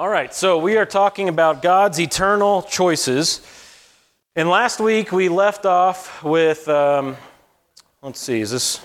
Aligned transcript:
All 0.00 0.08
right, 0.08 0.32
so 0.32 0.56
we 0.56 0.78
are 0.78 0.86
talking 0.86 1.28
about 1.28 1.60
God's 1.60 2.00
eternal 2.00 2.62
choices. 2.62 3.46
And 4.34 4.48
last 4.48 4.80
week 4.80 5.12
we 5.12 5.28
left 5.28 5.66
off 5.66 6.24
with, 6.24 6.66
um, 6.70 7.18
let's 8.00 8.18
see, 8.18 8.40
is 8.40 8.50
this 8.50 8.80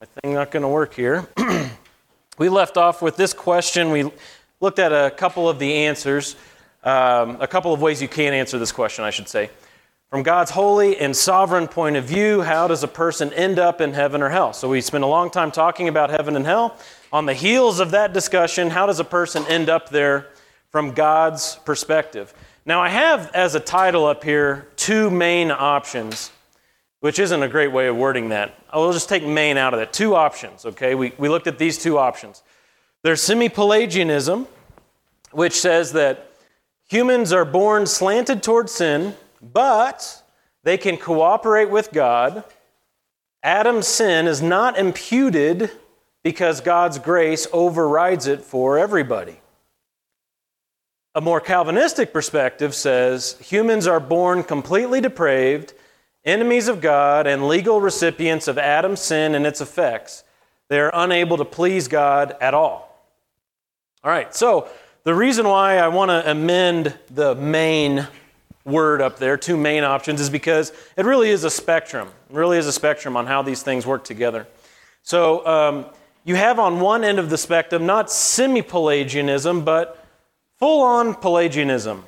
my 0.00 0.06
thing 0.06 0.32
not 0.32 0.50
going 0.50 0.62
to 0.62 0.68
work 0.68 0.94
here? 0.94 1.28
we 2.38 2.48
left 2.48 2.78
off 2.78 3.02
with 3.02 3.16
this 3.16 3.34
question. 3.34 3.90
We 3.90 4.10
looked 4.62 4.78
at 4.78 4.92
a 4.94 5.10
couple 5.10 5.46
of 5.46 5.58
the 5.58 5.74
answers, 5.74 6.36
um, 6.84 7.36
a 7.38 7.46
couple 7.46 7.74
of 7.74 7.82
ways 7.82 8.00
you 8.00 8.08
can 8.08 8.32
answer 8.32 8.58
this 8.58 8.72
question, 8.72 9.04
I 9.04 9.10
should 9.10 9.28
say. 9.28 9.50
From 10.08 10.22
God's 10.22 10.52
holy 10.52 10.96
and 10.96 11.14
sovereign 11.14 11.68
point 11.68 11.96
of 11.96 12.04
view, 12.04 12.40
how 12.40 12.66
does 12.66 12.82
a 12.82 12.88
person 12.88 13.30
end 13.34 13.58
up 13.58 13.82
in 13.82 13.92
heaven 13.92 14.22
or 14.22 14.30
hell? 14.30 14.54
So 14.54 14.70
we 14.70 14.80
spent 14.80 15.04
a 15.04 15.06
long 15.06 15.28
time 15.28 15.50
talking 15.50 15.86
about 15.86 16.08
heaven 16.08 16.34
and 16.34 16.46
hell. 16.46 16.78
On 17.12 17.24
the 17.24 17.34
heels 17.34 17.80
of 17.80 17.92
that 17.92 18.12
discussion, 18.12 18.68
how 18.70 18.86
does 18.86 19.00
a 19.00 19.04
person 19.04 19.44
end 19.46 19.70
up 19.70 19.88
there 19.88 20.26
from 20.70 20.92
God's 20.92 21.56
perspective? 21.64 22.34
Now, 22.66 22.82
I 22.82 22.90
have 22.90 23.30
as 23.34 23.54
a 23.54 23.60
title 23.60 24.04
up 24.04 24.22
here 24.22 24.68
two 24.76 25.10
main 25.10 25.50
options, 25.50 26.30
which 27.00 27.18
isn't 27.18 27.42
a 27.42 27.48
great 27.48 27.72
way 27.72 27.86
of 27.86 27.96
wording 27.96 28.28
that. 28.28 28.62
I 28.70 28.76
will 28.76 28.92
just 28.92 29.08
take 29.08 29.24
main 29.24 29.56
out 29.56 29.72
of 29.72 29.80
it. 29.80 29.90
Two 29.90 30.14
options, 30.14 30.66
okay? 30.66 30.94
We, 30.94 31.14
we 31.16 31.30
looked 31.30 31.46
at 31.46 31.56
these 31.56 31.78
two 31.78 31.96
options. 31.96 32.42
There's 33.02 33.22
semi 33.22 33.48
Pelagianism, 33.48 34.46
which 35.30 35.54
says 35.54 35.92
that 35.92 36.30
humans 36.90 37.32
are 37.32 37.46
born 37.46 37.86
slanted 37.86 38.42
toward 38.42 38.68
sin, 38.68 39.14
but 39.40 40.22
they 40.62 40.76
can 40.76 40.98
cooperate 40.98 41.70
with 41.70 41.90
God. 41.90 42.44
Adam's 43.42 43.86
sin 43.86 44.26
is 44.26 44.42
not 44.42 44.78
imputed 44.78 45.70
because 46.22 46.60
God's 46.60 46.98
grace 46.98 47.46
overrides 47.52 48.26
it 48.26 48.42
for 48.42 48.78
everybody. 48.78 49.40
A 51.14 51.20
more 51.20 51.40
Calvinistic 51.40 52.12
perspective 52.12 52.74
says 52.74 53.36
humans 53.40 53.86
are 53.86 54.00
born 54.00 54.44
completely 54.44 55.00
depraved, 55.00 55.74
enemies 56.24 56.68
of 56.68 56.80
God, 56.80 57.26
and 57.26 57.48
legal 57.48 57.80
recipients 57.80 58.46
of 58.46 58.58
Adam's 58.58 59.00
sin 59.00 59.34
and 59.34 59.46
its 59.46 59.60
effects. 59.60 60.22
They 60.68 60.78
are 60.78 60.90
unable 60.92 61.36
to 61.38 61.44
please 61.44 61.88
God 61.88 62.36
at 62.40 62.54
all. 62.54 62.88
All 64.04 64.10
right, 64.10 64.34
so 64.34 64.68
the 65.04 65.14
reason 65.14 65.48
why 65.48 65.78
I 65.78 65.88
want 65.88 66.10
to 66.10 66.30
amend 66.30 66.96
the 67.10 67.34
main 67.34 68.06
word 68.64 69.00
up 69.00 69.18
there, 69.18 69.36
two 69.36 69.56
main 69.56 69.82
options, 69.82 70.20
is 70.20 70.30
because 70.30 70.72
it 70.96 71.06
really 71.06 71.30
is 71.30 71.44
a 71.44 71.50
spectrum. 71.50 72.08
It 72.30 72.36
really 72.36 72.58
is 72.58 72.66
a 72.66 72.72
spectrum 72.72 73.16
on 73.16 73.26
how 73.26 73.42
these 73.42 73.62
things 73.62 73.86
work 73.86 74.04
together. 74.04 74.46
So, 75.02 75.46
um, 75.46 75.86
you 76.28 76.34
have 76.34 76.58
on 76.58 76.78
one 76.78 77.04
end 77.04 77.18
of 77.18 77.30
the 77.30 77.38
spectrum 77.38 77.86
not 77.86 78.10
semi 78.10 78.60
Pelagianism, 78.60 79.64
but 79.64 80.04
full 80.58 80.82
on 80.82 81.14
Pelagianism. 81.14 82.04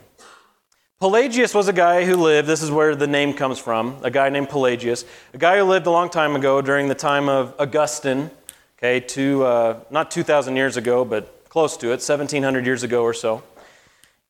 Pelagius 0.99 1.55
was 1.55 1.69
a 1.69 1.73
guy 1.73 2.05
who 2.05 2.17
lived, 2.17 2.47
this 2.47 2.61
is 2.61 2.71
where 2.71 2.95
the 2.95 3.07
name 3.07 3.33
comes 3.33 3.59
from, 3.59 3.97
a 4.03 4.11
guy 4.11 4.29
named 4.29 4.51
Pelagius, 4.51 5.07
a 5.33 5.39
guy 5.39 5.57
who 5.57 5.65
lived 5.65 5.87
a 5.87 5.91
long 5.91 6.11
time 6.11 6.37
ago 6.37 6.61
during 6.61 6.89
the 6.89 6.95
time 6.95 7.31
of 7.31 7.55
Augustine, 7.59 8.31
okay, 8.77 9.03
uh, 9.43 9.77
not 9.91 10.11
2,000 10.11 10.55
years 10.55 10.77
ago, 10.77 11.03
but 11.03 11.49
close 11.49 11.79
to 11.79 11.87
it, 11.87 12.03
1,700 12.03 12.67
years 12.67 12.83
ago 12.83 13.03
or 13.03 13.15
so. 13.15 13.43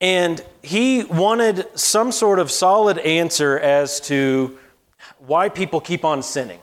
And 0.00 0.40
he 0.62 1.02
wanted 1.02 1.66
some 1.76 2.12
sort 2.12 2.38
of 2.38 2.52
solid 2.52 2.98
answer 2.98 3.58
as 3.58 3.98
to 4.02 4.56
why 5.18 5.48
people 5.48 5.80
keep 5.80 6.04
on 6.04 6.22
sinning. 6.22 6.60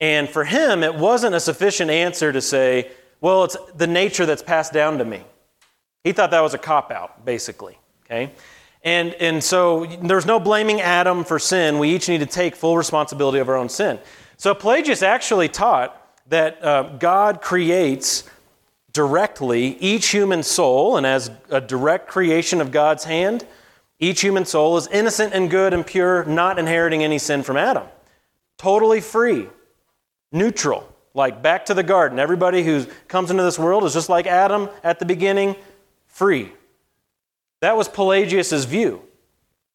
And 0.00 0.28
for 0.28 0.44
him, 0.44 0.82
it 0.82 0.94
wasn't 0.94 1.34
a 1.34 1.40
sufficient 1.40 1.90
answer 1.90 2.32
to 2.32 2.40
say, 2.40 2.90
well, 3.20 3.44
it's 3.44 3.56
the 3.74 3.86
nature 3.86 4.26
that's 4.26 4.42
passed 4.42 4.72
down 4.72 4.98
to 4.98 5.04
me. 5.04 5.22
He 6.04 6.12
thought 6.12 6.30
that 6.30 6.40
was 6.40 6.54
a 6.54 6.58
cop 6.58 6.90
out, 6.92 7.24
basically. 7.24 7.78
Okay? 8.04 8.32
And, 8.84 9.14
and 9.14 9.42
so 9.42 9.86
there's 10.02 10.26
no 10.26 10.38
blaming 10.38 10.80
Adam 10.80 11.24
for 11.24 11.38
sin. 11.38 11.78
We 11.78 11.90
each 11.90 12.08
need 12.08 12.18
to 12.18 12.26
take 12.26 12.54
full 12.54 12.76
responsibility 12.76 13.38
of 13.38 13.48
our 13.48 13.56
own 13.56 13.68
sin. 13.68 13.98
So 14.36 14.54
Pelagius 14.54 15.02
actually 15.02 15.48
taught 15.48 16.00
that 16.28 16.64
uh, 16.64 16.82
God 16.98 17.40
creates 17.40 18.28
directly 18.92 19.76
each 19.78 20.08
human 20.08 20.42
soul, 20.42 20.96
and 20.96 21.04
as 21.06 21.30
a 21.50 21.60
direct 21.60 22.08
creation 22.08 22.60
of 22.60 22.70
God's 22.70 23.04
hand, 23.04 23.46
each 23.98 24.20
human 24.20 24.44
soul 24.44 24.76
is 24.76 24.86
innocent 24.88 25.34
and 25.34 25.50
good 25.50 25.74
and 25.74 25.84
pure, 25.84 26.24
not 26.24 26.58
inheriting 26.58 27.02
any 27.02 27.18
sin 27.18 27.42
from 27.42 27.56
Adam. 27.56 27.86
Totally 28.58 29.00
free 29.00 29.48
neutral, 30.32 30.88
like 31.14 31.42
back 31.42 31.66
to 31.66 31.74
the 31.74 31.82
garden. 31.82 32.18
Everybody 32.18 32.62
who 32.62 32.86
comes 33.08 33.30
into 33.30 33.42
this 33.42 33.58
world 33.58 33.84
is 33.84 33.94
just 33.94 34.08
like 34.08 34.26
Adam 34.26 34.68
at 34.84 34.98
the 34.98 35.04
beginning, 35.04 35.56
free. 36.06 36.52
That 37.60 37.76
was 37.76 37.88
Pelagius's 37.88 38.64
view. 38.64 39.02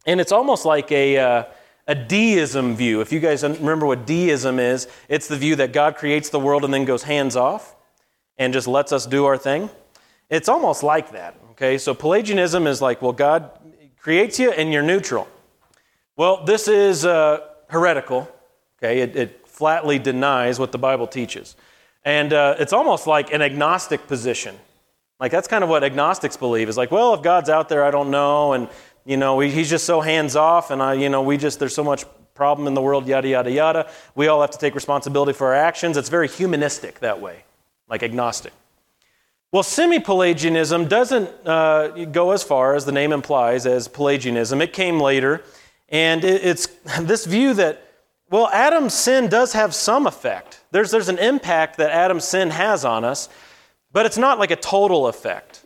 And 0.05 0.21
it's 0.21 0.31
almost 0.31 0.65
like 0.65 0.91
a, 0.91 1.17
uh, 1.17 1.43
a 1.87 1.95
deism 1.95 2.75
view. 2.75 3.01
If 3.01 3.11
you 3.11 3.19
guys 3.19 3.43
remember 3.43 3.85
what 3.85 4.05
deism 4.05 4.59
is, 4.59 4.87
it's 5.09 5.27
the 5.27 5.37
view 5.37 5.55
that 5.57 5.73
God 5.73 5.95
creates 5.95 6.29
the 6.29 6.39
world 6.39 6.63
and 6.63 6.73
then 6.73 6.85
goes 6.85 7.03
hands 7.03 7.35
off 7.35 7.75
and 8.37 8.53
just 8.53 8.67
lets 8.67 8.91
us 8.91 9.05
do 9.05 9.25
our 9.25 9.37
thing. 9.37 9.69
It's 10.29 10.49
almost 10.49 10.83
like 10.83 11.11
that. 11.11 11.35
Okay, 11.51 11.77
so 11.77 11.93
Pelagianism 11.93 12.65
is 12.65 12.81
like, 12.81 13.01
well, 13.01 13.13
God 13.13 13.51
creates 13.99 14.39
you 14.39 14.51
and 14.51 14.73
you're 14.73 14.83
neutral. 14.83 15.27
Well, 16.15 16.43
this 16.45 16.67
is 16.67 17.05
uh, 17.05 17.41
heretical. 17.67 18.29
Okay, 18.77 19.01
it, 19.01 19.15
it 19.15 19.42
flatly 19.53 19.99
denies 19.99 20.59
what 20.59 20.71
the 20.71 20.77
Bible 20.79 21.05
teaches. 21.05 21.55
And 22.03 22.33
uh, 22.33 22.55
it's 22.57 22.73
almost 22.73 23.05
like 23.05 23.31
an 23.31 23.41
agnostic 23.41 24.07
position. 24.07 24.55
Like 25.19 25.31
that's 25.31 25.47
kind 25.47 25.63
of 25.63 25.69
what 25.69 25.83
agnostics 25.83 26.35
believe 26.35 26.67
is 26.67 26.75
like, 26.75 26.91
well, 26.91 27.13
if 27.13 27.21
God's 27.21 27.49
out 27.49 27.69
there, 27.69 27.83
I 27.83 27.91
don't 27.91 28.09
know. 28.09 28.53
And, 28.53 28.67
you 29.05 29.15
know, 29.15 29.39
he's 29.39 29.69
just 29.69 29.85
so 29.85 30.01
hands 30.01 30.35
off. 30.35 30.71
And, 30.71 30.81
I, 30.81 30.95
you 30.95 31.07
know, 31.07 31.21
we 31.21 31.37
just, 31.37 31.59
there's 31.59 31.75
so 31.75 31.83
much 31.83 32.03
problem 32.33 32.67
in 32.67 32.73
the 32.73 32.81
world, 32.81 33.07
yada, 33.07 33.27
yada, 33.27 33.51
yada. 33.51 33.91
We 34.15 34.27
all 34.27 34.41
have 34.41 34.51
to 34.51 34.57
take 34.57 34.73
responsibility 34.73 35.33
for 35.33 35.47
our 35.47 35.55
actions. 35.55 35.97
It's 35.97 36.09
very 36.09 36.27
humanistic 36.27 36.99
that 36.99 37.21
way, 37.21 37.43
like 37.87 38.01
agnostic. 38.01 38.53
Well, 39.51 39.61
semi 39.61 39.99
Pelagianism 39.99 40.87
doesn't 40.87 41.29
uh, 41.45 42.05
go 42.05 42.31
as 42.31 42.41
far 42.41 42.75
as 42.75 42.85
the 42.85 42.91
name 42.91 43.13
implies 43.13 43.67
as 43.67 43.87
Pelagianism. 43.87 44.61
It 44.61 44.73
came 44.73 44.99
later. 44.99 45.43
And 45.89 46.23
it's 46.23 46.65
this 47.01 47.25
view 47.25 47.53
that 47.53 47.82
well, 48.33 48.49
Adam's 48.51 48.95
sin 48.95 49.27
does 49.27 49.53
have 49.53 49.75
some 49.75 50.07
effect. 50.07 50.59
There's, 50.71 50.89
there's 50.89 51.07
an 51.07 51.19
impact 51.19 51.77
that 51.77 51.91
Adam's 51.91 52.23
sin 52.23 52.49
has 52.49 52.83
on 52.83 53.05
us, 53.05 53.29
but 53.91 54.07
it's 54.07 54.17
not 54.17 54.39
like 54.39 54.49
a 54.49 54.55
total 54.55 55.05
effect. 55.05 55.63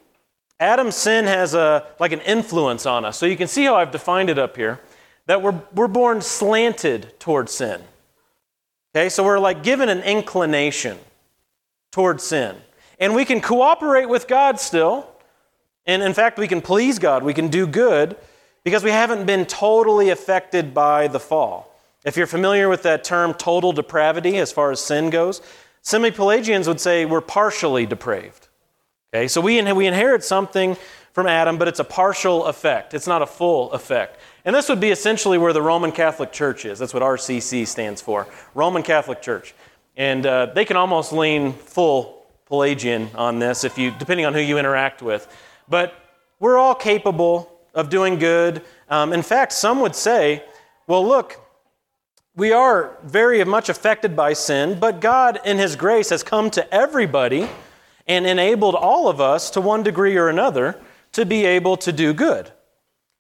Adam's 0.60 0.98
sin 0.98 1.24
has 1.24 1.54
a, 1.54 1.88
like 1.98 2.12
an 2.12 2.20
influence 2.20 2.86
on 2.86 3.06
us. 3.06 3.18
So 3.18 3.26
you 3.26 3.38
can 3.38 3.48
see 3.48 3.64
how 3.64 3.76
I've 3.76 3.92
defined 3.92 4.30
it 4.30 4.38
up 4.38 4.58
here 4.58 4.82
that 5.28 5.42
we're, 5.42 5.58
we're 5.74 5.88
born 5.88 6.20
slanted 6.20 7.18
towards 7.22 7.54
sin. 7.54 7.80
Okay, 8.94 9.08
so 9.08 9.24
we're 9.24 9.40
like 9.40 9.64
given 9.64 9.88
an 9.88 10.02
inclination 10.02 10.98
towards 11.94 12.26
sin. 12.26 12.58
And 13.00 13.16
we 13.16 13.24
can 13.24 13.40
cooperate 13.40 14.10
with 14.10 14.28
God 14.28 14.60
still. 14.60 15.08
And 15.86 16.04
in 16.04 16.14
fact, 16.14 16.38
we 16.38 16.50
can 16.50 16.60
please 16.60 17.00
God, 17.00 17.24
we 17.24 17.34
can 17.34 17.48
do 17.48 17.66
good 17.66 18.18
because 18.66 18.84
we 18.84 18.92
haven't 18.92 19.26
been 19.26 19.46
totally 19.46 20.10
affected 20.10 20.74
by 20.74 21.08
the 21.08 21.22
fall. 21.22 21.67
If 22.06 22.16
you're 22.18 22.28
familiar 22.28 22.70
with 22.70 22.84
that 22.84 23.04
term 23.04 23.34
total 23.34 23.72
depravity 23.72 24.38
as 24.38 24.52
far 24.52 24.72
as 24.72 24.80
sin 24.80 25.10
goes, 25.10 25.42
semi 25.82 26.12
Pelagians 26.12 26.68
would 26.68 26.80
say 26.80 27.06
we're 27.06 27.22
partially 27.22 27.86
depraved. 27.86 28.48
Okay, 29.14 29.28
so 29.28 29.42
we, 29.42 29.62
we 29.74 29.88
inherit 29.88 30.24
something 30.24 30.78
from 31.14 31.28
Adam, 31.28 31.58
but 31.58 31.68
it's 31.68 31.80
a 31.80 31.84
partial 31.84 32.46
effect, 32.46 32.94
it's 32.94 33.08
not 33.08 33.22
a 33.22 33.26
full 33.26 33.72
effect. 33.72 34.20
And 34.46 34.56
this 34.56 34.70
would 34.70 34.80
be 34.80 34.92
essentially 34.92 35.38
where 35.38 35.52
the 35.52 35.62
Roman 35.62 35.92
Catholic 35.92 36.32
Church 36.32 36.64
is. 36.64 36.78
That's 36.78 36.94
what 36.94 37.04
RCC 37.04 37.66
stands 37.66 38.02
for 38.02 38.28
Roman 38.54 38.84
Catholic 38.84 39.22
Church. 39.22 39.56
And 39.96 40.26
uh, 40.26 40.48
they 40.54 40.64
can 40.64 40.78
almost 40.78 41.12
lean 41.12 41.54
full 41.54 42.28
Pelagian 42.46 43.10
on 43.16 43.40
this, 43.40 43.64
if 43.64 43.78
you, 43.78 43.92
depending 43.98 44.26
on 44.26 44.34
who 44.34 44.40
you 44.40 44.58
interact 44.58 45.02
with. 45.02 45.28
But 45.68 45.96
we're 46.40 46.58
all 46.58 46.76
capable 46.76 47.52
of 47.74 47.90
doing 47.90 48.20
good. 48.20 48.62
Um, 48.90 49.12
in 49.12 49.24
fact, 49.24 49.54
some 49.54 49.80
would 49.82 49.96
say, 49.96 50.44
well, 50.86 51.06
look, 51.06 51.40
we 52.38 52.52
are 52.52 52.96
very 53.04 53.44
much 53.44 53.68
affected 53.68 54.16
by 54.16 54.32
sin, 54.32 54.80
but 54.80 55.02
God, 55.02 55.40
in 55.44 55.58
His 55.58 55.76
grace, 55.76 56.12
has 56.12 56.22
come 56.22 56.52
to 56.52 56.74
everybody 56.74 57.50
and 58.06 58.28
enabled 58.28 58.76
all 58.76 59.10
of 59.10 59.20
us, 59.20 59.50
to 59.50 59.60
one 59.60 59.84
degree 59.84 60.16
or 60.16 60.30
another, 60.30 60.80
to 61.14 61.26
be 61.26 61.46
able 61.46 61.76
to 61.78 61.92
do 61.92 62.14
good. 62.14 62.52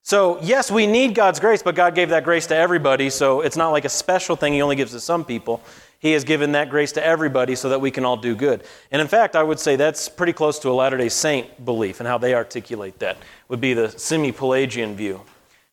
So, 0.03 0.39
yes, 0.41 0.71
we 0.71 0.85
need 0.87 1.15
God's 1.15 1.39
grace, 1.39 1.63
but 1.63 1.75
God 1.75 1.95
gave 1.95 2.09
that 2.09 2.23
grace 2.23 2.45
to 2.47 2.55
everybody, 2.55 3.09
so 3.09 3.41
it's 3.41 3.57
not 3.57 3.71
like 3.71 3.85
a 3.85 3.89
special 3.89 4.35
thing 4.35 4.53
He 4.53 4.61
only 4.61 4.75
gives 4.75 4.91
to 4.91 4.99
some 4.99 5.25
people. 5.25 5.61
He 5.99 6.11
has 6.11 6.23
given 6.23 6.51
that 6.51 6.69
grace 6.69 6.91
to 6.91 7.03
everybody 7.03 7.55
so 7.55 7.69
that 7.69 7.81
we 7.81 7.89
can 7.89 8.05
all 8.05 8.17
do 8.17 8.35
good. 8.35 8.63
And 8.91 9.01
in 9.01 9.07
fact, 9.07 9.35
I 9.35 9.41
would 9.41 9.59
say 9.59 9.75
that's 9.75 10.07
pretty 10.07 10.31
close 10.31 10.59
to 10.59 10.69
a 10.69 10.73
Latter 10.73 10.95
day 10.95 11.09
Saint 11.09 11.65
belief 11.65 11.99
and 11.99 12.07
how 12.07 12.19
they 12.19 12.35
articulate 12.35 12.99
that, 12.99 13.17
would 13.49 13.59
be 13.59 13.73
the 13.73 13.89
semi 13.89 14.31
Pelagian 14.31 14.95
view. 14.95 15.21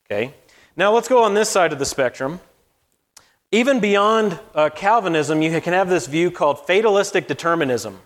Okay? 0.07 0.33
Now, 0.77 0.93
let's 0.95 1.09
go 1.09 1.23
on 1.23 1.35
this 1.35 1.51
side 1.51 1.75
of 1.75 1.79
the 1.79 1.85
spectrum. 1.85 2.41
Even 3.55 3.79
beyond 3.79 4.37
uh, 4.57 4.69
Calvinism, 4.69 5.41
you 5.41 5.61
can 5.61 5.75
have 5.75 5.89
this 5.89 6.09
view 6.09 6.33
called 6.33 6.67
fatalistic 6.67 7.29
determinism. 7.29 8.01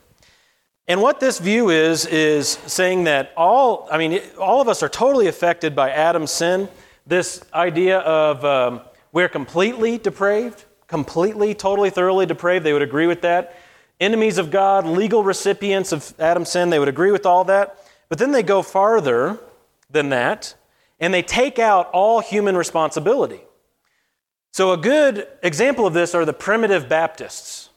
And 0.87 1.01
what 1.01 1.21
this 1.21 1.39
view 1.39 1.71
is, 1.71 2.05
is 2.05 2.59
saying 2.67 3.05
that 3.05 3.33
all, 3.35 3.89
I 3.91 3.97
mean, 3.97 4.21
all 4.39 4.61
of 4.61 4.69
us 4.69 4.83
are 4.83 4.91
totally 4.91 5.27
affected 5.27 5.75
by 5.75 5.91
Adam's 5.91 6.33
sin. 6.33 6.69
This 7.07 7.43
idea 7.55 8.01
of 8.01 8.45
um, 8.45 8.83
we're 9.11 9.31
completely 9.31 9.97
depraved, 9.97 10.67
completely, 10.87 11.55
totally, 11.55 11.89
thoroughly 11.89 12.27
depraved, 12.27 12.67
they 12.67 12.75
would 12.75 12.83
agree 12.83 13.07
with 13.07 13.23
that. 13.23 13.57
Enemies 14.01 14.37
of 14.37 14.51
God, 14.51 14.85
legal 14.85 15.25
recipients 15.25 15.93
of 15.93 16.13
Adam's 16.19 16.51
sin, 16.51 16.69
they 16.69 16.79
would 16.79 16.89
agree 16.89 17.11
with 17.11 17.25
all 17.25 17.45
that. 17.45 17.79
But 18.11 18.19
then 18.19 18.33
they 18.33 18.43
go 18.43 18.61
farther 18.61 19.41
than 19.89 20.11
that, 20.11 20.57
and 21.01 21.15
they 21.15 21.23
take 21.23 21.59
out 21.59 21.89
all 21.93 22.21
human 22.21 22.55
responsibility. 22.55 23.41
So, 24.53 24.73
a 24.73 24.77
good 24.77 25.29
example 25.43 25.87
of 25.87 25.95
this 25.95 26.15
are 26.15 26.25
the 26.25 26.33
primitive 26.33 26.89
Baptists. 26.89 27.69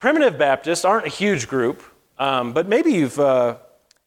Primitive 0.00 0.38
Baptists 0.38 0.84
aren't 0.84 1.06
a 1.06 1.10
huge 1.10 1.48
group, 1.48 1.82
um, 2.18 2.52
but 2.52 2.66
maybe 2.66 2.92
you've 2.92 3.20
uh, 3.20 3.56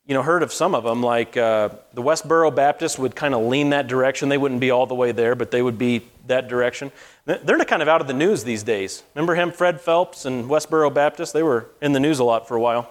you 0.08 0.14
know, 0.14 0.22
heard 0.22 0.44
of 0.44 0.54
some 0.54 0.76
of 0.76 0.84
them, 0.84 1.02
like 1.02 1.36
uh, 1.36 1.70
the 1.94 2.02
Westboro 2.02 2.54
Baptists 2.54 3.00
would 3.00 3.16
kind 3.16 3.34
of 3.34 3.44
lean 3.44 3.72
that 3.72 3.88
direction. 3.88 4.30
They 4.30 4.38
wouldn't 4.38 4.62
be 4.62 4.70
all 4.70 4.86
the 4.86 4.94
way 4.94 5.12
there, 5.12 5.34
but 5.34 5.50
they 5.50 5.64
would 5.64 5.80
be 5.80 6.04
that 6.28 6.48
direction. 6.48 6.92
They're 7.26 7.58
kind 7.66 7.82
of 7.82 7.88
out 7.88 8.02
of 8.02 8.08
the 8.08 8.14
news 8.14 8.44
these 8.44 8.62
days. 8.62 9.02
Remember 9.16 9.34
him, 9.34 9.52
Fred 9.52 9.82
Phelps 9.82 10.26
and 10.26 10.46
Westboro 10.46 10.94
Baptist? 10.94 11.34
They 11.34 11.42
were 11.42 11.70
in 11.82 11.94
the 11.94 12.00
news 12.00 12.20
a 12.20 12.24
lot 12.24 12.48
for 12.48 12.56
a 12.56 12.62
while. 12.62 12.90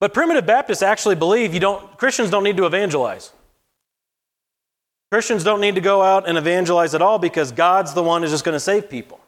But 0.00 0.12
primitive 0.12 0.44
Baptists 0.44 0.82
actually 0.82 1.14
believe 1.14 1.54
you 1.54 1.60
don't, 1.60 1.96
Christians 1.96 2.28
don't 2.28 2.44
need 2.44 2.58
to 2.58 2.66
evangelize. 2.66 3.32
Christians 5.12 5.44
don't 5.44 5.60
need 5.60 5.74
to 5.74 5.82
go 5.82 6.00
out 6.00 6.26
and 6.26 6.38
evangelize 6.38 6.94
at 6.94 7.02
all 7.02 7.18
because 7.18 7.52
God's 7.52 7.92
the 7.92 8.02
one 8.02 8.22
who's 8.22 8.30
just 8.30 8.46
going 8.46 8.54
to 8.54 8.58
save 8.58 8.88
people. 8.88 9.20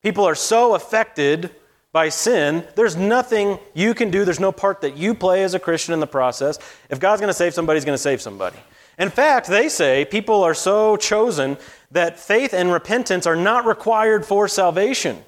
People 0.00 0.24
are 0.24 0.36
so 0.36 0.76
affected 0.76 1.50
by 1.90 2.08
sin, 2.08 2.64
there's 2.76 2.94
nothing 2.94 3.58
you 3.74 3.94
can 3.94 4.12
do. 4.12 4.24
There's 4.24 4.38
no 4.38 4.52
part 4.52 4.80
that 4.82 4.96
you 4.96 5.12
play 5.12 5.42
as 5.42 5.52
a 5.54 5.58
Christian 5.58 5.92
in 5.92 5.98
the 5.98 6.06
process. 6.06 6.60
If 6.88 7.00
God's 7.00 7.20
going 7.20 7.30
to 7.30 7.34
save 7.34 7.52
somebody, 7.52 7.78
He's 7.78 7.84
going 7.84 7.96
to 7.96 8.02
save 8.02 8.22
somebody. 8.22 8.58
In 8.96 9.10
fact, 9.10 9.48
they 9.48 9.68
say 9.68 10.04
people 10.04 10.44
are 10.44 10.54
so 10.54 10.96
chosen 10.96 11.56
that 11.90 12.16
faith 12.16 12.54
and 12.54 12.70
repentance 12.70 13.26
are 13.26 13.34
not 13.34 13.66
required 13.66 14.24
for 14.24 14.46
salvation. 14.46 15.24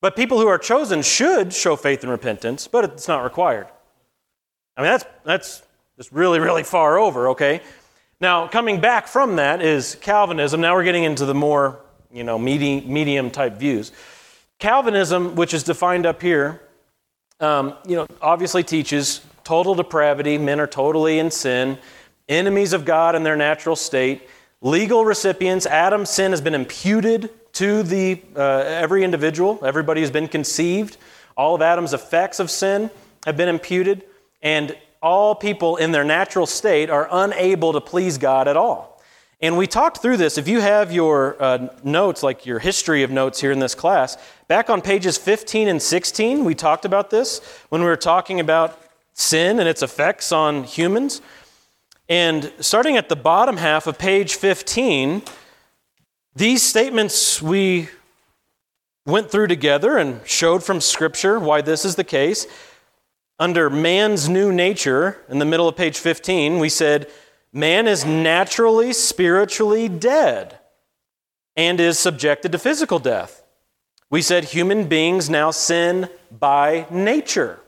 But 0.00 0.16
people 0.16 0.40
who 0.40 0.48
are 0.48 0.58
chosen 0.58 1.02
should 1.02 1.52
show 1.52 1.76
faith 1.76 2.02
and 2.02 2.10
repentance, 2.10 2.66
but 2.66 2.84
it's 2.84 3.06
not 3.06 3.22
required. 3.22 3.68
I 4.76 4.82
mean, 4.82 4.90
that's, 4.90 5.04
that's 5.22 5.62
just 5.96 6.10
really, 6.10 6.40
really 6.40 6.64
far 6.64 6.98
over, 6.98 7.28
okay? 7.28 7.60
Now, 8.22 8.46
coming 8.46 8.80
back 8.80 9.08
from 9.08 9.34
that 9.34 9.60
is 9.60 9.96
Calvinism. 9.96 10.60
Now 10.60 10.76
we're 10.76 10.84
getting 10.84 11.02
into 11.02 11.26
the 11.26 11.34
more, 11.34 11.80
you 12.12 12.22
know, 12.22 12.38
medium 12.38 13.32
type 13.32 13.54
views. 13.54 13.90
Calvinism, 14.60 15.34
which 15.34 15.52
is 15.52 15.64
defined 15.64 16.06
up 16.06 16.22
here, 16.22 16.60
um, 17.40 17.74
you 17.84 17.96
know, 17.96 18.06
obviously 18.20 18.62
teaches 18.62 19.22
total 19.42 19.74
depravity. 19.74 20.38
Men 20.38 20.60
are 20.60 20.68
totally 20.68 21.18
in 21.18 21.32
sin, 21.32 21.78
enemies 22.28 22.72
of 22.72 22.84
God 22.84 23.16
in 23.16 23.24
their 23.24 23.34
natural 23.34 23.74
state, 23.74 24.28
legal 24.60 25.04
recipients. 25.04 25.66
Adam's 25.66 26.08
sin 26.08 26.30
has 26.30 26.40
been 26.40 26.54
imputed 26.54 27.28
to 27.54 27.82
the 27.82 28.22
uh, 28.36 28.58
every 28.60 29.02
individual. 29.02 29.58
Everybody 29.64 30.00
has 30.00 30.12
been 30.12 30.28
conceived. 30.28 30.96
All 31.36 31.56
of 31.56 31.60
Adam's 31.60 31.92
effects 31.92 32.38
of 32.38 32.52
sin 32.52 32.88
have 33.26 33.36
been 33.36 33.48
imputed, 33.48 34.04
and 34.42 34.76
all 35.02 35.34
people 35.34 35.76
in 35.76 35.92
their 35.92 36.04
natural 36.04 36.46
state 36.46 36.88
are 36.88 37.08
unable 37.10 37.72
to 37.72 37.80
please 37.80 38.18
God 38.18 38.48
at 38.48 38.56
all. 38.56 39.02
And 39.40 39.58
we 39.58 39.66
talked 39.66 39.98
through 39.98 40.18
this. 40.18 40.38
If 40.38 40.46
you 40.46 40.60
have 40.60 40.92
your 40.92 41.36
uh, 41.42 41.68
notes, 41.82 42.22
like 42.22 42.46
your 42.46 42.60
history 42.60 43.02
of 43.02 43.10
notes 43.10 43.40
here 43.40 43.50
in 43.50 43.58
this 43.58 43.74
class, 43.74 44.16
back 44.46 44.70
on 44.70 44.80
pages 44.80 45.18
15 45.18 45.66
and 45.66 45.82
16, 45.82 46.44
we 46.44 46.54
talked 46.54 46.84
about 46.84 47.10
this 47.10 47.40
when 47.68 47.80
we 47.80 47.88
were 47.88 47.96
talking 47.96 48.38
about 48.38 48.80
sin 49.14 49.58
and 49.58 49.68
its 49.68 49.82
effects 49.82 50.30
on 50.30 50.62
humans. 50.62 51.20
And 52.08 52.52
starting 52.60 52.96
at 52.96 53.08
the 53.08 53.16
bottom 53.16 53.56
half 53.56 53.88
of 53.88 53.98
page 53.98 54.36
15, 54.36 55.22
these 56.36 56.62
statements 56.62 57.42
we 57.42 57.88
went 59.04 59.28
through 59.28 59.48
together 59.48 59.96
and 59.96 60.20
showed 60.24 60.62
from 60.62 60.80
Scripture 60.80 61.40
why 61.40 61.62
this 61.62 61.84
is 61.84 61.96
the 61.96 62.04
case. 62.04 62.46
Under 63.42 63.68
man's 63.68 64.28
new 64.28 64.52
nature, 64.52 65.20
in 65.28 65.40
the 65.40 65.44
middle 65.44 65.66
of 65.66 65.74
page 65.74 65.98
15, 65.98 66.60
we 66.60 66.68
said, 66.68 67.10
Man 67.52 67.88
is 67.88 68.04
naturally, 68.04 68.92
spiritually 68.92 69.88
dead 69.88 70.60
and 71.56 71.80
is 71.80 71.98
subjected 71.98 72.52
to 72.52 72.58
physical 72.60 73.00
death. 73.00 73.42
We 74.10 74.22
said 74.22 74.44
human 74.44 74.86
beings 74.86 75.28
now 75.28 75.50
sin 75.50 76.08
by 76.30 76.86
nature. 76.88 77.58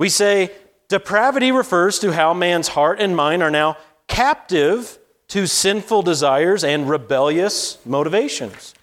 We 0.00 0.08
say 0.08 0.50
depravity 0.88 1.52
refers 1.52 2.00
to 2.00 2.10
how 2.10 2.34
man's 2.34 2.66
heart 2.66 3.00
and 3.00 3.14
mind 3.14 3.44
are 3.44 3.52
now 3.52 3.76
captive 4.08 4.98
to 5.28 5.46
sinful 5.46 6.02
desires 6.02 6.64
and 6.64 6.90
rebellious 6.90 7.78
motivations. 7.86 8.74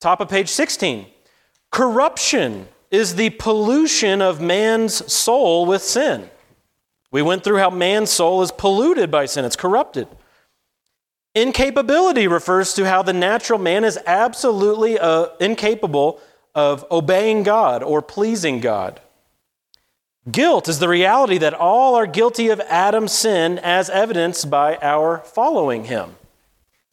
Top 0.00 0.20
of 0.20 0.28
page 0.28 0.48
16. 0.48 1.06
Corruption 1.70 2.66
is 2.90 3.14
the 3.14 3.30
pollution 3.30 4.22
of 4.22 4.40
man's 4.40 5.12
soul 5.12 5.66
with 5.66 5.82
sin. 5.82 6.30
We 7.10 7.22
went 7.22 7.44
through 7.44 7.58
how 7.58 7.70
man's 7.70 8.10
soul 8.10 8.42
is 8.42 8.52
polluted 8.52 9.10
by 9.10 9.26
sin, 9.26 9.44
it's 9.44 9.56
corrupted. 9.56 10.08
Incapability 11.34 12.26
refers 12.26 12.74
to 12.74 12.86
how 12.86 13.02
the 13.02 13.12
natural 13.12 13.58
man 13.58 13.84
is 13.84 13.98
absolutely 14.06 14.98
uh, 14.98 15.28
incapable 15.40 16.20
of 16.54 16.84
obeying 16.90 17.42
God 17.42 17.82
or 17.82 18.02
pleasing 18.02 18.60
God. 18.60 19.00
Guilt 20.30 20.68
is 20.68 20.78
the 20.78 20.88
reality 20.88 21.38
that 21.38 21.54
all 21.54 21.94
are 21.94 22.06
guilty 22.06 22.48
of 22.48 22.60
Adam's 22.60 23.12
sin 23.12 23.58
as 23.60 23.88
evidenced 23.88 24.50
by 24.50 24.76
our 24.82 25.18
following 25.18 25.84
him. 25.84 26.16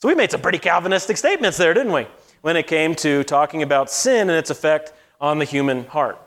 So 0.02 0.08
we 0.08 0.16
made 0.16 0.32
some 0.32 0.42
pretty 0.42 0.60
Calvinistic 0.60 1.18
statements 1.18 1.58
there, 1.58 1.74
didn't 1.74 1.92
we? 1.92 2.08
When 2.42 2.56
it 2.56 2.68
came 2.68 2.96
to 2.96 3.24
talking 3.24 3.64
about 3.64 3.90
sin 3.90 4.30
and 4.30 4.38
its 4.38 4.52
effect 4.52 4.94
on 5.20 5.40
the 5.40 5.46
human 5.46 5.86
heart. 5.86 6.20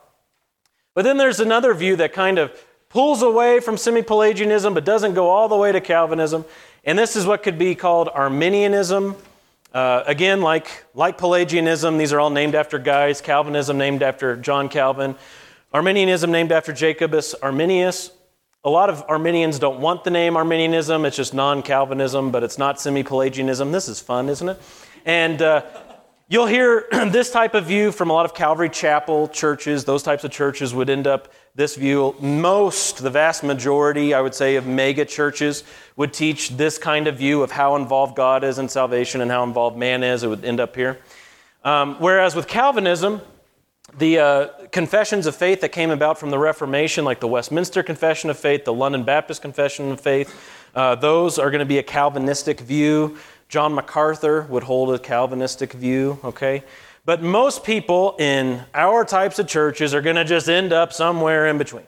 But 0.94 1.02
then 1.02 1.16
there's 1.16 1.40
another 1.40 1.74
view 1.74 1.96
that 1.96 2.12
kind 2.12 2.38
of 2.38 2.52
pulls 2.88 3.22
away 3.22 3.60
from 3.60 3.76
semi 3.76 4.02
Pelagianism 4.02 4.74
but 4.74 4.84
doesn't 4.84 5.14
go 5.14 5.30
all 5.30 5.48
the 5.48 5.56
way 5.56 5.72
to 5.72 5.80
Calvinism. 5.80 6.44
And 6.84 6.98
this 6.98 7.16
is 7.16 7.26
what 7.26 7.42
could 7.42 7.58
be 7.58 7.74
called 7.74 8.08
Arminianism. 8.08 9.16
Uh, 9.72 10.02
again, 10.06 10.40
like, 10.40 10.84
like 10.94 11.18
Pelagianism, 11.18 11.98
these 11.98 12.12
are 12.12 12.20
all 12.20 12.30
named 12.30 12.54
after 12.54 12.78
guys. 12.78 13.20
Calvinism 13.20 13.76
named 13.76 14.02
after 14.02 14.36
John 14.36 14.68
Calvin. 14.68 15.14
Arminianism 15.72 16.32
named 16.32 16.50
after 16.50 16.72
Jacobus 16.72 17.34
Arminius. 17.34 18.10
A 18.64 18.70
lot 18.70 18.90
of 18.90 19.04
Arminians 19.06 19.58
don't 19.58 19.80
want 19.80 20.02
the 20.02 20.10
name 20.10 20.36
Arminianism. 20.36 21.04
It's 21.04 21.16
just 21.16 21.34
non 21.34 21.62
Calvinism, 21.62 22.30
but 22.30 22.42
it's 22.42 22.58
not 22.58 22.80
semi 22.80 23.02
Pelagianism. 23.02 23.70
This 23.70 23.88
is 23.88 24.00
fun, 24.00 24.28
isn't 24.28 24.48
it? 24.48 24.60
And 25.04 25.42
uh, 25.42 25.62
you'll 26.28 26.46
hear 26.46 26.86
this 26.92 27.30
type 27.30 27.54
of 27.54 27.64
view 27.64 27.90
from 27.90 28.10
a 28.10 28.12
lot 28.12 28.24
of 28.24 28.34
Calvary 28.34 28.68
Chapel 28.68 29.28
churches. 29.28 29.84
Those 29.84 30.02
types 30.02 30.24
of 30.24 30.30
churches 30.30 30.74
would 30.74 30.90
end 30.90 31.06
up 31.06 31.32
this 31.54 31.74
view. 31.74 32.14
Most, 32.20 32.98
the 32.98 33.10
vast 33.10 33.42
majority, 33.42 34.14
I 34.14 34.20
would 34.20 34.34
say, 34.34 34.56
of 34.56 34.66
mega 34.66 35.04
churches 35.04 35.64
would 35.96 36.12
teach 36.12 36.50
this 36.50 36.78
kind 36.78 37.06
of 37.06 37.16
view 37.16 37.42
of 37.42 37.50
how 37.50 37.76
involved 37.76 38.14
God 38.14 38.44
is 38.44 38.58
in 38.58 38.68
salvation 38.68 39.20
and 39.20 39.30
how 39.30 39.42
involved 39.42 39.76
man 39.76 40.02
is. 40.02 40.22
It 40.22 40.28
would 40.28 40.44
end 40.44 40.60
up 40.60 40.76
here. 40.76 40.98
Um, 41.64 41.96
whereas 41.98 42.36
with 42.36 42.46
Calvinism, 42.46 43.20
the 43.96 44.18
uh, 44.18 44.48
confessions 44.70 45.26
of 45.26 45.34
faith 45.34 45.62
that 45.62 45.70
came 45.70 45.90
about 45.90 46.18
from 46.18 46.30
the 46.30 46.38
Reformation, 46.38 47.04
like 47.04 47.20
the 47.20 47.26
Westminster 47.26 47.82
Confession 47.82 48.30
of 48.30 48.38
Faith, 48.38 48.64
the 48.64 48.72
London 48.72 49.02
Baptist 49.02 49.42
Confession 49.42 49.90
of 49.90 50.00
Faith, 50.00 50.34
uh, 50.74 50.94
those 50.94 51.38
are 51.38 51.50
going 51.50 51.60
to 51.60 51.66
be 51.66 51.78
a 51.78 51.82
Calvinistic 51.82 52.60
view. 52.60 53.16
John 53.48 53.74
MacArthur 53.74 54.42
would 54.42 54.62
hold 54.62 54.94
a 54.94 54.98
Calvinistic 54.98 55.72
view, 55.72 56.18
okay? 56.22 56.64
But 57.04 57.22
most 57.22 57.64
people 57.64 58.14
in 58.18 58.62
our 58.74 59.04
types 59.04 59.38
of 59.38 59.46
churches 59.46 59.94
are 59.94 60.02
going 60.02 60.16
to 60.16 60.24
just 60.24 60.48
end 60.48 60.72
up 60.72 60.92
somewhere 60.92 61.46
in 61.46 61.56
between, 61.56 61.86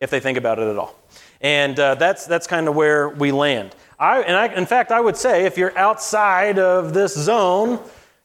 if 0.00 0.10
they 0.10 0.18
think 0.18 0.36
about 0.36 0.58
it 0.58 0.68
at 0.68 0.76
all. 0.76 0.98
And 1.40 1.78
uh, 1.78 1.94
that's, 1.94 2.26
that's 2.26 2.46
kind 2.48 2.66
of 2.66 2.74
where 2.74 3.08
we 3.08 3.30
land. 3.30 3.76
I, 3.98 4.22
and 4.22 4.36
I, 4.36 4.52
in 4.54 4.66
fact, 4.66 4.90
I 4.90 5.00
would 5.00 5.16
say 5.16 5.44
if 5.44 5.56
you're 5.56 5.76
outside 5.78 6.58
of 6.58 6.92
this 6.92 7.14
zone, 7.14 7.78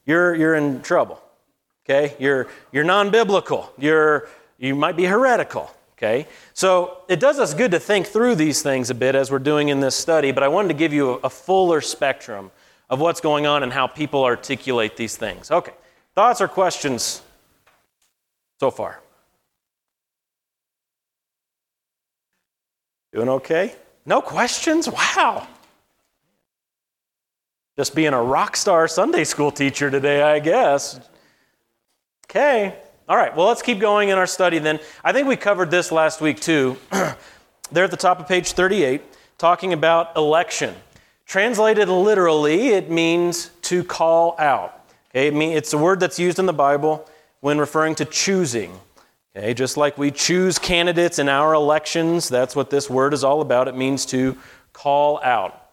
you're, 0.06 0.34
you're 0.34 0.56
in 0.56 0.82
trouble. 0.82 1.22
Okay? 1.86 2.16
You're, 2.20 2.48
you're 2.72 2.84
non 2.84 3.12
biblical. 3.12 3.72
You're, 3.78 4.28
you 4.58 4.74
might 4.74 4.96
be 4.96 5.06
heretical. 5.06 5.72
Okay? 6.00 6.28
So 6.54 7.00
it 7.10 7.20
does 7.20 7.40
us 7.40 7.54
good 7.54 7.72
to 7.72 7.80
think 7.80 8.08
through 8.08 8.36
these 8.36 8.62
things 8.62 8.90
a 8.90 8.96
bit 8.96 9.16
as 9.16 9.30
we're 9.30 9.40
doing 9.40 9.68
in 9.68 9.82
this 9.82 9.96
study, 9.96 10.32
but 10.32 10.44
I 10.44 10.48
wanted 10.48 10.70
to 10.70 10.74
give 10.74 10.94
you 10.94 11.16
a, 11.16 11.30
fuller 11.30 11.82
spectrum 11.82 12.52
of 12.90 13.02
what's 13.02 13.20
going 13.20 13.46
on 13.46 13.64
and 13.64 13.74
how 13.74 13.86
people 13.86 14.24
articulate 14.24 14.96
these 14.96 15.18
things. 15.18 15.52
Okay, 15.52 15.74
thoughts 16.16 16.40
or 16.40 16.48
questions 16.48 17.22
so 18.62 18.72
far? 18.72 19.02
Doing 23.12 23.28
okay? 23.30 23.76
No 24.06 24.22
questions? 24.22 24.88
Wow. 24.88 25.48
Just 27.78 27.94
being 27.94 28.14
a 28.14 28.24
rock 28.24 28.56
star 28.56 28.88
Sunday 28.88 29.26
school 29.26 29.52
teacher 29.52 29.92
today, 29.92 30.22
I 30.22 30.40
guess. 30.40 30.98
Okay, 32.26 32.76
All 33.10 33.18
right, 33.18 33.36
well, 33.36 33.48
let's 33.48 33.64
keep 33.64 33.80
going 33.80 34.10
in 34.10 34.20
our 34.20 34.28
study 34.28 34.60
then. 34.60 34.80
I 35.04 35.14
think 35.14 35.28
we 35.28 35.36
covered 35.36 35.72
this 35.72 35.92
last 35.92 36.22
week 36.22 36.40
too. 36.40 36.78
there 37.72 37.84
at 37.84 37.90
the 37.90 37.98
top 37.98 38.20
of 38.20 38.28
page 38.28 38.52
38, 38.52 39.02
talking 39.40 39.74
about 39.74 40.16
election. 40.16 40.76
Translated 41.26 41.90
literally, 41.90 42.68
it 42.68 42.92
means 42.92 43.50
to 43.64 43.84
call 43.84 44.36
out. 44.38 44.86
Okay, 45.10 45.26
it 45.26 45.34
mean, 45.34 45.58
it's 45.58 45.74
a 45.74 45.78
word 45.80 46.00
that's 46.00 46.20
used 46.20 46.38
in 46.38 46.46
the 46.46 46.54
Bible 46.54 47.10
when 47.40 47.58
referring 47.58 47.96
to 47.96 48.06
choosing. 48.06 48.80
Okay, 49.36 49.56
just 49.56 49.76
like 49.76 49.98
we 49.98 50.12
choose 50.12 50.60
candidates 50.60 51.18
in 51.18 51.30
our 51.30 51.56
elections, 51.56 52.30
that's 52.30 52.56
what 52.56 52.70
this 52.70 52.92
word 52.92 53.16
is 53.16 53.24
all 53.24 53.42
about. 53.42 53.68
It 53.68 53.76
means 53.76 54.06
to 54.08 54.38
call 54.72 55.20
out. 55.24 55.70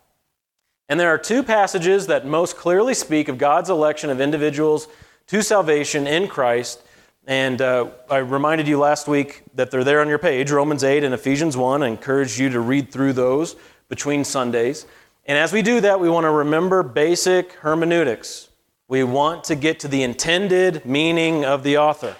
And 0.88 0.98
there 0.98 1.10
are 1.10 1.18
two 1.18 1.42
passages 1.42 2.06
that 2.06 2.26
most 2.26 2.56
clearly 2.56 2.94
speak 2.94 3.28
of 3.28 3.36
God's 3.36 3.68
election 3.68 4.08
of 4.08 4.22
individuals 4.22 4.88
to 5.26 5.42
salvation 5.42 6.06
in 6.06 6.28
Christ. 6.28 6.80
And 7.26 7.60
uh, 7.60 7.88
I 8.08 8.18
reminded 8.18 8.68
you 8.68 8.78
last 8.78 9.08
week 9.08 9.42
that 9.54 9.72
they're 9.72 9.82
there 9.82 10.00
on 10.00 10.08
your 10.08 10.18
page 10.18 10.52
Romans 10.52 10.84
8 10.84 11.02
and 11.02 11.12
Ephesians 11.12 11.56
1. 11.56 11.82
I 11.82 11.88
encourage 11.88 12.38
you 12.38 12.50
to 12.50 12.60
read 12.60 12.92
through 12.92 13.14
those 13.14 13.56
between 13.88 14.22
Sundays. 14.24 14.86
And 15.26 15.36
as 15.36 15.52
we 15.52 15.62
do 15.62 15.80
that, 15.80 15.98
we 15.98 16.08
want 16.08 16.24
to 16.24 16.30
remember 16.30 16.84
basic 16.84 17.52
hermeneutics. 17.54 18.48
We 18.86 19.02
want 19.02 19.42
to 19.44 19.56
get 19.56 19.80
to 19.80 19.88
the 19.88 20.04
intended 20.04 20.86
meaning 20.86 21.44
of 21.44 21.64
the 21.64 21.78
author. 21.78 22.14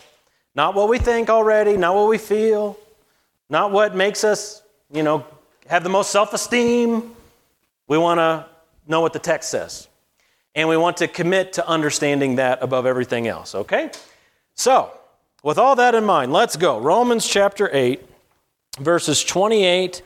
Not 0.57 0.75
what 0.75 0.89
we 0.89 0.99
think 0.99 1.31
already, 1.31 1.77
not 1.77 1.95
what 1.95 2.09
we 2.09 2.19
feel, 2.19 2.77
not 3.49 3.71
what 3.71 3.95
makes 3.95 4.25
us, 4.25 4.63
you 4.93 5.05
know, 5.05 5.25
have 5.69 5.85
the 5.85 5.89
most 5.89 6.11
self 6.11 6.33
esteem. 6.33 7.15
We 7.87 7.97
want 7.97 8.19
to 8.19 8.47
know 8.89 9.01
what 9.03 9.13
the 9.13 9.21
text 9.21 9.51
says. 9.51 9.87
And 10.57 10.69
we 10.69 10.77
want 10.77 10.97
to 10.97 11.07
commit 11.07 11.53
to 11.55 11.69
understanding 11.69 12.37
that 12.37 12.61
above 12.61 12.87
everything 12.87 13.29
else, 13.29 13.55
okay? 13.55 13.91
So, 14.57 14.91
with 15.43 15.59
all 15.59 15.77
that 15.77 15.95
in 15.95 16.05
mind, 16.05 16.33
let's 16.33 16.57
go. 16.57 16.81
Romans 16.81 17.29
chapter 17.29 17.71
8, 17.73 18.03
verses 18.81 19.23
28 19.23 20.03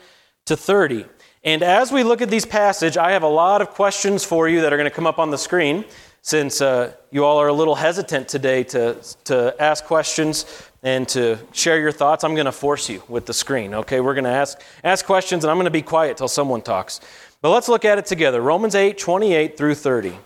to 0.46 0.56
30. 0.56 1.06
And 1.44 1.62
as 1.62 1.90
we 1.92 2.02
look 2.02 2.20
at 2.20 2.28
these 2.28 2.44
passages, 2.44 2.96
I 2.96 3.12
have 3.12 3.22
a 3.22 3.28
lot 3.28 3.62
of 3.62 3.70
questions 3.70 4.24
for 4.24 4.48
you 4.48 4.60
that 4.60 4.72
are 4.72 4.76
going 4.76 4.90
to 4.90 4.94
come 4.94 5.06
up 5.06 5.18
on 5.18 5.30
the 5.30 5.38
screen 5.38 5.84
since 6.22 6.60
uh, 6.60 6.92
you 7.10 7.24
all 7.24 7.38
are 7.38 7.46
a 7.46 7.52
little 7.52 7.76
hesitant 7.76 8.28
today 8.28 8.62
to, 8.64 8.96
to 9.24 9.54
ask 9.58 9.84
questions 9.84 10.68
and 10.82 11.08
to 11.08 11.38
share 11.52 11.78
your 11.78 11.92
thoughts, 11.92 12.24
I'm 12.24 12.34
going 12.34 12.46
to 12.46 12.52
force 12.52 12.90
you 12.90 13.02
with 13.08 13.26
the 13.26 13.32
screen. 13.32 13.72
Okay, 13.72 14.00
we're 14.00 14.14
going 14.14 14.24
to 14.24 14.30
ask, 14.30 14.60
ask 14.84 15.06
questions 15.06 15.44
and 15.44 15.50
I'm 15.50 15.56
going 15.56 15.64
to 15.64 15.70
be 15.70 15.80
quiet 15.80 16.16
till 16.16 16.28
someone 16.28 16.60
talks. 16.60 17.00
But 17.40 17.50
let's 17.50 17.68
look 17.68 17.84
at 17.84 17.98
it 17.98 18.04
together. 18.04 18.40
Romans 18.40 18.74
8, 18.74 18.98
28 18.98 19.56
through 19.56 19.76
30. 19.76 20.18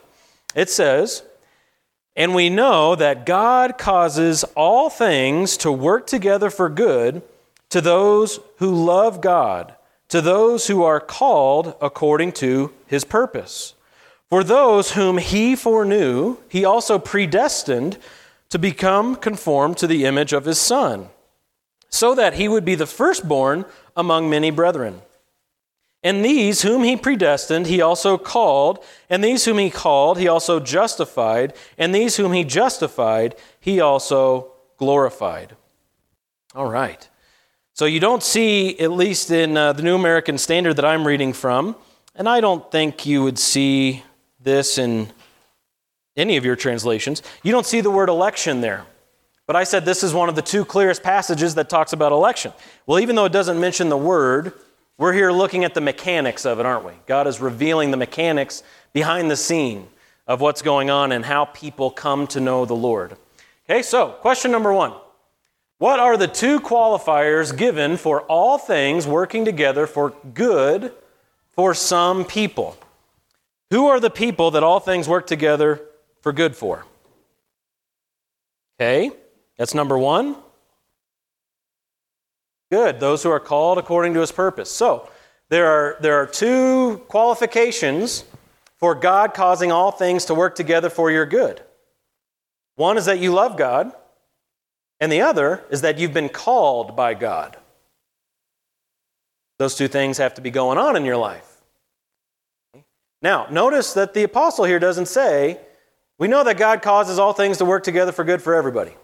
It 0.56 0.70
says, 0.70 1.22
And 2.16 2.34
we 2.34 2.48
know 2.48 2.94
that 2.94 3.26
God 3.26 3.76
causes 3.76 4.44
all 4.54 4.88
things 4.88 5.56
to 5.58 5.72
work 5.72 6.06
together 6.06 6.48
for 6.48 6.68
good 6.68 7.22
to 7.70 7.80
those 7.80 8.38
who 8.58 8.72
love 8.72 9.20
God, 9.20 9.74
to 10.08 10.20
those 10.20 10.68
who 10.68 10.84
are 10.84 11.00
called 11.00 11.74
according 11.80 12.32
to 12.32 12.72
his 12.86 13.04
purpose. 13.04 13.74
For 14.30 14.44
those 14.44 14.92
whom 14.92 15.18
he 15.18 15.56
foreknew, 15.56 16.36
he 16.48 16.64
also 16.64 16.98
predestined 16.98 17.98
to 18.50 18.58
become 18.58 19.16
conformed 19.16 19.76
to 19.78 19.88
the 19.88 20.04
image 20.04 20.32
of 20.32 20.44
his 20.44 20.60
Son, 20.60 21.08
so 21.88 22.14
that 22.14 22.34
he 22.34 22.46
would 22.48 22.64
be 22.64 22.76
the 22.76 22.86
firstborn 22.86 23.64
among 23.96 24.30
many 24.30 24.50
brethren. 24.50 25.02
And 26.04 26.22
these 26.22 26.60
whom 26.60 26.84
he 26.84 26.96
predestined, 26.96 27.66
he 27.66 27.80
also 27.80 28.18
called. 28.18 28.84
And 29.08 29.24
these 29.24 29.46
whom 29.46 29.56
he 29.56 29.70
called, 29.70 30.18
he 30.18 30.28
also 30.28 30.60
justified. 30.60 31.54
And 31.78 31.94
these 31.94 32.16
whom 32.16 32.34
he 32.34 32.44
justified, 32.44 33.34
he 33.58 33.80
also 33.80 34.52
glorified. 34.76 35.56
All 36.54 36.68
right. 36.68 37.08
So 37.72 37.86
you 37.86 38.00
don't 38.00 38.22
see, 38.22 38.78
at 38.78 38.92
least 38.92 39.30
in 39.30 39.56
uh, 39.56 39.72
the 39.72 39.82
New 39.82 39.96
American 39.96 40.36
Standard 40.36 40.76
that 40.76 40.84
I'm 40.84 41.06
reading 41.06 41.32
from, 41.32 41.74
and 42.14 42.28
I 42.28 42.40
don't 42.40 42.70
think 42.70 43.06
you 43.06 43.24
would 43.24 43.38
see 43.38 44.04
this 44.38 44.76
in 44.76 45.10
any 46.16 46.36
of 46.36 46.44
your 46.44 46.54
translations, 46.54 47.22
you 47.42 47.50
don't 47.50 47.66
see 47.66 47.80
the 47.80 47.90
word 47.90 48.10
election 48.10 48.60
there. 48.60 48.84
But 49.46 49.56
I 49.56 49.64
said 49.64 49.84
this 49.84 50.02
is 50.02 50.14
one 50.14 50.28
of 50.28 50.36
the 50.36 50.42
two 50.42 50.64
clearest 50.64 51.02
passages 51.02 51.54
that 51.56 51.68
talks 51.68 51.92
about 51.92 52.12
election. 52.12 52.52
Well, 52.86 53.00
even 53.00 53.16
though 53.16 53.24
it 53.24 53.32
doesn't 53.32 53.58
mention 53.58 53.88
the 53.88 53.96
word, 53.96 54.52
we're 54.96 55.12
here 55.12 55.32
looking 55.32 55.64
at 55.64 55.74
the 55.74 55.80
mechanics 55.80 56.46
of 56.46 56.60
it, 56.60 56.66
aren't 56.66 56.84
we? 56.84 56.92
God 57.06 57.26
is 57.26 57.40
revealing 57.40 57.90
the 57.90 57.96
mechanics 57.96 58.62
behind 58.92 59.30
the 59.30 59.36
scene 59.36 59.88
of 60.26 60.40
what's 60.40 60.62
going 60.62 60.88
on 60.88 61.12
and 61.12 61.24
how 61.24 61.46
people 61.46 61.90
come 61.90 62.26
to 62.28 62.40
know 62.40 62.64
the 62.64 62.74
Lord. 62.74 63.16
Okay, 63.68 63.82
so 63.82 64.08
question 64.08 64.50
number 64.50 64.72
one 64.72 64.92
What 65.78 65.98
are 65.98 66.16
the 66.16 66.28
two 66.28 66.60
qualifiers 66.60 67.56
given 67.56 67.96
for 67.96 68.22
all 68.22 68.56
things 68.56 69.06
working 69.06 69.44
together 69.44 69.86
for 69.86 70.10
good 70.32 70.92
for 71.50 71.74
some 71.74 72.24
people? 72.24 72.76
Who 73.70 73.88
are 73.88 73.98
the 73.98 74.10
people 74.10 74.52
that 74.52 74.62
all 74.62 74.80
things 74.80 75.08
work 75.08 75.26
together 75.26 75.80
for 76.20 76.32
good 76.32 76.54
for? 76.54 76.84
Okay, 78.80 79.10
that's 79.56 79.74
number 79.74 79.98
one. 79.98 80.36
Good, 82.74 82.98
those 82.98 83.22
who 83.22 83.30
are 83.30 83.38
called 83.38 83.78
according 83.78 84.14
to 84.14 84.20
his 84.20 84.32
purpose. 84.32 84.68
So, 84.68 85.08
there 85.48 85.66
are, 85.68 85.96
there 86.00 86.16
are 86.16 86.26
two 86.26 87.04
qualifications 87.06 88.24
for 88.78 88.96
God 88.96 89.32
causing 89.32 89.70
all 89.70 89.92
things 89.92 90.24
to 90.24 90.34
work 90.34 90.56
together 90.56 90.90
for 90.90 91.08
your 91.08 91.24
good. 91.24 91.62
One 92.74 92.98
is 92.98 93.04
that 93.04 93.20
you 93.20 93.32
love 93.32 93.56
God, 93.56 93.92
and 94.98 95.12
the 95.12 95.20
other 95.20 95.62
is 95.70 95.82
that 95.82 96.00
you've 96.00 96.12
been 96.12 96.28
called 96.28 96.96
by 96.96 97.14
God. 97.14 97.56
Those 99.60 99.76
two 99.76 99.86
things 99.86 100.18
have 100.18 100.34
to 100.34 100.40
be 100.40 100.50
going 100.50 100.76
on 100.76 100.96
in 100.96 101.04
your 101.04 101.16
life. 101.16 101.62
Now, 103.22 103.46
notice 103.52 103.92
that 103.92 104.14
the 104.14 104.24
apostle 104.24 104.64
here 104.64 104.80
doesn't 104.80 105.06
say, 105.06 105.60
we 106.18 106.26
know 106.26 106.42
that 106.42 106.58
God 106.58 106.82
causes 106.82 107.20
all 107.20 107.34
things 107.34 107.58
to 107.58 107.64
work 107.64 107.84
together 107.84 108.10
for 108.10 108.24
good 108.24 108.42
for 108.42 108.52
everybody. 108.52 108.96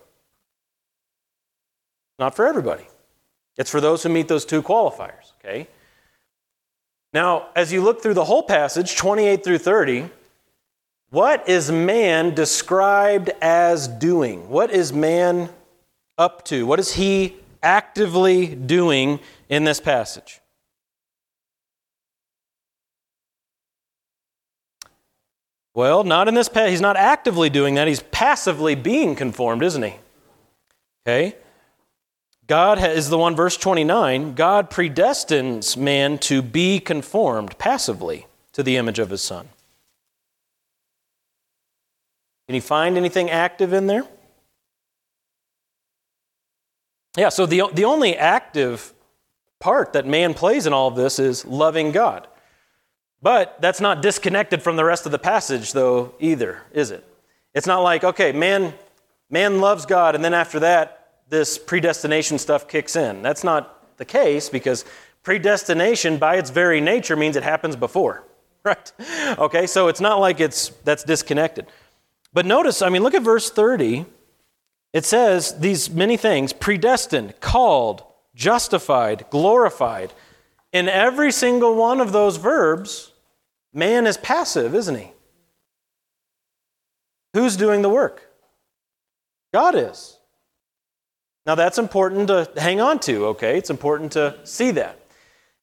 Not 2.19 2.35
for 2.35 2.49
everybody. 2.49 2.90
It's 3.61 3.69
for 3.69 3.83
those 3.83 4.03
who 4.03 4.09
meet 4.09 4.27
those 4.27 4.47
two 4.47 4.63
qualifiers, 4.63 5.35
okay? 5.39 5.69
Now, 7.13 7.49
as 7.55 7.71
you 7.71 7.83
look 7.83 8.03
through 8.03 8.15
the 8.15 8.25
whole 8.25 8.43
passage, 8.43 8.97
28 8.97 9.45
through 9.45 9.59
30, 9.59 10.09
what 11.11 11.47
is 11.47 11.71
man 11.71 12.35
described 12.35 13.29
as 13.43 13.87
doing? 13.87 14.49
What 14.49 14.71
is 14.71 14.95
man 14.95 15.51
up 16.17 16.43
to? 16.47 16.65
What 16.65 16.81
is 16.81 16.95
he 16.95 17.37
actively 17.63 18.47
doing 18.47 19.21
in 19.51 19.65
this 19.65 19.79
passage? 19.79 20.41
Well, 25.75 26.03
not 26.03 26.29
in 26.29 26.35
this 26.35 26.49
passage. 26.49 26.71
He's 26.71 26.81
not 26.81 26.97
actively 26.97 27.51
doing 27.51 27.75
that. 27.75 27.89
He's 27.89 28.05
passively 28.05 28.75
being 28.75 29.15
conformed, 29.15 29.63
isn't 29.63 29.83
he? 29.83 29.97
Okay? 31.07 31.37
God 32.51 32.83
is 32.83 33.11
the 33.11 33.17
one, 33.17 33.37
verse 33.37 33.57
29, 33.57 34.35
God 34.35 34.73
predestines 34.73 35.77
man 35.77 36.19
to 36.19 36.43
be 36.43 36.81
conformed 36.81 37.57
passively 37.59 38.27
to 38.55 38.65
the 38.65 38.77
image 38.77 38.99
of 38.99 39.11
his 39.11 39.23
son. 39.23 39.51
Can 42.49 42.57
you 42.57 42.61
find 42.61 42.97
anything 42.97 43.31
active 43.31 43.73
in 43.73 43.87
there? 43.87 44.03
Yeah, 47.17 47.29
so 47.29 47.47
the, 47.47 47.71
the 47.73 47.85
only 47.85 48.17
active 48.17 48.95
part 49.61 49.93
that 49.93 50.05
man 50.05 50.35
plays 50.35 50.67
in 50.67 50.73
all 50.73 50.89
of 50.89 50.97
this 50.97 51.21
is 51.21 51.45
loving 51.45 51.93
God. 51.93 52.27
But 53.23 53.61
that's 53.61 53.81
not 53.81 54.03
disconnected 54.03 54.61
from 54.61 54.75
the 54.75 54.85
rest 54.85 55.07
of 55.07 55.13
the 55.13 55.21
passage, 55.21 55.73
though, 55.73 56.17
either, 56.19 56.63
is 56.73 56.91
it? 56.91 57.07
It's 57.55 57.69
not 57.69 57.85
like, 57.85 58.03
okay, 58.03 58.33
man, 58.33 58.75
man 59.31 59.61
loves 59.61 59.87
God, 59.87 60.17
and 60.17 60.25
then 60.25 60.35
after 60.35 60.59
that, 60.59 61.00
this 61.31 61.59
predestination 61.59 62.39
stuff 62.39 62.69
kicks 62.69 62.97
in. 62.97 63.23
That's 63.23 63.45
not 63.45 63.97
the 63.97 64.05
case 64.05 64.49
because 64.49 64.85
predestination, 65.23 66.19
by 66.19 66.37
its 66.37 66.51
very 66.51 66.81
nature, 66.81 67.17
means 67.17 67.37
it 67.37 67.43
happens 67.43 67.77
before, 67.77 68.25
right? 68.65 68.93
Okay, 69.39 69.67
so 69.67 69.89
it's 69.89 70.01
not 70.01 70.21
like 70.21 70.41
it's 70.41 70.69
that's 70.85 71.05
disconnected. 71.05 71.67
But 72.33 72.47
notice, 72.47 72.83
I 72.83 72.89
mean, 72.89 73.03
look 73.03 73.15
at 73.15 73.23
verse 73.23 73.51
30. 73.51 74.07
It 74.93 75.05
says 75.05 75.59
these 75.59 75.89
many 75.89 76.17
things 76.17 76.53
predestined, 76.53 77.41
called, 77.41 78.03
justified, 78.35 79.27
glorified. 79.31 80.13
In 80.73 80.89
every 80.89 81.33
single 81.33 81.75
one 81.75 82.01
of 82.01 82.13
those 82.13 82.37
verbs, 82.37 83.13
man 83.73 84.07
is 84.07 84.17
passive, 84.17 84.75
isn't 84.75 84.97
he? 84.97 85.13
Who's 87.35 87.57
doing 87.57 87.83
the 87.83 87.89
work? 87.89 88.29
God 89.53 89.75
is. 89.75 90.20
Now, 91.51 91.57
that's 91.57 91.79
important 91.79 92.29
to 92.29 92.49
hang 92.57 92.81
on 92.81 93.01
to, 93.01 93.27
okay? 93.27 93.59
It's 93.59 93.71
important 93.71 94.13
to 94.13 94.37
see 94.45 94.71
that. 94.71 95.01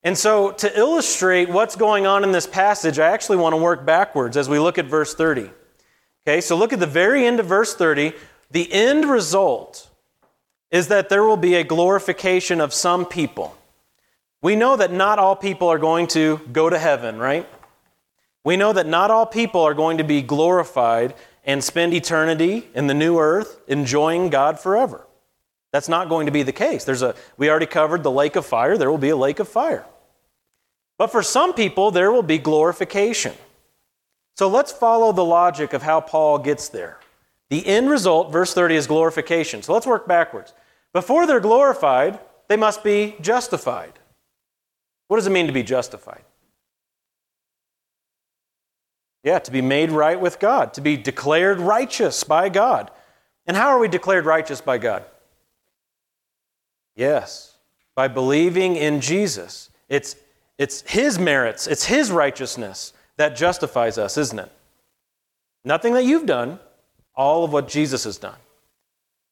And 0.04 0.18
so, 0.18 0.52
to 0.52 0.78
illustrate 0.78 1.48
what's 1.48 1.78
going 1.78 2.06
on 2.06 2.26
in 2.26 2.34
this 2.34 2.46
passage, 2.46 3.00
I 3.00 3.12
actually 3.12 3.38
want 3.38 3.54
to 3.54 3.58
work 3.62 3.86
backwards 3.86 4.36
as 4.36 4.50
we 4.50 4.60
look 4.60 4.78
at 4.78 4.88
verse 4.88 5.16
30. 5.16 5.50
Okay, 6.28 6.42
so 6.42 6.58
look 6.58 6.74
at 6.74 6.82
the 6.82 6.86
very 6.86 7.26
end 7.26 7.40
of 7.40 7.46
verse 7.46 7.74
30. 7.74 8.12
The 8.52 8.70
end 8.70 9.06
result 9.06 9.90
is 10.72 10.90
that 10.90 11.08
there 11.08 11.24
will 11.24 11.38
be 11.38 11.56
a 11.56 11.64
glorification 11.64 12.60
of 12.60 12.74
some 12.74 13.06
people. 13.06 13.56
We 14.42 14.58
know 14.58 14.76
that 14.76 14.92
not 14.92 15.20
all 15.20 15.38
people 15.38 15.70
are 15.70 15.80
going 15.80 16.08
to 16.08 16.42
go 16.52 16.70
to 16.70 16.78
heaven, 16.78 17.18
right? 17.18 17.48
We 18.44 18.58
know 18.58 18.74
that 18.74 18.88
not 18.88 19.10
all 19.10 19.26
people 19.26 19.62
are 19.62 19.74
going 19.74 20.00
to 20.00 20.04
be 20.04 20.22
glorified 20.22 21.14
and 21.46 21.64
spend 21.64 21.94
eternity 21.94 22.68
in 22.76 22.88
the 22.88 22.94
new 22.94 23.20
earth 23.20 23.62
enjoying 23.70 24.30
God 24.30 24.60
forever. 24.60 25.07
That's 25.72 25.90
not 25.90 26.10
going 26.10 26.26
to 26.26 26.32
be 26.32 26.44
the 26.44 26.52
case. 26.52 26.84
There's 26.84 27.02
a 27.02 27.16
we 27.38 27.50
already 27.50 27.66
covered 27.66 28.04
the 28.04 28.12
lake 28.12 28.36
of 28.36 28.46
fire, 28.46 28.78
there 28.78 28.90
will 28.90 28.98
be 28.98 29.10
a 29.10 29.18
lake 29.18 29.40
of 29.40 29.48
fire. 29.48 29.86
But 30.98 31.12
for 31.12 31.22
some 31.22 31.54
people 31.54 31.92
there 31.92 32.12
will 32.12 32.24
be 32.24 32.38
glorification. 32.38 33.34
So 34.36 34.48
let's 34.48 34.72
follow 34.72 35.12
the 35.12 35.26
logic 35.26 35.74
of 35.74 35.82
how 35.82 36.00
Paul 36.00 36.40
gets 36.40 36.70
there. 36.70 37.00
The 37.50 37.66
end 37.66 37.90
result, 37.90 38.32
verse 38.32 38.54
30, 38.54 38.76
is 38.76 38.88
glorification. 38.88 39.64
So 39.64 39.74
let's 39.74 39.88
work 39.88 40.08
backwards. 40.08 40.54
Before 40.94 41.26
they're 41.26 41.40
glorified, 41.40 42.20
they 42.48 42.58
must 42.58 42.84
be 42.84 43.16
justified. 43.22 43.94
What 45.08 45.18
does 45.18 45.28
it 45.28 45.32
mean 45.32 45.48
to 45.48 45.54
be 45.54 45.64
justified? 45.64 46.24
Yeah, 49.24 49.40
to 49.40 49.52
be 49.52 49.62
made 49.62 49.92
right 49.92 50.20
with 50.20 50.40
God, 50.40 50.74
to 50.76 50.82
be 50.82 50.96
declared 50.98 51.60
righteous 51.60 52.24
by 52.24 52.50
God. 52.50 52.92
And 53.46 53.58
how 53.58 53.70
are 53.70 53.80
we 53.80 53.88
declared 53.88 54.26
righteous 54.26 54.62
by 54.62 54.78
God? 54.78 55.04
Yes, 56.98 57.56
by 57.96 58.10
believing 58.10 58.76
in 58.76 59.00
Jesus. 59.00 59.70
It's, 59.88 60.18
it's 60.58 60.82
His 60.82 61.18
merits, 61.18 61.68
it's 61.68 61.86
His 61.86 62.12
righteousness 62.12 62.92
that 63.16 63.38
justifies 63.38 63.98
us, 63.98 64.18
isn't 64.18 64.40
it? 64.40 64.52
Nothing 65.64 65.94
that 65.94 66.04
you've 66.04 66.26
done, 66.26 66.60
all 67.16 67.44
of 67.44 67.54
what 67.54 67.68
Jesus 67.68 68.04
has 68.04 68.18
done. 68.18 68.36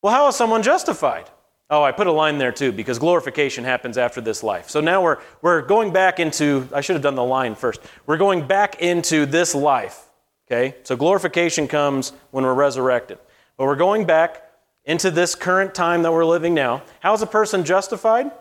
Well, 0.02 0.14
how 0.14 0.28
is 0.28 0.36
someone 0.36 0.64
justified? 0.64 1.30
Oh, 1.70 1.82
I 1.82 1.92
put 1.92 2.06
a 2.06 2.12
line 2.12 2.38
there 2.38 2.52
too 2.52 2.72
because 2.72 3.00
glorification 3.00 3.64
happens 3.64 3.98
after 3.98 4.22
this 4.22 4.44
life. 4.44 4.70
So 4.70 4.82
now 4.82 5.02
we're, 5.02 5.18
we're 5.42 5.64
going 5.64 5.92
back 5.92 6.20
into, 6.20 6.68
I 6.72 6.82
should 6.82 6.94
have 6.94 7.02
done 7.02 7.16
the 7.16 7.24
line 7.24 7.56
first. 7.56 7.82
We're 8.06 8.18
going 8.18 8.46
back 8.46 8.82
into 8.82 9.26
this 9.26 9.56
life. 9.56 10.08
Okay? 10.48 10.76
So 10.84 10.96
glorification 10.96 11.68
comes 11.68 12.14
when 12.30 12.44
we're 12.44 12.54
resurrected. 12.54 13.18
But 13.58 13.66
we're 13.66 13.76
going 13.76 14.06
back 14.06 14.44
into 14.86 15.12
this 15.12 15.36
current 15.36 15.74
time 15.74 16.04
that 16.04 16.12
we're 16.12 16.26
living 16.26 16.54
now. 16.54 16.84
How 17.00 17.14
is 17.14 17.22
a 17.22 17.28
person 17.28 17.64
justified? 17.66 18.32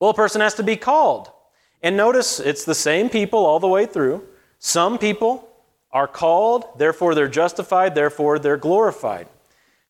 Well, 0.00 0.10
a 0.10 0.14
person 0.14 0.40
has 0.40 0.54
to 0.54 0.62
be 0.62 0.76
called. 0.76 1.30
And 1.82 1.96
notice 1.96 2.40
it's 2.40 2.64
the 2.64 2.74
same 2.74 3.08
people 3.08 3.44
all 3.44 3.60
the 3.60 3.68
way 3.68 3.86
through. 3.86 4.26
Some 4.58 4.98
people 4.98 5.48
are 5.92 6.08
called, 6.08 6.64
therefore 6.78 7.14
they're 7.14 7.28
justified, 7.28 7.94
therefore 7.94 8.38
they're 8.38 8.56
glorified. 8.56 9.28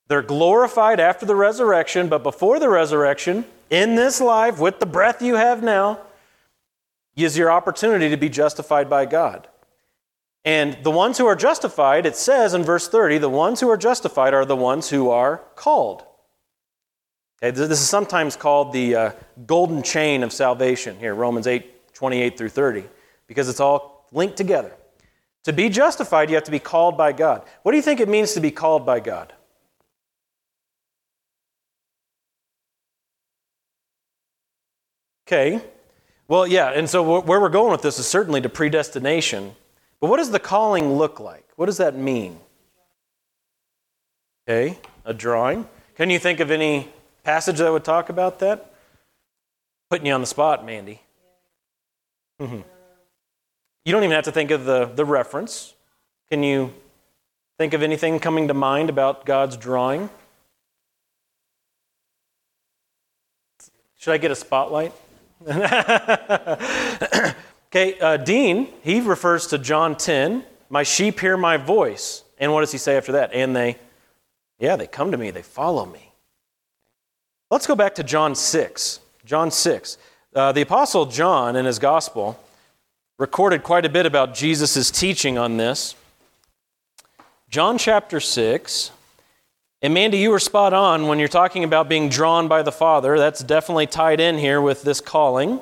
They're 0.08 0.22
glorified 0.22 1.00
after 1.00 1.26
the 1.26 1.37
resurrection, 1.37 2.08
but 2.08 2.22
before 2.22 2.58
the 2.58 2.68
resurrection, 2.68 3.44
in 3.68 3.94
this 3.94 4.20
life, 4.20 4.58
with 4.58 4.80
the 4.80 4.87
breath 4.87 5.20
you 5.20 5.34
have 5.34 5.62
now, 5.62 6.00
is 7.14 7.37
your 7.37 7.50
opportunity 7.50 8.08
to 8.08 8.16
be 8.16 8.28
justified 8.28 8.88
by 8.88 9.04
God. 9.04 9.48
And 10.45 10.78
the 10.83 10.90
ones 10.90 11.18
who 11.18 11.26
are 11.26 11.37
justified, 11.37 12.07
it 12.07 12.16
says 12.16 12.54
in 12.54 12.62
verse 12.62 12.88
30, 12.88 13.18
the 13.18 13.28
ones 13.28 13.61
who 13.61 13.68
are 13.68 13.76
justified 13.76 14.35
are 14.35 14.45
the 14.45 14.57
ones 14.57 14.88
who 14.88 15.11
are 15.11 15.42
called. 15.57 16.04
Okay, 17.42 17.50
this 17.50 17.80
is 17.80 17.88
sometimes 17.88 18.35
called 18.37 18.73
the 18.73 18.95
uh, 18.95 19.11
golden 19.47 19.83
chain 19.83 20.23
of 20.23 20.33
salvation 20.33 20.99
here, 20.99 21.14
Romans 21.14 21.47
8, 21.47 21.95
28 21.95 22.38
through 22.38 22.49
30, 22.49 22.85
because 23.26 23.49
it's 23.49 23.61
all 23.61 24.07
linked 24.12 24.37
together. 24.37 24.73
To 25.45 25.52
be 25.52 25.68
justified, 25.68 26.30
you 26.30 26.35
have 26.35 26.45
to 26.45 26.50
be 26.50 26.59
called 26.59 26.97
by 26.97 27.12
God. 27.12 27.42
What 27.62 27.73
do 27.73 27.76
you 27.76 27.83
think 27.83 28.00
it 28.00 28.09
means 28.09 28.33
to 28.33 28.40
be 28.40 28.50
called 28.50 28.85
by 28.85 29.00
God? 29.00 29.33
Okay. 35.26 35.62
Well, 36.26 36.47
yeah, 36.47 36.71
and 36.71 36.88
so 36.88 37.21
where 37.21 37.40
we're 37.40 37.49
going 37.49 37.71
with 37.71 37.83
this 37.83 37.99
is 37.99 38.07
certainly 38.07 38.40
to 38.40 38.49
predestination. 38.49 39.55
But 40.00 40.11
what 40.11 40.18
does 40.18 40.30
the 40.30 40.38
calling 40.38 40.94
look 40.94 41.18
like? 41.18 41.46
What 41.56 41.66
does 41.66 41.78
that 41.78 41.96
mean? 41.96 42.38
Okay, 44.48 44.78
a 45.04 45.12
drawing. 45.12 45.68
Can 45.96 46.11
you 46.11 46.18
think 46.18 46.40
of 46.40 46.50
any 46.50 46.88
passage 47.24 47.58
that 47.58 47.70
would 47.70 47.84
talk 47.84 48.08
about 48.08 48.38
that? 48.38 48.72
Putting 49.90 50.06
you 50.06 50.12
on 50.12 50.20
the 50.20 50.26
spot, 50.26 50.64
Mandy. 50.64 51.00
Mm-hmm. 52.40 52.61
You 53.84 53.92
don't 53.92 54.04
even 54.04 54.14
have 54.14 54.24
to 54.24 54.32
think 54.32 54.50
of 54.50 54.64
the, 54.64 54.87
the 54.87 55.04
reference. 55.04 55.74
Can 56.30 56.42
you 56.42 56.72
think 57.58 57.74
of 57.74 57.82
anything 57.82 58.20
coming 58.20 58.48
to 58.48 58.54
mind 58.54 58.90
about 58.90 59.26
God's 59.26 59.56
drawing? 59.56 60.08
Should 63.96 64.12
I 64.12 64.18
get 64.18 64.30
a 64.30 64.37
spotlight? 64.37 64.92
okay, 67.68 67.98
uh, 67.98 68.16
Dean, 68.16 68.68
he 68.83 69.00
refers 69.00 69.46
to 69.48 69.59
John 69.59 69.96
10. 69.96 70.44
My 70.70 70.83
sheep 70.83 71.20
hear 71.20 71.37
my 71.37 71.57
voice. 71.57 72.24
And 72.38 72.52
what 72.52 72.61
does 72.61 72.72
he 72.72 72.78
say 72.78 72.96
after 72.96 73.12
that? 73.12 73.33
And 73.33 73.54
they, 73.54 73.76
yeah, 74.59 74.76
they 74.76 74.87
come 74.87 75.11
to 75.12 75.16
me, 75.16 75.31
they 75.31 75.42
follow 75.42 75.87
me. 75.87 76.12
Let's 77.50 77.66
go 77.66 77.74
back 77.74 77.94
to 77.96 78.02
John 78.02 78.35
6. 78.35 79.00
John 79.24 79.50
6. 79.50 79.98
Uh, 80.35 80.52
the 80.52 80.61
Apostle 80.61 81.07
John, 81.07 81.57
in 81.57 81.64
his 81.64 81.78
gospel, 81.78 82.38
recorded 83.18 83.62
quite 83.62 83.85
a 83.85 83.88
bit 83.88 84.07
about 84.07 84.35
Jesus' 84.35 84.90
teaching 84.90 85.38
on 85.38 85.57
this. 85.57 85.94
John 87.50 87.78
chapter 87.78 88.20
6. 88.20 88.90
And 89.81 89.94
Mandy, 89.94 90.18
you 90.18 90.31
were 90.31 90.38
spot 90.38 90.72
on 90.72 91.07
when 91.07 91.18
you're 91.18 91.28
talking 91.28 91.64
about 91.64 91.88
being 91.88 92.09
drawn 92.09 92.48
by 92.48 92.62
the 92.62 92.72
Father. 92.72 93.16
That's 93.16 93.40
definitely 93.40 93.87
tied 93.87 94.20
in 94.20 94.37
here 94.37 94.61
with 94.61 94.83
this 94.83 95.00
calling. 95.00 95.61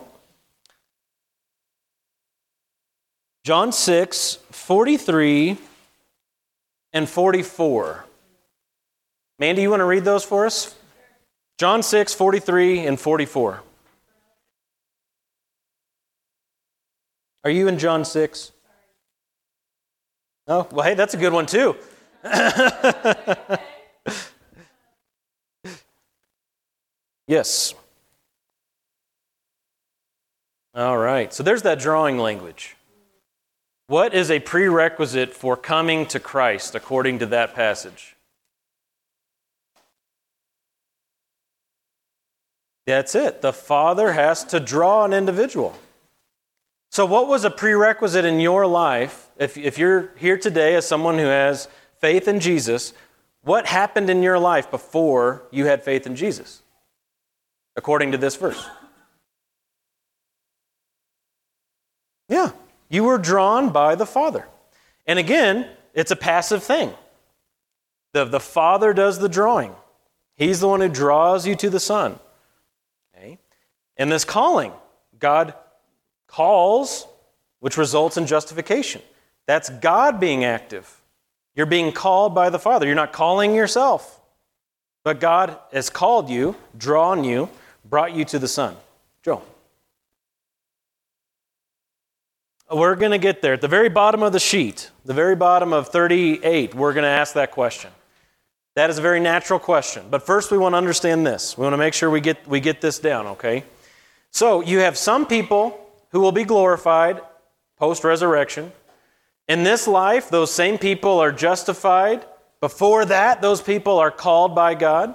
John 3.46 3.70
6, 3.70 4.38
43 4.50 5.56
and 6.92 7.08
44. 7.08 8.04
Mandy, 9.38 9.62
you 9.62 9.70
want 9.70 9.82
to 9.82 9.84
read 9.84 10.02
those 10.02 10.24
for 10.24 10.46
us? 10.46 10.74
John 11.56 11.84
6, 11.84 12.12
43 12.12 12.86
and 12.86 12.98
44. 12.98 13.62
Are 17.44 17.50
you 17.50 17.68
in 17.68 17.78
John 17.78 18.04
6? 18.04 18.50
Oh, 20.48 20.66
well, 20.72 20.84
hey, 20.84 20.94
that's 20.94 21.14
a 21.14 21.16
good 21.16 21.32
one 21.32 21.46
too. 21.46 21.76
Yes. 27.28 27.74
All 30.76 30.96
right. 30.96 31.34
So 31.34 31.42
there's 31.42 31.62
that 31.62 31.80
drawing 31.80 32.18
language. 32.18 32.76
What 33.88 34.14
is 34.14 34.30
a 34.30 34.40
prerequisite 34.40 35.34
for 35.34 35.56
coming 35.56 36.06
to 36.06 36.20
Christ 36.20 36.74
according 36.74 37.20
to 37.20 37.26
that 37.26 37.54
passage? 37.54 38.16
That's 42.86 43.14
it. 43.14 43.42
The 43.42 43.52
Father 43.52 44.12
has 44.12 44.44
to 44.44 44.60
draw 44.60 45.04
an 45.04 45.12
individual. 45.12 45.76
So, 46.90 47.04
what 47.04 47.28
was 47.28 47.44
a 47.44 47.50
prerequisite 47.50 48.24
in 48.24 48.40
your 48.40 48.66
life? 48.66 49.28
If, 49.38 49.56
if 49.56 49.78
you're 49.78 50.12
here 50.16 50.38
today 50.38 50.74
as 50.76 50.86
someone 50.86 51.18
who 51.18 51.26
has 51.26 51.68
faith 52.00 52.28
in 52.28 52.40
Jesus, 52.40 52.92
what 53.42 53.66
happened 53.66 54.08
in 54.08 54.22
your 54.22 54.38
life 54.38 54.70
before 54.70 55.42
you 55.50 55.66
had 55.66 55.82
faith 55.82 56.06
in 56.06 56.16
Jesus? 56.16 56.62
according 57.76 58.12
to 58.12 58.18
this 58.18 58.36
verse. 58.36 58.66
Yeah, 62.28 62.50
you 62.88 63.04
were 63.04 63.18
drawn 63.18 63.70
by 63.70 63.94
the 63.94 64.06
Father. 64.06 64.46
And 65.06 65.18
again, 65.18 65.68
it's 65.94 66.10
a 66.10 66.16
passive 66.16 66.62
thing. 66.62 66.92
The, 68.12 68.24
the 68.24 68.40
Father 68.40 68.92
does 68.92 69.18
the 69.18 69.28
drawing, 69.28 69.74
He's 70.36 70.60
the 70.60 70.68
one 70.68 70.80
who 70.80 70.88
draws 70.88 71.46
you 71.46 71.56
to 71.56 71.70
the 71.70 71.80
Son. 71.80 72.18
Okay? 73.16 73.38
And 73.96 74.12
this 74.12 74.24
calling, 74.24 74.72
God 75.18 75.54
calls, 76.26 77.06
which 77.60 77.76
results 77.76 78.16
in 78.16 78.26
justification. 78.26 79.00
That's 79.46 79.70
God 79.70 80.20
being 80.20 80.44
active. 80.44 81.00
You're 81.54 81.66
being 81.66 81.92
called 81.92 82.34
by 82.34 82.50
the 82.50 82.58
Father. 82.58 82.84
You're 82.84 82.94
not 82.94 83.12
calling 83.12 83.54
yourself. 83.54 84.20
But 85.04 85.20
God 85.20 85.56
has 85.72 85.88
called 85.88 86.28
you, 86.28 86.56
drawn 86.76 87.24
you, 87.24 87.48
brought 87.84 88.12
you 88.12 88.24
to 88.26 88.38
the 88.38 88.48
Son? 88.48 88.76
Joe. 89.22 89.42
We're 92.72 92.96
going 92.96 93.12
to 93.12 93.18
get 93.18 93.42
there. 93.42 93.52
At 93.52 93.60
the 93.60 93.68
very 93.68 93.88
bottom 93.88 94.24
of 94.24 94.32
the 94.32 94.40
sheet, 94.40 94.90
the 95.04 95.14
very 95.14 95.36
bottom 95.36 95.72
of 95.72 95.88
38, 95.88 96.74
we're 96.74 96.92
going 96.92 97.04
to 97.04 97.08
ask 97.08 97.34
that 97.34 97.52
question. 97.52 97.92
That 98.74 98.90
is 98.90 98.98
a 98.98 99.02
very 99.02 99.20
natural 99.20 99.60
question. 99.60 100.06
But 100.10 100.26
first, 100.26 100.50
we 100.50 100.58
want 100.58 100.72
to 100.72 100.76
understand 100.76 101.24
this. 101.24 101.56
We 101.56 101.62
want 101.62 101.74
to 101.74 101.78
make 101.78 101.94
sure 101.94 102.10
we 102.10 102.20
get, 102.20 102.46
we 102.48 102.58
get 102.58 102.80
this 102.80 102.98
down, 102.98 103.26
okay? 103.28 103.62
So, 104.32 104.62
you 104.62 104.80
have 104.80 104.98
some 104.98 105.26
people 105.26 105.80
who 106.10 106.20
will 106.20 106.32
be 106.32 106.42
glorified 106.42 107.20
post 107.78 108.02
resurrection. 108.02 108.72
In 109.48 109.62
this 109.62 109.86
life, 109.86 110.28
those 110.28 110.52
same 110.52 110.76
people 110.76 111.20
are 111.20 111.30
justified. 111.30 112.24
Before 112.60 113.04
that, 113.04 113.40
those 113.40 113.62
people 113.62 113.98
are 113.98 114.10
called 114.10 114.56
by 114.56 114.74
God. 114.74 115.14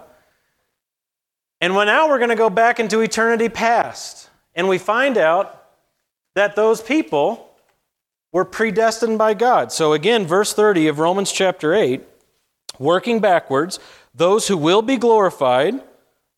And 1.59 1.75
when 1.75 1.87
now 1.87 2.07
we're 2.07 2.17
going 2.17 2.29
to 2.29 2.35
go 2.35 2.49
back 2.49 2.79
into 2.79 3.01
eternity 3.01 3.49
past. 3.49 4.29
And 4.55 4.69
we 4.69 4.77
find 4.77 5.17
out 5.17 5.61
that 6.36 6.56
those 6.56 6.82
people 6.82 7.50
were 8.32 8.46
predestined 8.46 9.17
by 9.17 9.34
God. 9.34 9.72
So 9.72 9.94
again, 9.94 10.26
verse 10.26 10.54
30 10.54 10.88
of 10.88 11.00
Romans 11.00 11.32
chapter 11.32 11.74
8, 11.74 12.02
working 12.80 13.20
backwards, 13.20 13.80
those 14.15 14.48
who 14.48 14.58
will 14.58 14.82
be 14.82 14.98
glorified, 14.98 15.82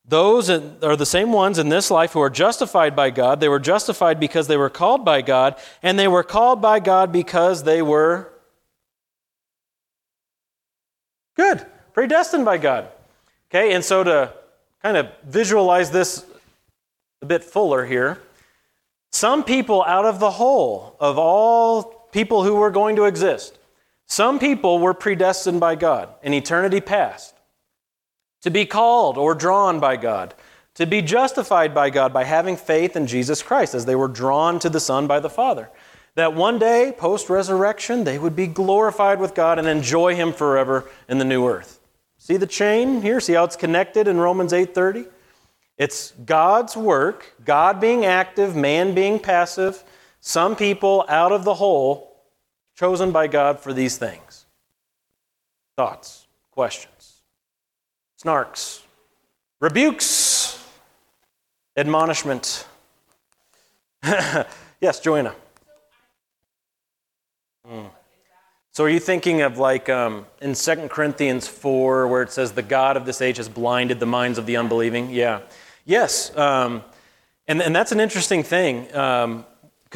those 0.06 0.50
are 0.50 0.96
the 0.96 1.06
same 1.06 1.32
ones 1.32 1.60
in 1.60 1.70
this 1.70 1.90
life 1.90 2.14
who 2.14 2.22
are 2.22 2.30
justified 2.30 2.96
by 2.96 3.10
God. 3.10 3.40
They 3.40 3.48
were 3.48 3.60
justified 3.60 4.20
because 4.20 4.48
they 4.48 4.58
were 4.58 4.70
called 4.70 5.06
by 5.06 5.22
God, 5.22 5.56
and 5.82 5.98
they 5.98 6.08
were 6.08 6.24
called 6.24 6.62
by 6.62 6.80
God 6.80 7.12
because 7.12 7.64
they 7.64 7.82
were 7.82 8.34
good, 11.36 11.66
predestined 11.94 12.44
by 12.44 12.58
God. 12.58 12.90
Okay, 13.50 13.74
and 13.74 13.84
so 13.84 14.04
to 14.04 14.34
kind 14.82 14.98
of 14.98 15.08
visualize 15.24 15.92
this 15.92 16.26
a 17.22 17.26
bit 17.26 17.44
fuller 17.44 17.86
here, 17.86 18.20
some 19.14 19.44
people 19.44 19.84
out 19.84 20.06
of 20.06 20.20
the 20.20 20.32
whole 20.32 20.98
of 21.00 21.20
all 21.20 21.84
people 22.12 22.44
who 22.44 22.56
were 22.56 22.72
going 22.72 22.96
to 22.96 23.06
exist, 23.06 23.58
some 24.08 24.40
people 24.40 24.80
were 24.80 24.94
predestined 24.94 25.60
by 25.60 25.76
God 25.76 26.10
in 26.24 26.34
eternity 26.34 26.82
past 26.82 27.36
to 28.42 28.50
be 28.50 28.66
called 28.66 29.18
or 29.18 29.36
drawn 29.36 29.80
by 29.80 29.96
God, 29.96 30.34
to 30.74 30.86
be 30.88 31.02
justified 31.02 31.74
by 31.74 31.90
God 31.92 32.12
by 32.12 32.24
having 32.24 32.58
faith 32.58 32.96
in 32.96 33.08
Jesus 33.08 33.42
Christ 33.44 33.76
as 33.76 33.86
they 33.86 33.96
were 33.96 34.08
drawn 34.08 34.60
to 34.60 34.70
the 34.70 34.80
Son 34.80 35.08
by 35.08 35.20
the 35.20 35.30
Father. 35.30 35.70
That 36.16 36.34
one 36.34 36.60
day, 36.60 36.94
post 36.98 37.30
resurrection, 37.30 38.04
they 38.04 38.20
would 38.20 38.36
be 38.36 38.48
glorified 38.48 39.20
with 39.20 39.34
God 39.36 39.60
and 39.60 39.68
enjoy 39.68 40.16
Him 40.16 40.34
forever 40.34 40.90
in 41.08 41.20
the 41.20 41.26
new 41.26 41.48
earth. 41.48 41.80
See 42.18 42.38
the 42.38 42.48
chain 42.48 43.02
here? 43.02 43.20
See 43.20 43.34
how 43.34 43.44
it's 43.44 43.56
connected 43.56 44.08
in 44.08 44.18
Romans 44.18 44.54
8:30? 44.54 45.08
It's 45.78 46.12
God's 46.12 46.78
work, 46.78 47.34
God 47.44 47.82
being 47.82 48.06
active, 48.06 48.56
man 48.56 48.94
being 48.94 49.20
passive, 49.20 49.84
some 50.20 50.56
people 50.56 51.06
out 51.10 51.32
of 51.32 51.44
the 51.44 51.56
whole 51.56 52.16
chosen 52.76 53.12
by 53.12 53.28
God 53.28 53.60
for 53.60 53.74
these 53.74 53.98
things. 53.98 54.46
Thoughts, 55.76 56.28
questions, 56.52 57.22
snarks, 58.24 58.82
rebukes, 59.60 60.64
admonishment. 61.76 62.68
yes, 64.04 65.00
Joanna. 65.00 65.34
Mm. 67.68 67.90
So, 68.72 68.84
are 68.84 68.90
you 68.90 69.00
thinking 69.00 69.42
of 69.42 69.58
like 69.58 69.88
um, 69.88 70.26
in 70.42 70.56
2 70.56 70.88
Corinthians 70.90 71.48
4, 71.48 72.08
where 72.08 72.24
it 72.24 72.32
says, 72.32 72.54
The 72.54 72.64
God 72.64 72.98
of 72.98 73.06
this 73.06 73.22
age 73.22 73.38
has 73.38 73.48
blinded 73.48 74.00
the 74.00 74.06
minds 74.06 74.38
of 74.38 74.46
the 74.46 74.58
unbelieving? 74.58 75.12
Yeah. 75.12 75.42
Yes. 75.86 76.36
Um, 76.38 76.84
and, 77.48 77.62
and 77.62 77.76
that's 77.76 77.92
an 77.92 78.00
interesting 78.00 78.44
thing 78.44 78.84
because 78.86 79.24
um, 79.24 79.46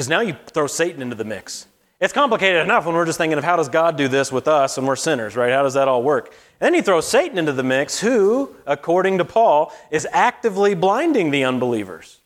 now 0.07 0.19
you 0.19 0.35
throw 0.47 0.67
Satan 0.67 1.01
into 1.01 1.15
the 1.15 1.23
mix. 1.23 1.67
It's 1.99 2.13
complicated 2.13 2.61
enough 2.61 2.85
when 2.85 2.93
we're 2.93 3.05
just 3.05 3.17
thinking 3.17 3.39
of 3.39 3.43
how 3.43 3.55
does 3.55 3.69
God 3.69 3.97
do 3.97 4.07
this 4.07 4.31
with 4.31 4.47
us 4.47 4.77
and 4.77 4.87
we're 4.87 4.95
sinners, 4.95 5.35
right? 5.35 5.51
How 5.51 5.63
does 5.63 5.73
that 5.73 5.87
all 5.87 6.03
work? 6.03 6.27
And 6.59 6.67
then 6.67 6.73
you 6.75 6.83
throw 6.83 7.01
Satan 7.01 7.39
into 7.39 7.53
the 7.53 7.63
mix, 7.63 7.99
who, 7.99 8.55
according 8.67 9.17
to 9.17 9.25
Paul, 9.25 9.73
is 9.89 10.07
actively 10.11 10.75
blinding 10.75 11.31
the 11.31 11.43
unbelievers. 11.43 12.19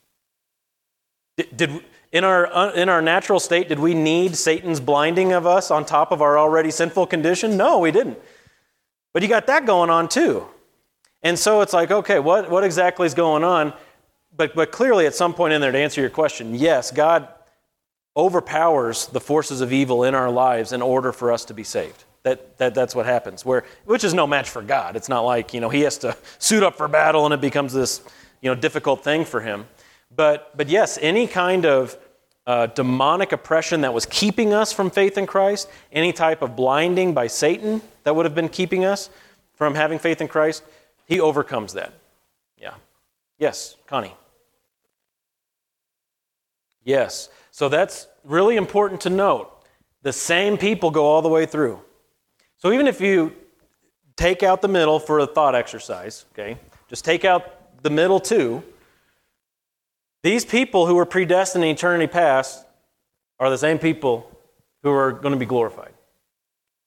Did, 1.37 1.55
did 1.55 1.83
in, 2.11 2.25
our, 2.25 2.47
uh, 2.47 2.73
in 2.73 2.89
our 2.89 3.01
natural 3.01 3.39
state, 3.39 3.69
did 3.69 3.79
we 3.79 3.93
need 3.93 4.35
Satan's 4.35 4.81
blinding 4.81 5.31
of 5.31 5.47
us 5.47 5.71
on 5.71 5.85
top 5.85 6.11
of 6.11 6.21
our 6.21 6.37
already 6.37 6.71
sinful 6.71 7.07
condition? 7.07 7.55
No, 7.55 7.79
we 7.79 7.91
didn't. 7.91 8.19
But 9.13 9.23
you 9.23 9.29
got 9.29 9.47
that 9.47 9.65
going 9.65 9.89
on 9.89 10.09
too. 10.09 10.47
And 11.23 11.37
so 11.37 11.61
it's 11.61 11.73
like, 11.73 11.91
okay, 11.91 12.19
what, 12.19 12.49
what 12.49 12.63
exactly 12.63 13.05
is 13.05 13.13
going 13.13 13.43
on? 13.43 13.73
But, 14.35 14.55
but 14.55 14.71
clearly, 14.71 15.05
at 15.05 15.13
some 15.13 15.33
point 15.33 15.53
in 15.53 15.61
there, 15.61 15.71
to 15.71 15.77
answer 15.77 16.01
your 16.01 16.09
question, 16.09 16.55
yes, 16.55 16.91
God 16.91 17.27
overpowers 18.15 19.07
the 19.07 19.19
forces 19.19 19.61
of 19.61 19.71
evil 19.71 20.03
in 20.03 20.15
our 20.15 20.29
lives 20.29 20.73
in 20.73 20.81
order 20.81 21.11
for 21.11 21.31
us 21.31 21.45
to 21.45 21.53
be 21.53 21.63
saved. 21.63 22.03
That, 22.23 22.57
that, 22.59 22.75
that's 22.75 22.93
what 22.93 23.07
happens, 23.07 23.43
where, 23.43 23.63
which 23.85 24.03
is 24.03 24.13
no 24.13 24.27
match 24.27 24.49
for 24.49 24.61
God. 24.61 24.95
It's 24.95 25.09
not 25.09 25.21
like, 25.21 25.55
you 25.55 25.59
know, 25.59 25.69
he 25.69 25.81
has 25.81 25.97
to 25.99 26.15
suit 26.39 26.61
up 26.61 26.75
for 26.75 26.87
battle 26.87 27.25
and 27.25 27.33
it 27.33 27.41
becomes 27.41 27.73
this, 27.73 28.01
you 28.41 28.49
know, 28.49 28.59
difficult 28.59 29.03
thing 29.03 29.25
for 29.25 29.41
him. 29.41 29.65
But, 30.15 30.55
but 30.55 30.69
yes, 30.69 30.99
any 31.01 31.25
kind 31.25 31.65
of 31.65 31.97
uh, 32.45 32.67
demonic 32.67 33.31
oppression 33.31 33.81
that 33.81 33.93
was 33.93 34.05
keeping 34.05 34.53
us 34.53 34.73
from 34.73 34.89
faith 34.89 35.17
in 35.17 35.25
Christ, 35.25 35.69
any 35.91 36.13
type 36.13 36.41
of 36.41 36.55
blinding 36.55 37.13
by 37.13 37.27
Satan 37.27 37.81
that 38.03 38.15
would 38.15 38.25
have 38.25 38.35
been 38.35 38.49
keeping 38.49 38.85
us 38.85 39.09
from 39.55 39.75
having 39.75 39.99
faith 39.99 40.21
in 40.21 40.27
Christ, 40.27 40.63
he 41.11 41.19
overcomes 41.19 41.73
that. 41.73 41.91
Yeah. 42.57 42.75
Yes, 43.37 43.75
Connie. 43.85 44.15
Yes. 46.85 47.27
So 47.51 47.67
that's 47.67 48.07
really 48.23 48.55
important 48.55 49.01
to 49.01 49.09
note. 49.09 49.51
The 50.03 50.13
same 50.13 50.57
people 50.57 50.89
go 50.89 51.03
all 51.03 51.21
the 51.21 51.27
way 51.27 51.45
through. 51.45 51.81
So 52.59 52.71
even 52.71 52.87
if 52.87 53.01
you 53.01 53.33
take 54.15 54.41
out 54.41 54.61
the 54.61 54.69
middle 54.69 54.99
for 54.99 55.19
a 55.19 55.27
thought 55.27 55.53
exercise, 55.53 56.23
okay, 56.31 56.57
just 56.87 57.03
take 57.03 57.25
out 57.25 57.83
the 57.83 57.89
middle 57.89 58.21
too, 58.21 58.63
these 60.23 60.45
people 60.45 60.87
who 60.87 60.95
were 60.95 61.05
predestined 61.05 61.65
in 61.65 61.71
eternity 61.71 62.07
past 62.07 62.65
are 63.37 63.49
the 63.49 63.57
same 63.57 63.79
people 63.79 64.31
who 64.81 64.91
are 64.91 65.11
going 65.11 65.33
to 65.33 65.39
be 65.39 65.45
glorified. 65.45 65.91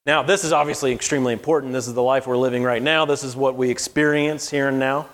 Now, 0.07 0.23
this 0.23 0.45
is 0.45 0.53
obviously 0.53 0.93
extremely 0.93 1.33
important. 1.33 1.73
This 1.73 1.89
is 1.89 1.95
the 1.95 2.03
life 2.03 2.27
we're 2.27 2.37
living 2.37 2.63
right 2.63 2.83
now. 2.83 3.07
This 3.07 3.25
is 3.25 3.35
what 3.35 3.57
we 3.57 3.71
experience 3.71 4.51
here 4.51 4.69
and 4.69 4.79
now. 4.79 5.09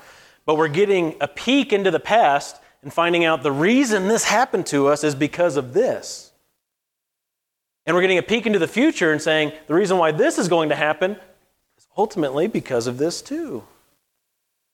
But 0.47 0.57
we're 0.57 0.69
getting 0.69 1.15
a 1.21 1.29
peek 1.29 1.73
into 1.73 1.93
the 1.93 2.01
past 2.01 2.57
and 2.83 2.93
finding 2.93 3.25
out 3.25 3.43
the 3.43 3.53
reason 3.53 4.09
this 4.09 4.25
happened 4.25 4.67
to 4.67 4.89
us 4.89 5.05
is 5.05 5.15
because 5.15 5.57
of 5.57 5.75
this. 5.75 6.33
And 7.87 7.95
we're 7.95 8.03
getting 8.03 8.19
a 8.19 8.23
peek 8.23 8.47
into 8.47 8.59
the 8.59 8.69
future 8.69 9.13
and 9.13 9.23
saying 9.23 9.53
the 9.69 9.75
reason 9.75 9.97
why 9.97 10.11
this 10.11 10.39
is 10.39 10.49
going 10.49 10.71
to 10.71 10.77
happen 10.77 11.13
is 11.79 11.87
ultimately 11.97 12.49
because 12.49 12.87
of 12.87 12.99
this 12.99 13.23
too. 13.23 13.63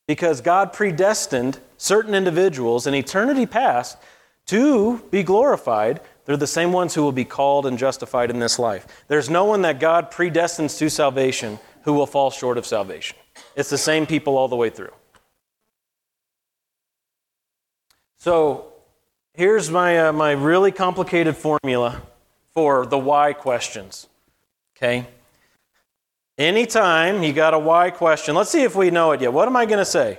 Because 0.09 0.41
God 0.41 0.73
predestined 0.73 1.59
certain 1.77 2.15
individuals 2.15 2.87
in 2.87 2.95
eternity 2.95 3.45
past 3.45 3.99
to 4.47 4.99
be 5.11 5.23
glorified 5.23 6.01
they're 6.27 6.37
the 6.37 6.47
same 6.47 6.73
ones 6.73 6.95
who 6.95 7.03
will 7.03 7.13
be 7.13 7.25
called 7.25 7.67
and 7.67 7.79
justified 7.79 8.31
in 8.31 8.41
this 8.41 8.59
life. 8.59 8.87
There's 9.09 9.31
no 9.31 9.45
one 9.45 9.63
that 9.63 9.81
God 9.81 10.11
predestines 10.11 10.77
to 10.79 10.91
salvation 10.91 11.59
who 11.83 11.93
will 11.93 12.07
fall 12.07 12.33
short 12.33 12.59
of 12.59 12.67
salvation. 12.67 13.17
It's 13.55 13.71
the 13.71 13.79
same 13.79 14.07
people 14.07 14.37
all 14.37 14.49
the 14.49 14.57
way 14.57 14.69
through. 14.69 14.93
So 18.19 18.73
here's 19.35 19.71
my, 19.71 20.09
uh, 20.09 20.13
my 20.13 20.33
really 20.33 20.73
complicated 20.73 21.37
formula 21.37 22.03
for 22.53 22.87
the 22.87 22.99
why 22.99 23.33
questions. 23.33 24.09
Okay? 24.77 25.07
Anytime 26.37 27.23
you 27.23 27.33
got 27.33 27.55
a 27.55 27.59
why 27.59 27.91
question, 27.91 28.35
let's 28.35 28.51
see 28.51 28.63
if 28.63 28.75
we 28.75 28.91
know 28.91 29.13
it 29.13 29.21
yet. 29.21 29.33
What 29.33 29.47
am 29.47 29.55
I 29.55 29.65
going 29.65 29.79
to 29.79 29.85
say? 29.85 30.19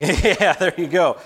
yeah, 0.00 0.52
there 0.52 0.74
you 0.78 0.86
go. 0.86 1.18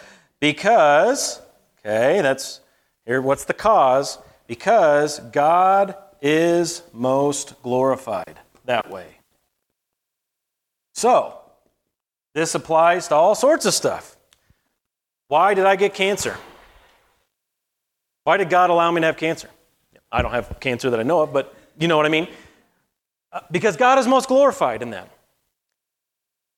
Because, 0.45 1.41
okay, 1.79 2.21
that's 2.21 2.61
here, 3.07 3.23
what's 3.23 3.47
the 3.47 3.55
cause? 3.55 4.19
Because 4.47 5.19
God 5.19 5.97
is 6.21 6.83
most 6.93 7.63
glorified 7.63 8.39
that 8.67 8.91
way. 8.91 9.07
So, 10.93 11.39
this 12.35 12.55
applies 12.55 13.09
to 13.09 13.15
all 13.15 13.35
sorts 13.35 13.65
of 13.65 13.73
stuff. 13.73 14.19
Why 15.29 15.55
did 15.55 15.65
I 15.65 15.77
get 15.77 15.95
cancer? 15.95 16.37
Why 18.25 18.37
did 18.37 18.51
God 18.51 18.69
allow 18.69 18.91
me 18.91 19.01
to 19.01 19.07
have 19.07 19.17
cancer? 19.17 19.49
I 20.13 20.21
don't 20.21 20.33
have 20.33 20.61
cancer 20.61 20.91
that 20.91 21.01
I 21.01 21.05
know 21.05 21.23
of, 21.23 21.33
but 21.33 21.55
you 21.79 21.89
know 21.89 21.97
what 21.97 22.05
I 22.05 22.11
mean? 22.11 22.29
Uh, 23.33 23.41
because 23.51 23.79
God 23.79 23.99
is 23.99 24.07
most 24.07 24.29
glorified 24.29 24.83
in 24.83 24.91
that. 24.91 25.09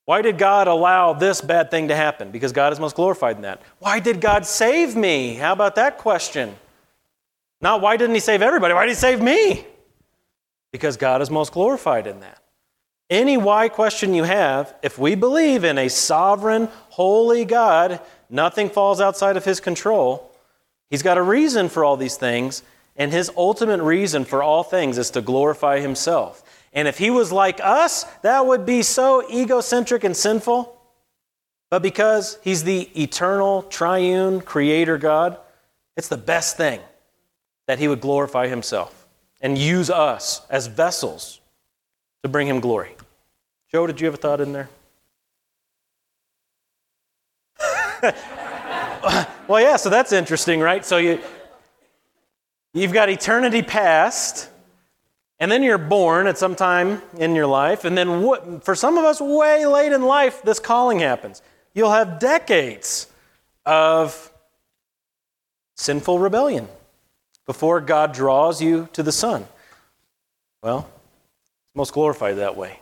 Why 0.07 0.21
did 0.21 0.37
God 0.37 0.69
allow 0.69 1.11
this 1.11 1.41
bad 1.41 1.69
thing 1.69 1.89
to 1.89 1.95
happen? 1.95 2.31
Because 2.31 2.53
God 2.53 2.71
is 2.71 2.79
most 2.79 2.95
glorified 2.95 3.35
in 3.35 3.41
that. 3.41 3.61
Why 3.79 3.99
did 3.99 4.21
God 4.21 4.45
save 4.45 4.95
me? 4.95 5.33
How 5.33 5.51
about 5.51 5.75
that 5.75 5.97
question? 5.97 6.55
Not 7.59 7.81
why 7.81 7.97
didn't 7.97 8.15
He 8.15 8.21
save 8.21 8.41
everybody? 8.41 8.73
Why 8.73 8.85
did 8.85 8.91
He 8.91 8.95
save 8.95 9.21
me? 9.21 9.65
Because 10.71 10.95
God 10.95 11.21
is 11.21 11.29
most 11.29 11.51
glorified 11.51 12.07
in 12.07 12.21
that. 12.21 12.41
Any 13.09 13.35
why 13.35 13.67
question 13.67 14.13
you 14.13 14.23
have, 14.23 14.73
if 14.81 14.97
we 14.97 15.13
believe 15.15 15.65
in 15.65 15.77
a 15.77 15.89
sovereign, 15.89 16.69
holy 16.91 17.43
God, 17.43 17.99
nothing 18.29 18.69
falls 18.69 19.01
outside 19.01 19.35
of 19.35 19.43
His 19.43 19.59
control. 19.59 20.33
He's 20.89 21.03
got 21.03 21.17
a 21.17 21.21
reason 21.21 21.67
for 21.67 21.83
all 21.83 21.97
these 21.97 22.15
things, 22.15 22.63
and 22.95 23.11
His 23.11 23.29
ultimate 23.35 23.81
reason 23.81 24.23
for 24.23 24.41
all 24.41 24.63
things 24.63 24.97
is 24.97 25.11
to 25.11 25.21
glorify 25.21 25.81
Himself. 25.81 26.45
And 26.73 26.87
if 26.87 26.97
he 26.97 27.09
was 27.09 27.31
like 27.31 27.59
us, 27.61 28.03
that 28.21 28.45
would 28.45 28.65
be 28.65 28.81
so 28.81 29.27
egocentric 29.31 30.03
and 30.03 30.15
sinful. 30.15 30.77
But 31.69 31.81
because 31.81 32.37
he's 32.43 32.63
the 32.63 32.89
eternal, 33.01 33.63
triune, 33.63 34.41
creator 34.41 34.97
God, 34.97 35.37
it's 35.95 36.07
the 36.07 36.17
best 36.17 36.57
thing 36.57 36.79
that 37.65 37.79
he 37.79 37.87
would 37.87 38.01
glorify 38.01 38.47
himself 38.47 39.07
and 39.41 39.57
use 39.57 39.89
us 39.89 40.41
as 40.49 40.67
vessels 40.67 41.41
to 42.23 42.29
bring 42.29 42.47
him 42.47 42.59
glory. 42.59 42.95
Joe, 43.71 43.87
did 43.87 43.99
you 43.99 44.05
have 44.05 44.13
a 44.13 44.17
thought 44.17 44.39
in 44.39 44.53
there? 44.53 44.69
well, 49.47 49.61
yeah, 49.61 49.75
so 49.75 49.89
that's 49.89 50.11
interesting, 50.11 50.59
right? 50.59 50.85
So 50.85 50.97
you, 50.97 51.19
you've 52.73 52.93
got 52.93 53.09
eternity 53.09 53.61
past, 53.61 54.49
and 55.39 55.51
then 55.51 55.61
you're 55.61 55.77
born 55.77 56.27
at 56.27 56.37
some 56.37 56.55
time 56.55 57.01
in 57.17 57.35
your 57.35 57.47
life, 57.47 57.85
and 57.85 57.97
then 57.97 58.23
what, 58.23 58.63
for 58.63 58.75
some 58.75 58.97
of 58.97 59.05
us, 59.05 59.21
way 59.21 59.65
late 59.65 59.91
in 59.91 60.01
life, 60.01 60.41
this 60.41 60.59
calling 60.59 60.99
happens. 60.99 61.41
You'll 61.73 61.91
have 61.91 62.19
decades 62.19 63.07
of 63.65 64.31
sinful 65.75 66.17
rebellion 66.17 66.67
before 67.45 67.81
God 67.81 68.13
draws 68.13 68.61
you 68.61 68.89
to 68.93 69.03
the 69.03 69.11
Son. 69.11 69.45
Well, 70.63 70.89
it's 71.41 71.75
most 71.75 71.93
glorified 71.93 72.37
that 72.37 72.57
way. 72.57 72.79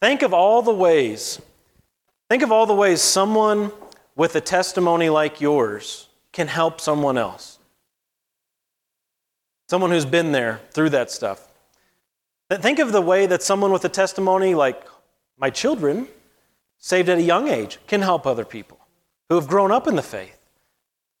Think 0.00 0.22
of 0.22 0.34
all 0.34 0.62
the 0.62 0.74
ways, 0.74 1.40
think 2.28 2.42
of 2.42 2.52
all 2.52 2.66
the 2.66 2.74
ways 2.74 3.00
someone 3.00 3.72
with 4.14 4.36
a 4.36 4.40
testimony 4.40 5.08
like 5.08 5.40
yours 5.40 6.08
can 6.32 6.48
help 6.48 6.80
someone 6.80 7.16
else. 7.16 7.58
Someone 9.68 9.90
who's 9.90 10.04
been 10.04 10.32
there 10.32 10.60
through 10.72 10.90
that 10.90 11.10
stuff. 11.10 11.47
Think 12.50 12.78
of 12.78 12.92
the 12.92 13.02
way 13.02 13.26
that 13.26 13.42
someone 13.42 13.72
with 13.72 13.84
a 13.84 13.90
testimony 13.90 14.54
like 14.54 14.82
my 15.38 15.50
children, 15.50 16.08
saved 16.78 17.08
at 17.08 17.18
a 17.18 17.22
young 17.22 17.48
age, 17.48 17.78
can 17.86 18.00
help 18.00 18.26
other 18.26 18.44
people 18.44 18.78
who 19.28 19.34
have 19.34 19.46
grown 19.46 19.70
up 19.70 19.86
in 19.86 19.96
the 19.96 20.02
faith. 20.02 20.34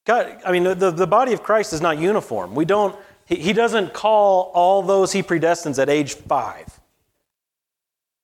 God, 0.06 0.40
I 0.44 0.52
mean, 0.52 0.64
the, 0.64 0.90
the 0.90 1.06
body 1.06 1.34
of 1.34 1.42
Christ 1.42 1.74
is 1.74 1.82
not 1.82 1.98
uniform. 1.98 2.54
We 2.54 2.64
don't, 2.64 2.96
he, 3.26 3.36
he 3.36 3.52
doesn't 3.52 3.92
call 3.92 4.50
all 4.54 4.82
those 4.82 5.12
he 5.12 5.22
predestines 5.22 5.78
at 5.78 5.90
age 5.90 6.14
five. 6.14 6.80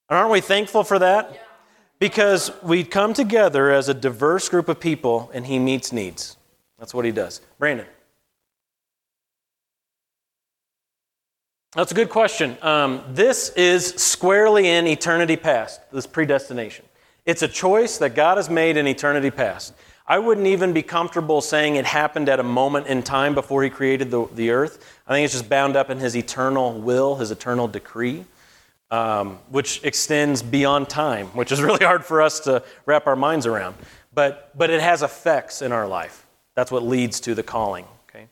And 0.09 0.19
aren't 0.19 0.31
we 0.31 0.41
thankful 0.41 0.83
for 0.83 0.99
that? 0.99 1.41
Because 1.99 2.51
we 2.63 2.85
come 2.85 3.13
together 3.13 3.71
as 3.71 3.91
a 3.91 3.95
diverse 3.95 4.49
group 4.49 4.69
of 4.69 4.81
people 4.81 5.31
and 5.35 5.47
he 5.47 5.59
meets 5.59 5.93
needs. 5.93 6.39
That's 6.79 6.95
what 6.95 7.05
he 7.05 7.13
does. 7.13 7.43
Brandon. 7.59 7.87
That's 11.75 11.93
a 11.93 11.95
good 11.95 12.11
question. 12.11 12.57
Um, 12.63 13.03
this 13.11 13.51
is 13.51 13.89
squarely 13.95 14.69
in 14.69 14.87
eternity 14.87 15.37
past, 15.37 15.81
this 15.91 16.07
predestination. 16.07 16.85
It's 17.27 17.43
a 17.43 17.49
choice 17.49 17.99
that 17.99 18.15
God 18.15 18.37
has 18.37 18.49
made 18.49 18.77
in 18.77 18.87
eternity 18.87 19.31
past. 19.31 19.75
I 20.07 20.19
wouldn't 20.19 20.47
even 20.47 20.73
be 20.73 20.83
comfortable 20.83 21.41
saying 21.41 21.77
it 21.77 21.87
happened 21.87 22.29
at 22.29 22.39
a 22.39 22.45
moment 22.45 22.87
in 22.87 23.03
time 23.03 23.35
before 23.35 23.63
He 23.63 23.71
created 23.71 24.11
the, 24.11 24.27
the 24.35 24.51
earth. 24.51 25.01
I 25.07 25.15
think 25.15 25.25
it's 25.25 25.35
just 25.35 25.49
bound 25.49 25.77
up 25.77 25.91
in 25.91 25.99
His 25.99 26.17
eternal 26.17 26.81
will, 26.81 27.17
His 27.17 27.31
eternal 27.31 27.67
decree 27.67 28.25
um, 28.95 29.39
which 29.49 29.83
extends 29.83 30.43
beyond 30.43 30.89
time, 30.89 31.27
which 31.29 31.51
is 31.51 31.61
really 31.69 31.85
hard 31.85 32.05
for 32.05 32.23
us 32.23 32.41
to 32.41 32.63
wrap 32.87 33.07
our 33.07 33.17
minds 33.17 33.47
around. 33.47 33.75
But, 34.15 34.57
but 34.57 34.71
it 34.71 34.81
has 34.81 35.03
effects 35.03 35.63
in 35.63 35.73
our 35.73 35.89
life. 35.89 36.27
That's 36.55 36.71
what 36.71 36.85
leads 36.85 37.19
to 37.21 37.35
the 37.35 37.43
calling. 37.43 37.85
Okay, 38.09 38.29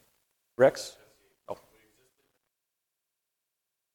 Rex. 0.57 0.97
Oh, 1.49 1.59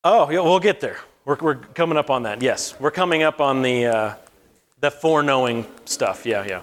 oh, 0.07 0.29
yeah, 0.29 0.39
we'll 0.39 0.59
get 0.59 0.79
there. 0.79 0.97
We're, 1.25 1.37
we're 1.41 1.55
coming 1.55 1.97
up 1.97 2.09
on 2.09 2.23
that. 2.23 2.41
Yes, 2.41 2.79
we're 2.79 2.91
coming 2.91 3.23
up 3.23 3.41
on 3.41 3.61
the 3.61 3.85
uh, 3.85 4.13
the 4.79 4.91
foreknowing 4.91 5.65
stuff. 5.85 6.25
Yeah, 6.25 6.45
yeah. 6.47 6.61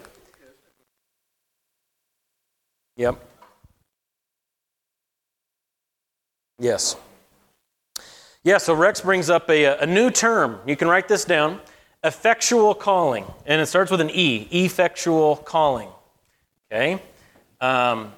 Yep. 2.96 3.20
Yes. 6.58 6.96
Yeah, 8.44 8.58
so 8.58 8.74
Rex 8.74 9.00
brings 9.00 9.30
up 9.30 9.50
a, 9.50 9.64
a 9.64 9.86
new 9.86 10.10
term. 10.10 10.60
You 10.66 10.76
can 10.76 10.86
write 10.88 11.08
this 11.08 11.24
down 11.24 11.60
effectual 12.04 12.74
calling. 12.74 13.24
And 13.46 13.60
it 13.60 13.66
starts 13.66 13.90
with 13.90 14.00
an 14.00 14.10
E, 14.10 14.46
effectual 14.50 15.36
calling. 15.36 15.88
Okay? 16.70 17.00
Um, 17.60 18.12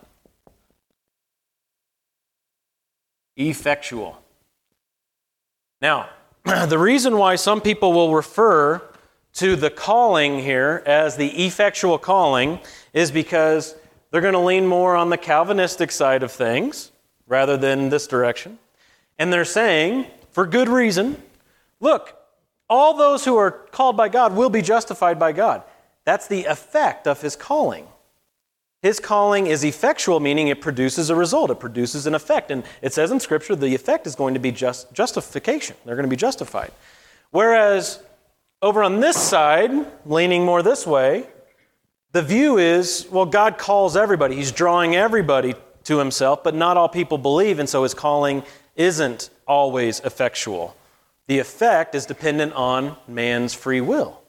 effectual. 3.37 4.21
Now, 5.81 6.09
the 6.45 6.79
reason 6.79 7.19
why 7.19 7.37
some 7.37 7.61
people 7.61 7.93
will 7.93 8.15
refer 8.15 8.83
to 9.35 9.57
the 9.57 9.71
calling 9.71 10.39
here 10.39 10.83
as 10.87 11.17
the 11.17 11.45
effectual 11.45 11.99
calling 11.99 12.59
is 12.95 13.11
because 13.11 13.75
they're 14.11 14.23
going 14.23 14.33
to 14.33 14.39
lean 14.39 14.67
more 14.67 14.97
on 14.97 15.11
the 15.11 15.19
Calvinistic 15.19 15.91
side 15.91 16.23
of 16.23 16.33
things 16.33 16.93
rather 17.27 17.57
than 17.57 17.91
this 17.91 18.07
direction. 18.07 18.59
And 19.19 19.33
they're 19.33 19.45
saying 19.45 20.07
for 20.31 20.47
good 20.47 20.69
reason. 20.69 21.23
Look, 21.81 22.17
all 22.69 22.97
those 22.97 23.25
who 23.25 23.37
are 23.37 23.51
called 23.51 23.97
by 23.97 24.09
God 24.09 24.35
will 24.35 24.51
be 24.51 24.63
justified 24.63 25.19
by 25.19 25.33
God. 25.33 25.63
That's 26.05 26.29
the 26.29 26.45
effect 26.45 27.07
of 27.07 27.21
his 27.21 27.37
calling. 27.37 27.87
His 28.87 29.01
calling 29.01 29.49
is 29.49 29.65
effectual, 29.65 30.21
meaning 30.21 30.47
it 30.47 30.61
produces 30.61 31.11
a 31.11 31.17
result, 31.17 31.51
it 31.51 31.59
produces 31.59 32.07
an 32.07 32.15
effect. 32.15 32.53
And 32.53 32.63
it 32.81 32.95
says 32.95 33.11
in 33.11 33.19
Scripture 33.19 33.57
the 33.57 33.75
effect 33.75 34.07
is 34.07 34.15
going 34.15 34.35
to 34.35 34.39
be 34.39 34.53
just 34.53 34.93
justification. 34.93 35.75
They're 35.85 35.97
going 35.97 36.07
to 36.07 36.09
be 36.09 36.15
justified. 36.15 36.71
Whereas 37.33 37.99
over 38.63 38.85
on 38.85 39.01
this 39.01 39.17
side, 39.17 39.73
leaning 40.07 40.45
more 40.45 40.63
this 40.63 40.87
way, 40.87 41.27
the 42.13 42.23
view 42.23 42.59
is 42.59 43.09
well, 43.11 43.27
God 43.27 43.59
calls 43.59 43.97
everybody. 43.97 44.37
He's 44.37 44.53
drawing 44.53 44.95
everybody 44.95 45.57
to 45.83 45.99
himself, 45.99 46.45
but 46.45 46.55
not 46.55 46.77
all 46.77 46.89
people 46.89 47.19
believe, 47.19 47.59
and 47.59 47.69
so 47.69 47.83
his 47.83 47.93
calling 47.93 48.45
isn't 48.77 49.31
always 49.49 49.99
effectual. 50.05 50.77
The 51.27 51.41
effect 51.41 51.97
is 51.97 52.07
dependent 52.07 52.53
on 52.53 52.95
man's 53.09 53.53
free 53.53 53.81
will. 53.81 54.23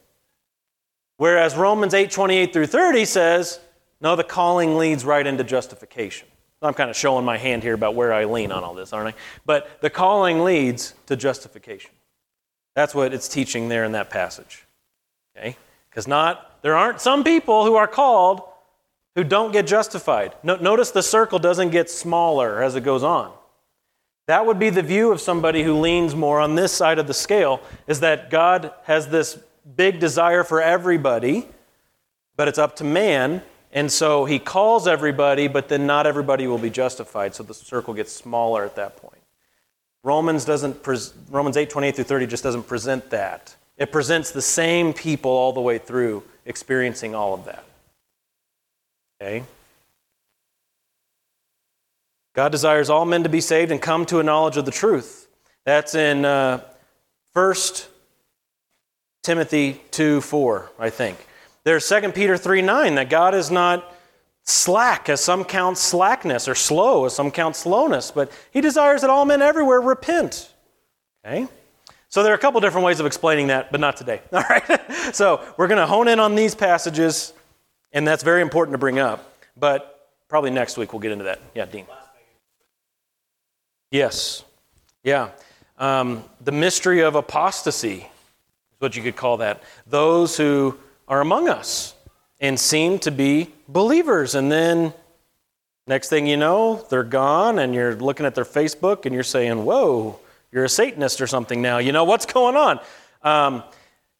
Whereas 1.17 1.55
Romans 1.55 1.93
8 1.93 2.09
28 2.09 2.53
through 2.53 2.65
30 2.65 3.05
says, 3.05 3.59
no, 4.01 4.15
the 4.15 4.23
calling 4.23 4.77
leads 4.77 5.03
right 5.05 5.25
into 5.25 5.43
justification. 5.43 6.27
I'm 6.61 6.73
kind 6.73 6.89
of 6.89 6.95
showing 6.95 7.23
my 7.23 7.37
hand 7.37 7.63
here 7.63 7.73
about 7.73 7.95
where 7.95 8.11
I 8.11 8.25
lean 8.25 8.51
on 8.51 8.63
all 8.63 8.73
this, 8.73 8.91
aren't 8.91 9.15
I? 9.15 9.19
But 9.45 9.79
the 9.81 9.89
calling 9.89 10.43
leads 10.43 10.93
to 11.05 11.15
justification. 11.15 11.91
That's 12.75 12.95
what 12.95 13.13
it's 13.13 13.27
teaching 13.27 13.69
there 13.69 13.83
in 13.83 13.91
that 13.93 14.09
passage. 14.09 14.65
Okay? 15.35 15.55
Because 15.89 16.07
not 16.07 16.61
there 16.61 16.75
aren't 16.75 17.01
some 17.01 17.23
people 17.23 17.65
who 17.65 17.75
are 17.75 17.87
called 17.87 18.41
who 19.15 19.23
don't 19.23 19.51
get 19.51 19.65
justified. 19.65 20.35
No, 20.43 20.57
notice 20.57 20.91
the 20.91 21.01
circle 21.01 21.39
doesn't 21.39 21.71
get 21.71 21.89
smaller 21.89 22.61
as 22.61 22.75
it 22.75 22.81
goes 22.81 23.03
on. 23.03 23.31
That 24.27 24.45
would 24.45 24.59
be 24.59 24.69
the 24.69 24.83
view 24.83 25.11
of 25.11 25.21
somebody 25.21 25.63
who 25.63 25.79
leans 25.79 26.13
more 26.13 26.39
on 26.39 26.55
this 26.55 26.71
side 26.71 26.99
of 26.99 27.07
the 27.07 27.13
scale 27.13 27.61
is 27.87 28.01
that 28.01 28.29
God 28.29 28.71
has 28.83 29.07
this 29.07 29.39
big 29.75 29.99
desire 29.99 30.43
for 30.43 30.61
everybody, 30.61 31.47
but 32.35 32.47
it's 32.47 32.59
up 32.59 32.75
to 32.77 32.83
man. 32.83 33.41
And 33.71 33.91
so 33.91 34.25
he 34.25 34.39
calls 34.39 34.87
everybody, 34.87 35.47
but 35.47 35.67
then 35.69 35.85
not 35.85 36.07
everybody 36.07 36.47
will 36.47 36.57
be 36.57 36.69
justified. 36.69 37.35
So 37.35 37.43
the 37.43 37.53
circle 37.53 37.93
gets 37.93 38.11
smaller 38.11 38.63
at 38.63 38.75
that 38.75 38.97
point. 38.97 39.21
Romans 40.03 40.45
doesn't 40.45 40.83
pres- 40.83 41.13
Romans 41.29 41.57
8, 41.57 41.69
28 41.69 41.95
through 41.95 42.03
30 42.05 42.27
just 42.27 42.43
doesn't 42.43 42.63
present 42.63 43.09
that. 43.09 43.55
It 43.77 43.91
presents 43.91 44.31
the 44.31 44.41
same 44.41 44.93
people 44.93 45.31
all 45.31 45.53
the 45.53 45.61
way 45.61 45.77
through 45.77 46.23
experiencing 46.45 47.13
all 47.13 47.33
of 47.33 47.45
that. 47.45 47.63
Okay? 49.21 49.43
God 52.33 52.51
desires 52.51 52.89
all 52.89 53.05
men 53.05 53.23
to 53.23 53.29
be 53.29 53.41
saved 53.41 53.71
and 53.71 53.81
come 53.81 54.05
to 54.05 54.19
a 54.19 54.23
knowledge 54.23 54.57
of 54.57 54.65
the 54.65 54.71
truth. 54.71 55.27
That's 55.65 55.93
in 55.93 56.23
uh, 56.23 56.61
1 57.33 57.55
Timothy 59.23 59.81
2 59.91 60.21
4, 60.21 60.71
I 60.79 60.89
think. 60.89 61.26
There's 61.67 61.89
2 61.89 62.13
Peter 62.13 62.37
3 62.37 62.61
9, 62.61 62.95
that 62.95 63.09
God 63.09 63.35
is 63.35 63.51
not 63.51 63.93
slack, 64.43 65.09
as 65.09 65.19
some 65.19 65.43
count 65.43 65.77
slackness, 65.77 66.47
or 66.47 66.55
slow, 66.55 67.03
as 67.03 67.13
some 67.13 67.29
count 67.29 67.57
slowness, 67.57 68.09
but 68.09 68.31
He 68.51 68.61
desires 68.61 69.01
that 69.01 69.09
all 69.09 69.25
men 69.25 69.41
everywhere 69.41 69.81
repent. 69.81 70.53
Okay? 71.25 71.45
So 72.07 72.23
there 72.23 72.31
are 72.31 72.37
a 72.37 72.39
couple 72.39 72.61
different 72.61 72.85
ways 72.85 73.01
of 73.01 73.05
explaining 73.05 73.47
that, 73.47 73.69
but 73.69 73.81
not 73.81 73.97
today. 73.97 74.21
All 74.31 74.45
right? 74.49 75.13
so 75.13 75.43
we're 75.57 75.67
going 75.67 75.81
to 75.81 75.85
hone 75.85 76.07
in 76.07 76.21
on 76.21 76.35
these 76.35 76.55
passages, 76.55 77.33
and 77.91 78.07
that's 78.07 78.23
very 78.23 78.41
important 78.41 78.73
to 78.73 78.77
bring 78.77 78.97
up, 78.97 79.29
but 79.57 80.07
probably 80.29 80.51
next 80.51 80.77
week 80.77 80.93
we'll 80.93 81.01
get 81.01 81.11
into 81.11 81.25
that. 81.25 81.41
Yeah, 81.53 81.65
Dean. 81.65 81.85
Yes. 83.91 84.45
Yeah. 85.03 85.31
Um, 85.77 86.23
the 86.39 86.53
mystery 86.53 87.01
of 87.01 87.15
apostasy 87.15 87.97
is 87.97 88.79
what 88.79 88.95
you 88.95 89.03
could 89.03 89.17
call 89.17 89.35
that. 89.37 89.61
Those 89.85 90.37
who 90.37 90.77
are 91.07 91.21
among 91.21 91.49
us 91.49 91.93
and 92.39 92.59
seem 92.59 92.99
to 92.99 93.11
be 93.11 93.51
believers. 93.67 94.35
And 94.35 94.51
then 94.51 94.93
next 95.87 96.09
thing 96.09 96.27
you 96.27 96.37
know, 96.37 96.85
they're 96.89 97.03
gone, 97.03 97.59
and 97.59 97.73
you're 97.73 97.95
looking 97.95 98.25
at 98.25 98.35
their 98.35 98.45
Facebook 98.45 99.05
and 99.05 99.13
you're 99.13 99.23
saying, 99.23 99.65
Whoa, 99.65 100.19
you're 100.51 100.65
a 100.65 100.69
Satanist 100.69 101.21
or 101.21 101.27
something 101.27 101.61
now. 101.61 101.77
You 101.77 101.91
know, 101.91 102.03
what's 102.03 102.25
going 102.33 102.55
on? 102.55 102.79
Um, 103.23 103.63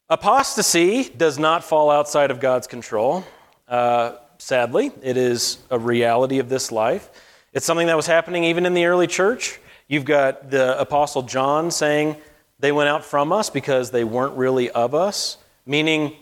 apostasy 0.10 1.10
does 1.10 1.38
not 1.38 1.64
fall 1.64 1.90
outside 1.90 2.32
of 2.32 2.40
God's 2.40 2.68
control. 2.68 3.24
Uh, 3.68 4.14
sadly, 4.38 4.92
it 5.02 5.18
is 5.18 5.60
a 5.70 5.78
reality 5.78 6.40
of 6.40 6.50
this 6.50 6.72
life. 6.72 7.10
It's 7.54 7.66
something 7.66 7.88
that 7.88 7.98
was 7.98 8.08
happening 8.08 8.44
even 8.46 8.66
in 8.66 8.74
the 8.74 8.86
early 8.86 9.08
church. 9.08 9.60
You've 9.88 10.06
got 10.06 10.52
the 10.52 10.80
Apostle 10.80 11.24
John 11.24 11.72
saying, 11.72 12.18
they 12.60 12.72
went 12.72 12.90
out 12.90 13.06
from 13.06 13.32
us 13.32 13.50
because 13.50 13.92
they 13.92 14.04
weren't 14.04 14.36
really 14.36 14.70
of 14.72 14.96
us, 14.96 15.38
meaning 15.66 16.16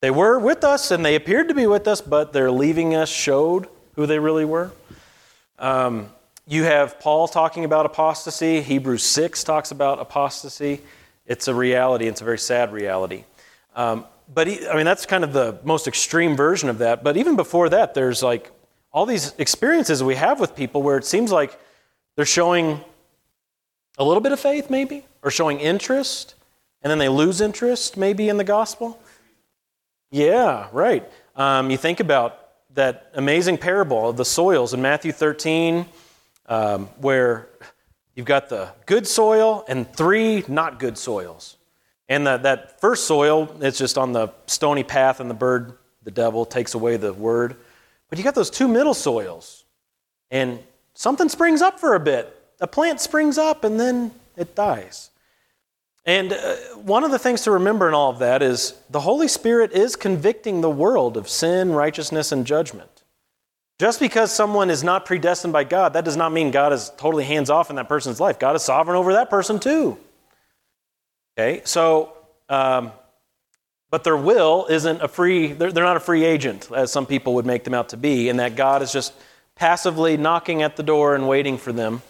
they 0.00 0.10
were 0.10 0.38
with 0.38 0.64
us 0.64 0.90
and 0.90 1.04
they 1.04 1.14
appeared 1.14 1.48
to 1.48 1.54
be 1.54 1.66
with 1.66 1.88
us, 1.88 2.00
but 2.00 2.32
their 2.32 2.50
leaving 2.50 2.94
us 2.94 3.08
showed 3.08 3.68
who 3.94 4.06
they 4.06 4.18
really 4.18 4.44
were. 4.44 4.70
Um, 5.58 6.10
you 6.46 6.64
have 6.64 7.00
Paul 7.00 7.28
talking 7.28 7.64
about 7.64 7.84
apostasy. 7.84 8.62
Hebrews 8.62 9.02
6 9.02 9.44
talks 9.44 9.70
about 9.70 9.98
apostasy. 9.98 10.80
It's 11.26 11.48
a 11.48 11.54
reality, 11.54 12.06
it's 12.06 12.20
a 12.20 12.24
very 12.24 12.38
sad 12.38 12.72
reality. 12.72 13.24
Um, 13.74 14.06
but 14.32 14.46
he, 14.46 14.66
I 14.66 14.76
mean, 14.76 14.84
that's 14.84 15.04
kind 15.04 15.24
of 15.24 15.32
the 15.32 15.58
most 15.64 15.86
extreme 15.86 16.36
version 16.36 16.68
of 16.68 16.78
that. 16.78 17.02
But 17.02 17.16
even 17.16 17.36
before 17.36 17.68
that, 17.70 17.94
there's 17.94 18.22
like 18.22 18.50
all 18.92 19.04
these 19.04 19.34
experiences 19.38 20.02
we 20.02 20.14
have 20.14 20.40
with 20.40 20.56
people 20.56 20.82
where 20.82 20.96
it 20.96 21.04
seems 21.04 21.30
like 21.32 21.58
they're 22.16 22.24
showing 22.24 22.80
a 23.98 24.04
little 24.04 24.20
bit 24.20 24.32
of 24.32 24.40
faith, 24.40 24.70
maybe, 24.70 25.04
or 25.22 25.30
showing 25.30 25.60
interest, 25.60 26.34
and 26.82 26.90
then 26.90 26.98
they 26.98 27.08
lose 27.08 27.40
interest, 27.40 27.96
maybe, 27.96 28.28
in 28.28 28.36
the 28.36 28.44
gospel. 28.44 29.00
Yeah, 30.10 30.68
right. 30.72 31.08
Um, 31.36 31.70
you 31.70 31.76
think 31.76 32.00
about 32.00 32.48
that 32.74 33.10
amazing 33.14 33.58
parable 33.58 34.08
of 34.08 34.16
the 34.16 34.24
soils 34.24 34.72
in 34.72 34.80
Matthew 34.80 35.12
13, 35.12 35.84
um, 36.46 36.86
where 36.98 37.48
you've 38.14 38.26
got 38.26 38.48
the 38.48 38.70
good 38.86 39.06
soil 39.06 39.64
and 39.68 39.92
three 39.94 40.44
not 40.48 40.78
good 40.78 40.96
soils. 40.96 41.56
And 42.08 42.26
the, 42.26 42.38
that 42.38 42.80
first 42.80 43.06
soil, 43.06 43.54
it's 43.60 43.76
just 43.76 43.98
on 43.98 44.12
the 44.12 44.32
stony 44.46 44.82
path, 44.82 45.20
and 45.20 45.28
the 45.28 45.34
bird, 45.34 45.76
the 46.04 46.10
devil, 46.10 46.46
takes 46.46 46.72
away 46.72 46.96
the 46.96 47.12
word. 47.12 47.56
But 48.08 48.16
you 48.16 48.24
got 48.24 48.34
those 48.34 48.48
two 48.50 48.66
middle 48.66 48.94
soils, 48.94 49.64
and 50.30 50.58
something 50.94 51.28
springs 51.28 51.60
up 51.60 51.78
for 51.78 51.94
a 51.94 52.00
bit. 52.00 52.34
A 52.60 52.66
plant 52.66 53.00
springs 53.02 53.36
up, 53.36 53.62
and 53.62 53.78
then 53.78 54.10
it 54.36 54.54
dies. 54.54 55.10
And 56.08 56.32
uh, 56.32 56.56
one 56.76 57.04
of 57.04 57.10
the 57.10 57.18
things 57.18 57.42
to 57.42 57.50
remember 57.50 57.86
in 57.86 57.92
all 57.92 58.08
of 58.08 58.20
that 58.20 58.42
is 58.42 58.72
the 58.88 59.00
Holy 59.00 59.28
Spirit 59.28 59.72
is 59.72 59.94
convicting 59.94 60.62
the 60.62 60.70
world 60.70 61.18
of 61.18 61.28
sin, 61.28 61.72
righteousness, 61.72 62.32
and 62.32 62.46
judgment. 62.46 63.02
Just 63.78 64.00
because 64.00 64.34
someone 64.34 64.70
is 64.70 64.82
not 64.82 65.04
predestined 65.04 65.52
by 65.52 65.64
God, 65.64 65.92
that 65.92 66.06
does 66.06 66.16
not 66.16 66.32
mean 66.32 66.50
God 66.50 66.72
is 66.72 66.90
totally 66.96 67.24
hands 67.24 67.50
off 67.50 67.68
in 67.68 67.76
that 67.76 67.90
person's 67.90 68.20
life. 68.20 68.38
God 68.38 68.56
is 68.56 68.62
sovereign 68.62 68.96
over 68.96 69.12
that 69.12 69.28
person 69.28 69.60
too. 69.60 69.98
Okay, 71.38 71.60
so, 71.66 72.16
um, 72.48 72.90
but 73.90 74.02
their 74.02 74.16
will 74.16 74.66
isn't 74.70 75.02
a 75.02 75.08
free, 75.08 75.52
they're, 75.52 75.70
they're 75.70 75.84
not 75.84 75.98
a 75.98 76.00
free 76.00 76.24
agent, 76.24 76.70
as 76.74 76.90
some 76.90 77.04
people 77.04 77.34
would 77.34 77.46
make 77.46 77.64
them 77.64 77.74
out 77.74 77.90
to 77.90 77.98
be, 77.98 78.30
and 78.30 78.40
that 78.40 78.56
God 78.56 78.80
is 78.80 78.90
just 78.94 79.12
passively 79.56 80.16
knocking 80.16 80.62
at 80.62 80.74
the 80.74 80.82
door 80.82 81.14
and 81.14 81.28
waiting 81.28 81.58
for 81.58 81.70
them. 81.70 82.00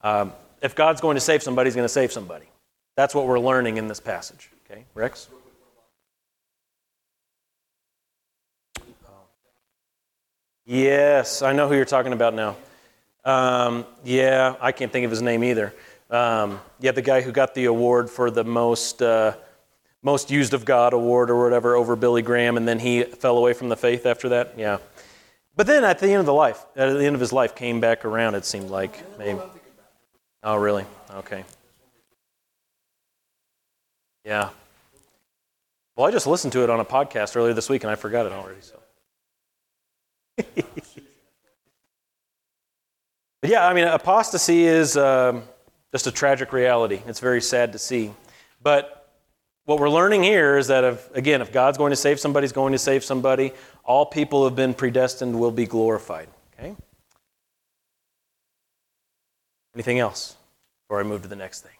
Um, 0.00 0.32
if 0.60 0.74
God's 0.74 1.00
going 1.00 1.14
to 1.14 1.20
save 1.20 1.40
somebody, 1.44 1.68
he's 1.68 1.76
going 1.76 1.84
to 1.84 1.88
save 1.88 2.10
somebody. 2.12 2.46
That's 2.96 3.14
what 3.14 3.26
we're 3.26 3.40
learning 3.40 3.76
in 3.76 3.88
this 3.88 4.00
passage. 4.00 4.50
Okay, 4.70 4.84
Rex? 4.94 5.28
Yes, 10.66 11.42
I 11.42 11.52
know 11.52 11.68
who 11.68 11.74
you're 11.74 11.84
talking 11.84 12.14
about 12.14 12.32
now. 12.32 12.56
Um, 13.22 13.84
yeah, 14.02 14.54
I 14.60 14.72
can't 14.72 14.90
think 14.90 15.04
of 15.04 15.10
his 15.10 15.20
name 15.20 15.44
either. 15.44 15.74
Um, 16.08 16.58
yeah, 16.80 16.92
the 16.92 17.02
guy 17.02 17.20
who 17.20 17.32
got 17.32 17.54
the 17.54 17.66
award 17.66 18.08
for 18.08 18.30
the 18.30 18.44
most 18.44 19.02
uh, 19.02 19.34
most 20.02 20.30
used 20.30 20.54
of 20.54 20.64
God 20.64 20.94
award 20.94 21.30
or 21.30 21.42
whatever 21.42 21.74
over 21.74 21.96
Billy 21.96 22.22
Graham, 22.22 22.56
and 22.56 22.66
then 22.66 22.78
he 22.78 23.02
fell 23.02 23.36
away 23.36 23.52
from 23.52 23.68
the 23.68 23.76
faith 23.76 24.06
after 24.06 24.30
that. 24.30 24.54
Yeah, 24.56 24.78
but 25.54 25.66
then 25.66 25.84
at 25.84 25.98
the 25.98 26.08
end 26.08 26.20
of 26.20 26.26
the 26.26 26.34
life, 26.34 26.64
at 26.76 26.92
the 26.94 27.04
end 27.04 27.14
of 27.14 27.20
his 27.20 27.32
life, 27.32 27.54
came 27.54 27.80
back 27.80 28.06
around. 28.06 28.34
It 28.34 28.46
seemed 28.46 28.70
like 28.70 29.18
maybe. 29.18 29.40
Oh, 30.42 30.56
really? 30.56 30.86
Okay. 31.16 31.44
Yeah. 34.24 34.50
Well, 35.96 36.06
I 36.06 36.10
just 36.10 36.26
listened 36.26 36.52
to 36.54 36.64
it 36.64 36.70
on 36.70 36.80
a 36.80 36.84
podcast 36.84 37.36
earlier 37.36 37.52
this 37.52 37.68
week 37.68 37.84
and 37.84 37.90
I 37.90 37.94
forgot 37.94 38.26
it 38.26 38.32
already. 38.32 38.60
So. 38.60 38.80
but 40.36 40.80
yeah, 43.50 43.66
I 43.66 43.74
mean, 43.74 43.84
apostasy 43.84 44.64
is 44.64 44.96
um, 44.96 45.44
just 45.92 46.06
a 46.06 46.10
tragic 46.10 46.52
reality. 46.52 47.00
It's 47.06 47.20
very 47.20 47.40
sad 47.40 47.72
to 47.72 47.78
see. 47.78 48.12
But 48.62 49.12
what 49.66 49.78
we're 49.78 49.90
learning 49.90 50.24
here 50.24 50.58
is 50.58 50.66
that, 50.66 50.84
if, 50.84 51.14
again, 51.14 51.40
if 51.40 51.52
God's 51.52 51.78
going 51.78 51.90
to 51.90 51.96
save 51.96 52.18
somebody, 52.18 52.44
He's 52.44 52.52
going 52.52 52.72
to 52.72 52.78
save 52.78 53.04
somebody. 53.04 53.52
All 53.84 54.04
people 54.06 54.40
who 54.40 54.44
have 54.46 54.56
been 54.56 54.74
predestined 54.74 55.38
will 55.38 55.52
be 55.52 55.66
glorified. 55.66 56.28
Okay? 56.58 56.74
Anything 59.74 59.98
else 59.98 60.36
before 60.82 61.00
I 61.00 61.02
move 61.02 61.22
to 61.22 61.28
the 61.28 61.36
next 61.36 61.60
thing? 61.60 61.72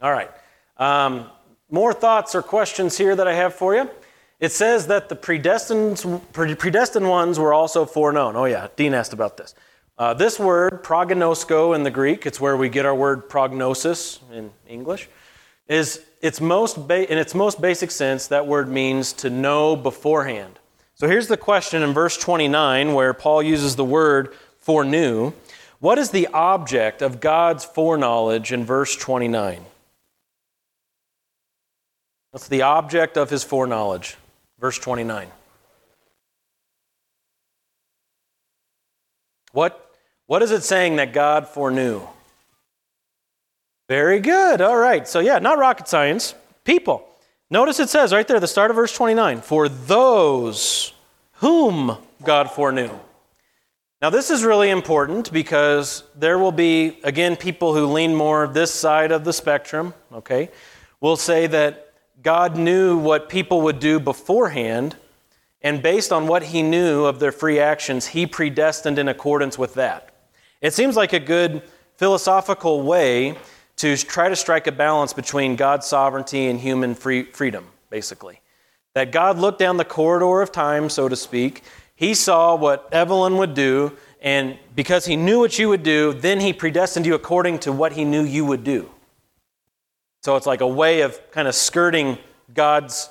All 0.00 0.12
right. 0.12 0.30
Um, 0.76 1.30
more 1.70 1.92
thoughts 1.92 2.34
or 2.34 2.42
questions 2.42 2.96
here 2.98 3.16
that 3.16 3.26
I 3.26 3.34
have 3.34 3.54
for 3.54 3.74
you. 3.74 3.90
It 4.38 4.52
says 4.52 4.88
that 4.88 5.08
the 5.08 5.16
predestined, 5.16 6.20
predestined 6.32 7.08
ones 7.08 7.38
were 7.38 7.54
also 7.54 7.86
foreknown. 7.86 8.36
Oh, 8.36 8.44
yeah, 8.44 8.68
Dean 8.76 8.92
asked 8.92 9.14
about 9.14 9.36
this. 9.36 9.54
Uh, 9.98 10.12
this 10.12 10.38
word, 10.38 10.84
proginosko 10.84 11.74
in 11.74 11.82
the 11.82 11.90
Greek, 11.90 12.26
it's 12.26 12.38
where 12.38 12.54
we 12.54 12.68
get 12.68 12.84
our 12.84 12.94
word 12.94 13.30
prognosis 13.30 14.20
in 14.30 14.50
English, 14.68 15.08
is 15.68 16.04
its 16.20 16.38
most 16.38 16.86
ba- 16.86 17.10
in 17.10 17.16
its 17.16 17.34
most 17.34 17.62
basic 17.62 17.90
sense, 17.90 18.26
that 18.26 18.46
word 18.46 18.68
means 18.68 19.14
to 19.14 19.30
know 19.30 19.74
beforehand. 19.74 20.58
So 20.96 21.08
here's 21.08 21.28
the 21.28 21.38
question 21.38 21.82
in 21.82 21.94
verse 21.94 22.18
29 22.18 22.92
where 22.92 23.14
Paul 23.14 23.42
uses 23.42 23.76
the 23.76 23.84
word 23.84 24.34
foreknew. 24.60 25.32
What 25.78 25.98
is 25.98 26.10
the 26.10 26.26
object 26.28 27.00
of 27.00 27.20
God's 27.20 27.64
foreknowledge 27.64 28.52
in 28.52 28.64
verse 28.66 28.96
29? 28.96 29.64
What's 32.30 32.48
the 32.48 32.62
object 32.62 33.16
of 33.16 33.30
his 33.30 33.44
foreknowledge? 33.44 34.16
Verse 34.58 34.78
29. 34.78 35.28
What, 39.52 39.90
what 40.26 40.42
is 40.42 40.50
it 40.50 40.62
saying 40.62 40.96
that 40.96 41.12
God 41.12 41.48
foreknew? 41.48 42.02
Very 43.88 44.20
good. 44.20 44.60
All 44.60 44.76
right. 44.76 45.06
So, 45.06 45.20
yeah, 45.20 45.38
not 45.38 45.58
rocket 45.58 45.88
science. 45.88 46.34
People. 46.64 47.06
Notice 47.50 47.78
it 47.78 47.88
says 47.88 48.12
right 48.12 48.26
there, 48.26 48.40
the 48.40 48.48
start 48.48 48.70
of 48.70 48.76
verse 48.76 48.92
29 48.92 49.40
for 49.40 49.68
those 49.68 50.92
whom 51.34 51.96
God 52.24 52.50
foreknew. 52.50 52.90
Now, 54.02 54.10
this 54.10 54.30
is 54.30 54.44
really 54.44 54.68
important 54.68 55.32
because 55.32 56.02
there 56.14 56.38
will 56.38 56.52
be, 56.52 56.98
again, 57.02 57.34
people 57.36 57.74
who 57.74 57.86
lean 57.86 58.14
more 58.14 58.46
this 58.46 58.72
side 58.72 59.10
of 59.10 59.24
the 59.24 59.32
spectrum, 59.32 59.94
okay, 60.12 60.50
will 61.00 61.16
say 61.16 61.46
that 61.46 61.85
God 62.26 62.56
knew 62.56 62.98
what 62.98 63.28
people 63.28 63.60
would 63.60 63.78
do 63.78 64.00
beforehand, 64.00 64.96
and 65.62 65.80
based 65.80 66.10
on 66.10 66.26
what 66.26 66.42
he 66.42 66.60
knew 66.60 67.04
of 67.04 67.20
their 67.20 67.30
free 67.30 67.60
actions, 67.60 68.08
he 68.08 68.26
predestined 68.26 68.98
in 68.98 69.06
accordance 69.06 69.56
with 69.56 69.74
that. 69.74 70.12
It 70.60 70.74
seems 70.74 70.96
like 70.96 71.12
a 71.12 71.20
good 71.20 71.62
philosophical 71.98 72.82
way 72.82 73.38
to 73.76 73.96
try 73.96 74.28
to 74.28 74.34
strike 74.34 74.66
a 74.66 74.72
balance 74.72 75.12
between 75.12 75.54
God's 75.54 75.86
sovereignty 75.86 76.48
and 76.48 76.58
human 76.58 76.96
free, 76.96 77.22
freedom, 77.22 77.68
basically. 77.90 78.40
That 78.94 79.12
God 79.12 79.38
looked 79.38 79.60
down 79.60 79.76
the 79.76 79.84
corridor 79.84 80.42
of 80.42 80.50
time, 80.50 80.88
so 80.88 81.08
to 81.08 81.14
speak. 81.14 81.62
He 81.94 82.12
saw 82.12 82.56
what 82.56 82.88
Evelyn 82.90 83.36
would 83.36 83.54
do, 83.54 83.96
and 84.20 84.58
because 84.74 85.06
he 85.06 85.14
knew 85.14 85.38
what 85.38 85.60
you 85.60 85.68
would 85.68 85.84
do, 85.84 86.12
then 86.12 86.40
he 86.40 86.52
predestined 86.52 87.06
you 87.06 87.14
according 87.14 87.60
to 87.60 87.70
what 87.70 87.92
he 87.92 88.04
knew 88.04 88.24
you 88.24 88.44
would 88.44 88.64
do. 88.64 88.90
So 90.26 90.34
it's 90.34 90.44
like 90.44 90.60
a 90.60 90.66
way 90.66 91.02
of 91.02 91.20
kind 91.30 91.46
of 91.46 91.54
skirting 91.54 92.18
God's 92.52 93.08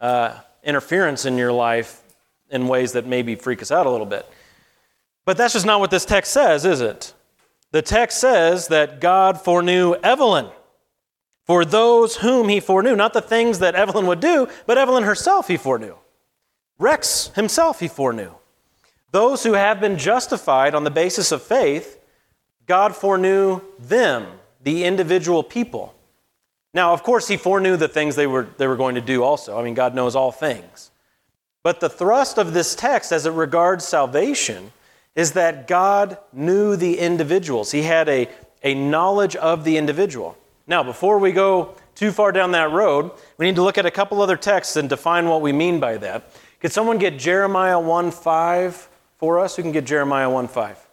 uh, 0.00 0.38
interference 0.64 1.26
in 1.26 1.36
your 1.36 1.52
life 1.52 2.02
in 2.48 2.66
ways 2.66 2.92
that 2.92 3.04
maybe 3.04 3.34
freak 3.34 3.60
us 3.60 3.70
out 3.70 3.84
a 3.84 3.90
little 3.90 4.06
bit. 4.06 4.26
But 5.26 5.36
that's 5.36 5.52
just 5.52 5.66
not 5.66 5.80
what 5.80 5.90
this 5.90 6.06
text 6.06 6.32
says, 6.32 6.64
is 6.64 6.80
it? 6.80 7.12
The 7.72 7.82
text 7.82 8.18
says 8.22 8.68
that 8.68 9.02
God 9.02 9.38
foreknew 9.38 9.96
Evelyn 9.96 10.46
for 11.44 11.66
those 11.66 12.16
whom 12.16 12.48
he 12.48 12.60
foreknew, 12.60 12.96
not 12.96 13.12
the 13.12 13.20
things 13.20 13.58
that 13.58 13.74
Evelyn 13.74 14.06
would 14.06 14.20
do, 14.20 14.48
but 14.64 14.78
Evelyn 14.78 15.02
herself 15.02 15.48
he 15.48 15.58
foreknew. 15.58 15.96
Rex 16.78 17.32
himself 17.34 17.80
he 17.80 17.88
foreknew. 17.88 18.32
Those 19.10 19.42
who 19.42 19.52
have 19.52 19.78
been 19.78 19.98
justified 19.98 20.74
on 20.74 20.84
the 20.84 20.90
basis 20.90 21.32
of 21.32 21.42
faith, 21.42 22.00
God 22.66 22.96
foreknew 22.96 23.60
them, 23.78 24.26
the 24.62 24.84
individual 24.84 25.42
people. 25.42 25.92
Now, 26.76 26.92
of 26.92 27.02
course, 27.02 27.26
he 27.26 27.38
foreknew 27.38 27.78
the 27.78 27.88
things 27.88 28.16
they 28.16 28.26
were, 28.26 28.48
they 28.58 28.66
were 28.66 28.76
going 28.76 28.96
to 28.96 29.00
do 29.00 29.22
also. 29.22 29.58
I 29.58 29.64
mean, 29.64 29.72
God 29.72 29.94
knows 29.94 30.14
all 30.14 30.30
things. 30.30 30.90
But 31.62 31.80
the 31.80 31.88
thrust 31.88 32.36
of 32.36 32.52
this 32.52 32.74
text 32.74 33.12
as 33.12 33.24
it 33.24 33.30
regards 33.30 33.82
salvation 33.82 34.72
is 35.14 35.32
that 35.32 35.68
God 35.68 36.18
knew 36.34 36.76
the 36.76 36.98
individuals. 36.98 37.72
He 37.72 37.80
had 37.80 38.10
a, 38.10 38.28
a 38.62 38.74
knowledge 38.74 39.36
of 39.36 39.64
the 39.64 39.78
individual. 39.78 40.36
Now, 40.66 40.82
before 40.82 41.18
we 41.18 41.32
go 41.32 41.74
too 41.94 42.12
far 42.12 42.30
down 42.30 42.50
that 42.50 42.70
road, 42.70 43.10
we 43.38 43.46
need 43.46 43.54
to 43.54 43.62
look 43.62 43.78
at 43.78 43.86
a 43.86 43.90
couple 43.90 44.20
other 44.20 44.36
texts 44.36 44.76
and 44.76 44.86
define 44.86 45.30
what 45.30 45.40
we 45.40 45.52
mean 45.52 45.80
by 45.80 45.96
that. 45.96 46.30
Could 46.60 46.72
someone 46.72 46.98
get 46.98 47.18
Jeremiah 47.18 47.80
1 47.80 48.10
5 48.10 48.88
for 49.16 49.38
us? 49.38 49.56
Who 49.56 49.62
can 49.62 49.72
get 49.72 49.86
Jeremiah 49.86 50.28
1 50.28 50.46
5? 50.46 50.88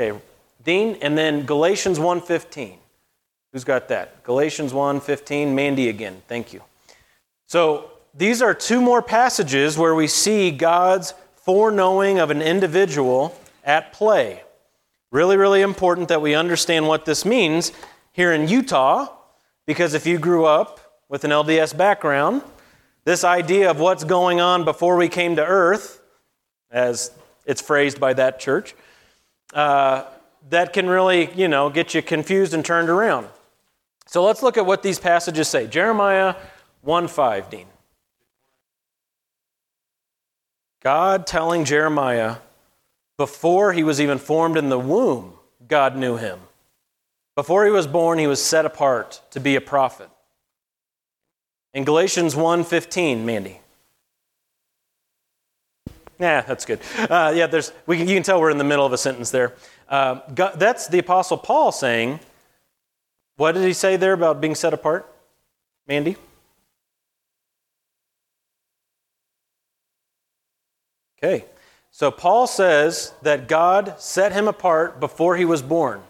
Okay, 0.00 0.18
Dean, 0.64 0.96
and 1.02 1.18
then 1.18 1.44
Galatians 1.44 1.98
1 2.00 2.22
15. 2.22 2.78
Who's 3.52 3.64
got 3.64 3.88
that? 3.88 4.22
Galatians 4.24 4.74
1 4.74 5.00
15. 5.00 5.54
Mandy 5.54 5.88
again. 5.88 6.22
Thank 6.28 6.52
you. 6.52 6.62
So 7.46 7.90
these 8.14 8.42
are 8.42 8.52
two 8.52 8.80
more 8.80 9.00
passages 9.00 9.78
where 9.78 9.94
we 9.94 10.06
see 10.06 10.50
God's 10.50 11.14
foreknowing 11.36 12.18
of 12.18 12.30
an 12.30 12.42
individual 12.42 13.34
at 13.64 13.92
play. 13.92 14.42
Really, 15.10 15.38
really 15.38 15.62
important 15.62 16.08
that 16.08 16.20
we 16.20 16.34
understand 16.34 16.86
what 16.86 17.06
this 17.06 17.24
means 17.24 17.72
here 18.12 18.32
in 18.32 18.48
Utah, 18.48 19.08
because 19.64 19.94
if 19.94 20.06
you 20.06 20.18
grew 20.18 20.44
up 20.44 21.02
with 21.08 21.24
an 21.24 21.30
LDS 21.30 21.74
background, 21.74 22.42
this 23.04 23.24
idea 23.24 23.70
of 23.70 23.80
what's 23.80 24.04
going 24.04 24.40
on 24.40 24.64
before 24.64 24.96
we 24.96 25.08
came 25.08 25.36
to 25.36 25.44
earth, 25.44 26.02
as 26.70 27.10
it's 27.46 27.62
phrased 27.62 27.98
by 27.98 28.12
that 28.12 28.38
church, 28.38 28.74
uh, 29.54 30.04
that 30.50 30.74
can 30.74 30.86
really, 30.86 31.32
you 31.32 31.48
know, 31.48 31.70
get 31.70 31.94
you 31.94 32.02
confused 32.02 32.52
and 32.52 32.62
turned 32.62 32.90
around. 32.90 33.26
So 34.08 34.24
let's 34.24 34.42
look 34.42 34.56
at 34.56 34.64
what 34.64 34.82
these 34.82 34.98
passages 34.98 35.48
say. 35.48 35.66
Jeremiah 35.66 36.34
1 36.80 37.08
5, 37.08 37.50
Dean. 37.50 37.66
God 40.82 41.26
telling 41.26 41.66
Jeremiah 41.66 42.36
before 43.18 43.74
he 43.74 43.82
was 43.82 44.00
even 44.00 44.16
formed 44.16 44.56
in 44.56 44.70
the 44.70 44.78
womb, 44.78 45.34
God 45.66 45.94
knew 45.94 46.16
him. 46.16 46.40
Before 47.34 47.66
he 47.66 47.70
was 47.70 47.86
born, 47.86 48.18
he 48.18 48.26
was 48.26 48.42
set 48.42 48.64
apart 48.64 49.20
to 49.32 49.40
be 49.40 49.56
a 49.56 49.60
prophet. 49.60 50.08
In 51.74 51.84
Galatians 51.84 52.34
1:15, 52.34 53.24
Mandy. 53.24 53.60
Yeah, 56.18 56.40
that's 56.40 56.64
good. 56.64 56.80
Uh, 56.98 57.32
yeah, 57.36 57.46
there's, 57.46 57.72
we 57.86 57.98
can, 57.98 58.08
you 58.08 58.14
can 58.14 58.22
tell 58.22 58.40
we're 58.40 58.50
in 58.50 58.58
the 58.58 58.64
middle 58.64 58.86
of 58.86 58.92
a 58.92 58.98
sentence 58.98 59.30
there. 59.30 59.54
Uh, 59.88 60.20
God, 60.34 60.58
that's 60.58 60.88
the 60.88 60.98
Apostle 60.98 61.36
Paul 61.36 61.70
saying, 61.70 62.18
what 63.38 63.52
did 63.52 63.64
he 63.64 63.72
say 63.72 63.96
there 63.96 64.12
about 64.12 64.40
being 64.40 64.56
set 64.56 64.74
apart? 64.74 65.10
Mandy? 65.86 66.16
Okay. 71.16 71.44
So 71.92 72.10
Paul 72.10 72.48
says 72.48 73.14
that 73.22 73.48
God 73.48 73.94
set 73.98 74.32
him 74.32 74.48
apart 74.48 74.98
before 75.00 75.36
he 75.36 75.44
was 75.44 75.62
born. 75.62 76.02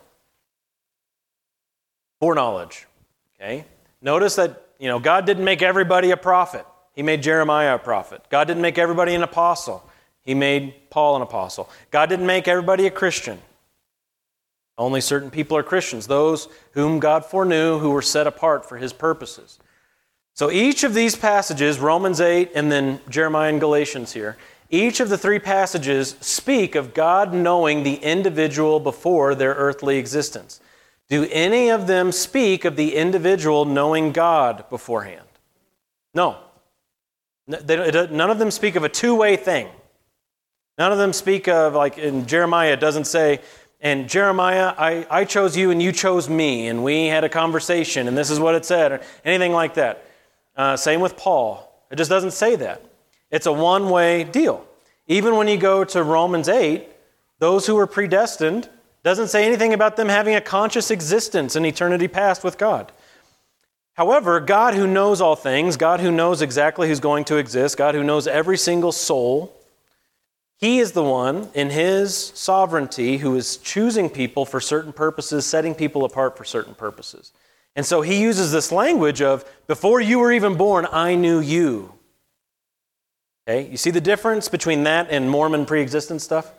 Foreknowledge. 2.19 2.87
Okay? 3.37 3.67
Notice 4.01 4.37
that, 4.37 4.67
you 4.79 4.89
know, 4.89 4.99
God 4.99 5.27
didn't 5.27 5.45
make 5.45 5.61
everybody 5.61 6.11
a 6.11 6.17
prophet. 6.17 6.65
He 6.95 7.03
made 7.03 7.23
Jeremiah 7.23 7.75
a 7.75 7.79
prophet. 7.79 8.23
God 8.31 8.49
didn't 8.49 8.63
make 8.63 8.79
everybody 8.79 9.15
an 9.15 9.23
apostle. 9.23 9.89
He 10.23 10.35
made 10.35 10.75
Paul 10.91 11.17
an 11.17 11.23
apostle. 11.23 11.69
God 11.91 12.09
didn't 12.09 12.27
make 12.27 12.49
everybody 12.49 12.87
a 12.87 12.91
Christian. 12.91 13.39
Only 14.79 15.01
certain 15.01 15.31
people 15.31 15.57
are 15.57 15.63
Christians, 15.65 16.07
those 16.07 16.49
whom 16.73 17.01
God 17.01 17.25
foreknew 17.27 17.81
who 17.81 17.91
were 17.91 18.01
set 18.01 18.29
apart 18.29 18.67
for 18.67 18.79
his 18.79 18.93
purposes. 18.93 19.59
So 20.35 20.53
each 20.53 20.85
of 20.85 20.95
these 20.95 21.17
passages, 21.17 21.81
Romans 21.81 22.21
8 22.21 22.53
and 22.55 22.71
then 22.71 23.01
Jeremiah 23.09 23.51
and 23.51 23.59
Galatians 23.59 24.13
here, 24.13 24.37
each 24.71 25.01
of 25.01 25.09
the 25.09 25.19
three 25.19 25.41
passages 25.41 26.15
speak 26.21 26.77
of 26.77 26.95
God 26.95 27.35
knowing 27.35 27.83
the 27.83 27.97
individual 27.97 28.79
before 28.79 29.35
their 29.35 29.55
earthly 29.55 29.99
existence. 29.99 30.61
Do 31.09 31.27
any 31.33 31.71
of 31.71 31.87
them 31.89 32.13
speak 32.13 32.65
of 32.65 32.77
the 32.77 32.95
individual 32.95 33.65
knowing 33.65 34.13
God 34.13 34.69
beforehand? 34.71 35.27
No. 36.15 36.37
None 37.49 38.31
of 38.31 38.39
them 38.39 38.51
speak 38.53 38.77
of 38.77 38.85
a 38.85 38.89
two 38.89 39.15
way 39.15 39.37
thing. 39.37 39.69
None 40.77 40.93
of 40.93 40.99
them 40.99 41.13
speak 41.13 41.49
of, 41.49 41.75
like 41.75 41.99
in 41.99 42.27
Jeremiah, 42.27 42.75
it 42.75 42.81
doesn't 42.81 43.07
say, 43.07 43.41
and 43.81 44.09
Jeremiah, 44.09 44.75
I, 44.77 45.07
I 45.09 45.25
chose 45.25 45.57
you 45.57 45.71
and 45.71 45.81
you 45.81 45.93
chose 45.93 46.29
me, 46.29 46.67
and 46.67 46.83
we 46.83 47.07
had 47.07 47.23
a 47.23 47.29
conversation, 47.29 48.09
and 48.09 48.19
this 48.19 48.31
is 48.31 48.41
what 48.41 48.55
it 48.55 48.65
said, 48.65 48.93
or 48.93 49.01
anything 49.25 49.53
like 49.53 49.75
that. 49.75 50.05
Uh, 50.57 50.77
same 50.77 51.01
with 51.01 51.17
Paul. 51.17 51.65
It 51.91 51.97
just 51.97 52.11
doesn't 52.11 52.33
say 52.33 52.57
that. 52.57 52.85
It's 53.31 53.47
a 53.47 53.53
one 53.53 53.89
way 53.91 54.25
deal. 54.25 54.67
Even 55.07 55.37
when 55.37 55.49
you 55.49 55.57
go 55.57 55.85
to 55.85 56.03
Romans 56.03 56.49
8, 56.49 56.89
those 57.39 57.67
who 57.67 57.77
were 57.77 57.87
predestined 57.87 58.69
doesn't 59.05 59.29
say 59.29 59.47
anything 59.47 59.73
about 59.73 59.97
them 59.97 60.09
having 60.09 60.35
a 60.35 60.41
conscious 60.41 60.91
existence 60.91 61.55
in 61.55 61.65
eternity 61.65 62.09
past 62.09 62.43
with 62.43 62.59
God. 62.59 62.91
However, 63.95 64.41
God 64.41 64.75
who 64.75 64.87
knows 64.87 65.21
all 65.21 65.37
things, 65.37 65.77
God 65.77 66.01
who 66.01 66.11
knows 66.11 66.43
exactly 66.43 66.89
who's 66.89 67.01
going 67.01 67.25
to 67.27 67.37
exist, 67.37 67.77
God 67.77 67.95
who 67.95 68.05
knows 68.05 68.27
every 68.27 68.59
single 68.59 68.93
soul, 68.93 69.53
He 70.59 70.81
is 70.81 70.91
the 70.93 71.05
one 71.05 71.49
in 71.55 71.71
His 71.71 72.15
sovereignty 72.15 73.19
who 73.19 73.37
is 73.37 73.59
choosing 73.59 74.11
people 74.11 74.45
for 74.45 74.61
certain 74.61 74.93
purposes, 74.93 75.47
setting 75.47 75.75
people 75.75 76.05
apart 76.05 76.37
for 76.37 76.45
certain 76.45 76.75
purposes. 76.75 77.33
And 77.77 77.87
so 77.87 78.03
He 78.03 78.21
uses 78.21 78.51
this 78.51 78.73
language 78.73 79.23
of, 79.23 79.45
before 79.69 80.01
you 80.01 80.19
were 80.19 80.33
even 80.33 80.57
born, 80.57 80.87
I 80.91 81.15
knew 81.15 81.39
you. 81.39 81.95
Okay? 83.49 83.71
You 83.71 83.77
see 83.77 83.93
the 83.93 84.01
difference 84.01 84.49
between 84.49 84.83
that 84.83 85.09
and 85.11 85.31
Mormon 85.31 85.65
pre-existence 85.65 86.25
stuff? 86.25 86.53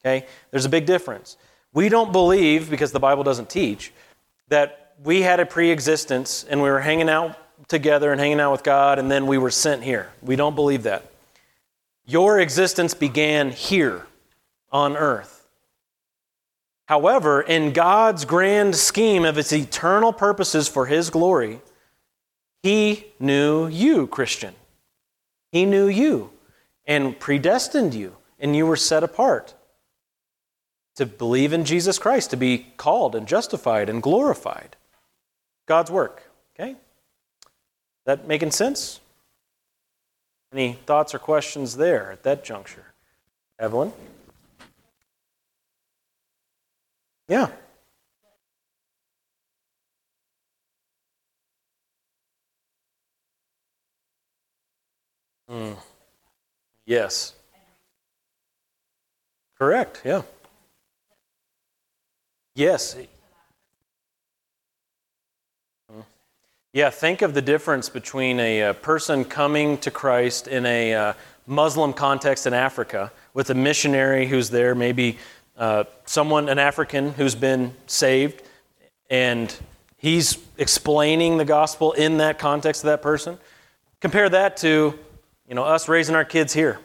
Okay? 0.00 0.26
There's 0.52 0.64
a 0.64 0.70
big 0.70 0.86
difference. 0.86 1.36
We 1.72 1.88
don't 1.88 2.12
believe, 2.12 2.70
because 2.70 2.92
the 2.92 3.00
Bible 3.00 3.24
doesn't 3.24 3.50
teach, 3.50 3.92
that 4.48 4.94
we 5.02 5.22
had 5.22 5.40
a 5.40 5.46
pre-existence 5.46 6.44
and 6.48 6.62
we 6.62 6.70
were 6.70 6.80
hanging 6.80 7.08
out 7.08 7.36
together 7.68 8.12
and 8.12 8.20
hanging 8.20 8.38
out 8.38 8.52
with 8.52 8.62
God 8.62 9.00
and 9.00 9.10
then 9.10 9.26
we 9.26 9.38
were 9.38 9.50
sent 9.50 9.82
here. 9.82 10.08
We 10.22 10.36
don't 10.36 10.54
believe 10.54 10.84
that. 10.84 11.09
Your 12.04 12.40
existence 12.40 12.94
began 12.94 13.50
here 13.50 14.06
on 14.72 14.96
earth. 14.96 15.48
However, 16.86 17.40
in 17.40 17.72
God's 17.72 18.24
grand 18.24 18.74
scheme 18.74 19.24
of 19.24 19.38
its 19.38 19.52
eternal 19.52 20.12
purposes 20.12 20.66
for 20.66 20.86
His 20.86 21.10
glory, 21.10 21.60
He 22.62 23.06
knew 23.20 23.68
you, 23.68 24.06
Christian. 24.06 24.54
He 25.52 25.64
knew 25.64 25.86
you 25.86 26.30
and 26.86 27.18
predestined 27.18 27.94
you, 27.94 28.16
and 28.38 28.56
you 28.56 28.66
were 28.66 28.76
set 28.76 29.04
apart 29.04 29.54
to 30.96 31.06
believe 31.06 31.52
in 31.52 31.64
Jesus 31.64 31.98
Christ, 31.98 32.30
to 32.30 32.36
be 32.36 32.66
called 32.76 33.14
and 33.14 33.26
justified 33.26 33.88
and 33.88 34.02
glorified. 34.02 34.76
God's 35.66 35.90
work. 35.90 36.22
Okay? 36.54 36.76
That 38.04 38.26
making 38.26 38.50
sense? 38.50 38.99
Any 40.52 40.72
thoughts 40.72 41.14
or 41.14 41.18
questions 41.18 41.76
there 41.76 42.10
at 42.10 42.22
that 42.24 42.44
juncture? 42.44 42.86
Evelyn? 43.58 43.92
Yeah. 47.28 47.48
Mm. 55.48 55.76
Yes. 56.84 57.34
Correct, 59.56 60.02
yeah. 60.04 60.22
Yes. 62.54 62.96
Yeah, 66.72 66.90
think 66.90 67.22
of 67.22 67.34
the 67.34 67.42
difference 67.42 67.88
between 67.88 68.38
a, 68.38 68.60
a 68.60 68.70
uh, 68.70 68.72
person 68.74 69.24
coming 69.24 69.78
to 69.78 69.90
Christ 69.90 70.46
in 70.46 70.64
a 70.66 70.94
uh, 70.94 71.12
Muslim 71.44 71.92
context 71.92 72.46
in 72.46 72.54
Africa 72.54 73.10
with 73.34 73.50
a 73.50 73.54
missionary 73.54 74.28
who's 74.28 74.50
there, 74.50 74.76
maybe 74.76 75.18
uh, 75.56 75.82
someone, 76.04 76.48
an 76.48 76.60
African 76.60 77.10
who's 77.14 77.34
been 77.34 77.74
saved, 77.88 78.44
and 79.10 79.52
he's 79.96 80.38
explaining 80.58 81.38
the 81.38 81.44
gospel 81.44 81.90
in 81.90 82.18
that 82.18 82.38
context 82.38 82.82
to 82.82 82.86
that 82.86 83.02
person. 83.02 83.36
Compare 83.98 84.28
that 84.28 84.56
to 84.58 84.96
you 85.48 85.54
know, 85.56 85.64
us 85.64 85.88
raising 85.88 86.14
our 86.14 86.24
kids 86.24 86.52
here 86.52 86.78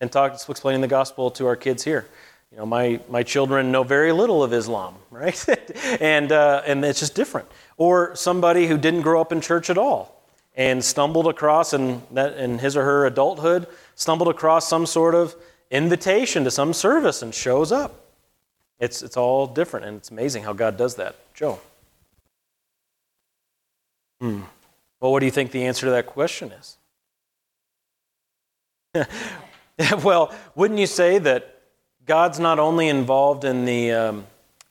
and 0.00 0.12
talk, 0.12 0.32
explaining 0.48 0.80
the 0.80 0.86
gospel 0.86 1.32
to 1.32 1.46
our 1.46 1.56
kids 1.56 1.82
here. 1.82 2.06
You 2.52 2.58
know, 2.58 2.66
my, 2.66 3.00
my 3.10 3.24
children 3.24 3.72
know 3.72 3.82
very 3.82 4.12
little 4.12 4.44
of 4.44 4.52
Islam, 4.52 4.94
right? 5.10 5.44
and, 6.00 6.30
uh, 6.30 6.62
and 6.64 6.84
it's 6.84 7.00
just 7.00 7.16
different. 7.16 7.48
Or 7.76 8.14
somebody 8.14 8.66
who 8.66 8.78
didn't 8.78 9.02
grow 9.02 9.20
up 9.20 9.32
in 9.32 9.40
church 9.40 9.70
at 9.70 9.78
all 9.78 10.14
and 10.56 10.84
stumbled 10.84 11.26
across, 11.26 11.72
in, 11.72 12.02
that, 12.12 12.36
in 12.36 12.58
his 12.58 12.76
or 12.76 12.84
her 12.84 13.06
adulthood, 13.06 13.66
stumbled 13.96 14.28
across 14.28 14.68
some 14.68 14.86
sort 14.86 15.14
of 15.14 15.34
invitation 15.70 16.44
to 16.44 16.50
some 16.50 16.72
service 16.72 17.22
and 17.22 17.34
shows 17.34 17.72
up. 17.72 18.04
It's, 18.78 19.02
it's 19.02 19.16
all 19.16 19.46
different, 19.46 19.86
and 19.86 19.96
it's 19.96 20.10
amazing 20.10 20.44
how 20.44 20.52
God 20.52 20.76
does 20.76 20.96
that. 20.96 21.16
Joe. 21.34 21.60
Hmm. 24.20 24.42
Well, 25.00 25.12
what 25.12 25.20
do 25.20 25.26
you 25.26 25.32
think 25.32 25.50
the 25.50 25.64
answer 25.64 25.86
to 25.86 25.90
that 25.92 26.06
question 26.06 26.52
is? 26.52 26.76
well, 30.04 30.32
wouldn't 30.54 30.78
you 30.78 30.86
say 30.86 31.18
that 31.18 31.60
God's 32.06 32.38
not 32.38 32.58
only 32.58 32.88
involved 32.88 33.44
in 33.44 33.64
the, 33.64 33.92
um, 33.92 34.26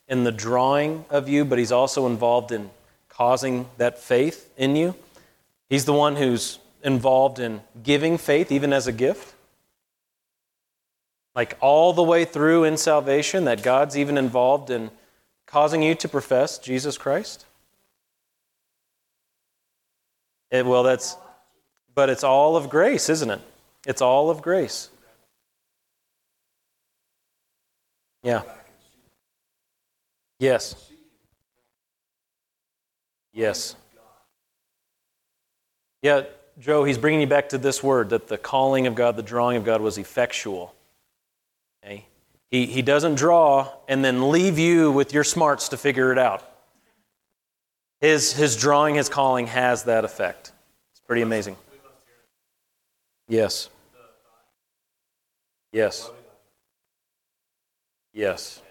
in 0.08 0.24
the 0.24 0.32
drawing 0.32 1.04
of 1.10 1.28
you, 1.28 1.44
but 1.44 1.58
He's 1.58 1.72
also 1.72 2.06
involved 2.06 2.52
in 2.52 2.70
causing 3.16 3.68
that 3.78 3.98
faith 3.98 4.52
in 4.56 4.76
you? 4.76 4.94
He's 5.68 5.84
the 5.84 5.92
one 5.92 6.16
who's 6.16 6.58
involved 6.82 7.38
in 7.38 7.62
giving 7.82 8.18
faith, 8.18 8.52
even 8.52 8.72
as 8.72 8.86
a 8.86 8.92
gift. 8.92 9.34
Like 11.34 11.56
all 11.60 11.92
the 11.92 12.02
way 12.02 12.24
through 12.24 12.64
in 12.64 12.76
salvation, 12.76 13.44
that 13.46 13.62
God's 13.62 13.96
even 13.96 14.18
involved 14.18 14.70
in 14.70 14.90
causing 15.46 15.82
you 15.82 15.94
to 15.94 16.08
profess 16.08 16.58
Jesus 16.58 16.98
Christ? 16.98 17.46
It, 20.50 20.66
well, 20.66 20.82
that's, 20.82 21.16
but 21.94 22.08
it's 22.08 22.24
all 22.24 22.56
of 22.56 22.68
grace, 22.68 23.08
isn't 23.08 23.30
it? 23.30 23.40
It's 23.86 24.02
all 24.02 24.30
of 24.30 24.42
grace. 24.42 24.88
Yeah. 28.22 28.42
Yes. 30.38 30.90
Yes. 33.34 33.74
Yeah, 36.02 36.22
Joe, 36.60 36.84
he's 36.84 36.98
bringing 36.98 37.20
you 37.20 37.26
back 37.26 37.48
to 37.50 37.58
this 37.58 37.82
word 37.82 38.10
that 38.10 38.28
the 38.28 38.38
calling 38.38 38.86
of 38.86 38.94
God, 38.94 39.16
the 39.16 39.22
drawing 39.22 39.56
of 39.56 39.64
God 39.64 39.80
was 39.80 39.98
effectual. 39.98 40.74
Okay? 41.84 42.06
He, 42.50 42.66
he 42.66 42.82
doesn't 42.82 43.16
draw 43.16 43.72
and 43.88 44.04
then 44.04 44.30
leave 44.30 44.58
you 44.58 44.92
with 44.92 45.12
your 45.12 45.24
smarts 45.24 45.68
to 45.70 45.76
figure 45.76 46.12
it 46.12 46.18
out. 46.18 46.48
His, 48.00 48.32
his 48.32 48.56
drawing, 48.56 48.94
his 48.94 49.08
calling 49.08 49.48
has 49.48 49.84
that 49.84 50.04
effect. 50.04 50.52
It's 50.92 51.00
pretty 51.00 51.22
amazing. 51.22 51.56
Yes. 53.28 53.68
Yes. 55.72 56.10
Yes. 58.12 58.62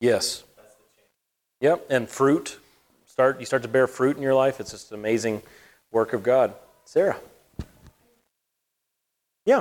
Yes. 0.00 0.42
Yep, 1.60 1.86
and 1.90 2.08
fruit. 2.08 2.58
Start 3.20 3.38
you 3.38 3.44
start 3.44 3.60
to 3.64 3.68
bear 3.68 3.86
fruit 3.86 4.16
in 4.16 4.22
your 4.22 4.32
life. 4.32 4.60
It's 4.60 4.70
just 4.70 4.92
an 4.92 4.98
amazing 4.98 5.42
work 5.92 6.14
of 6.14 6.22
God. 6.22 6.54
Sarah. 6.86 7.18
Yeah. 9.44 9.60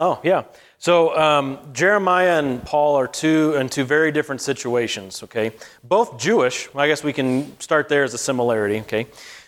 Oh, 0.00 0.18
yeah. 0.24 0.42
So 0.78 1.16
um, 1.16 1.60
Jeremiah 1.72 2.40
and 2.40 2.64
Paul 2.64 2.96
are 2.96 3.06
two 3.06 3.54
in 3.54 3.68
two 3.68 3.84
very 3.84 4.10
different 4.10 4.40
situations. 4.40 5.22
Okay, 5.22 5.52
both 5.84 6.18
Jewish. 6.18 6.68
I 6.74 6.88
guess 6.88 7.04
we 7.04 7.12
can 7.12 7.60
start 7.60 7.88
there 7.88 8.02
as 8.02 8.14
a 8.14 8.18
similarity. 8.18 8.80
Okay. 8.80 9.06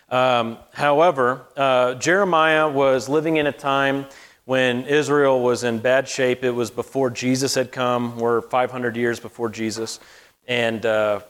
Um, 0.09 0.59
however, 0.73 1.47
uh, 1.57 1.95
Jeremiah 1.95 2.69
was 2.69 3.09
living 3.09 3.39
in 3.39 3.49
a 3.49 3.53
time 3.53 4.07
when 4.51 4.85
Israel 4.87 5.41
was 5.41 5.63
in 5.63 5.79
bad 5.79 6.09
shape. 6.09 6.43
It 6.43 6.51
was 6.51 6.73
before 6.73 7.09
Jesus 7.09 7.55
had 7.55 7.71
come. 7.71 8.19
We're 8.19 8.41
500 8.41 8.97
years 8.97 9.21
before 9.21 9.49
Jesus, 9.49 10.01
and 10.49 10.85
uh, 10.85 11.21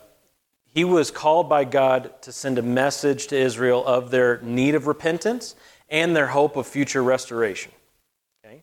he 0.64 0.84
was 0.84 1.10
called 1.10 1.46
by 1.46 1.64
God 1.64 2.12
to 2.22 2.32
send 2.32 2.56
a 2.56 2.62
message 2.62 3.26
to 3.26 3.36
Israel 3.36 3.84
of 3.86 4.10
their 4.10 4.40
need 4.40 4.74
of 4.74 4.86
repentance 4.86 5.54
and 5.90 6.16
their 6.16 6.28
hope 6.28 6.56
of 6.56 6.66
future 6.66 7.02
restoration. 7.02 7.72
Okay? 8.42 8.62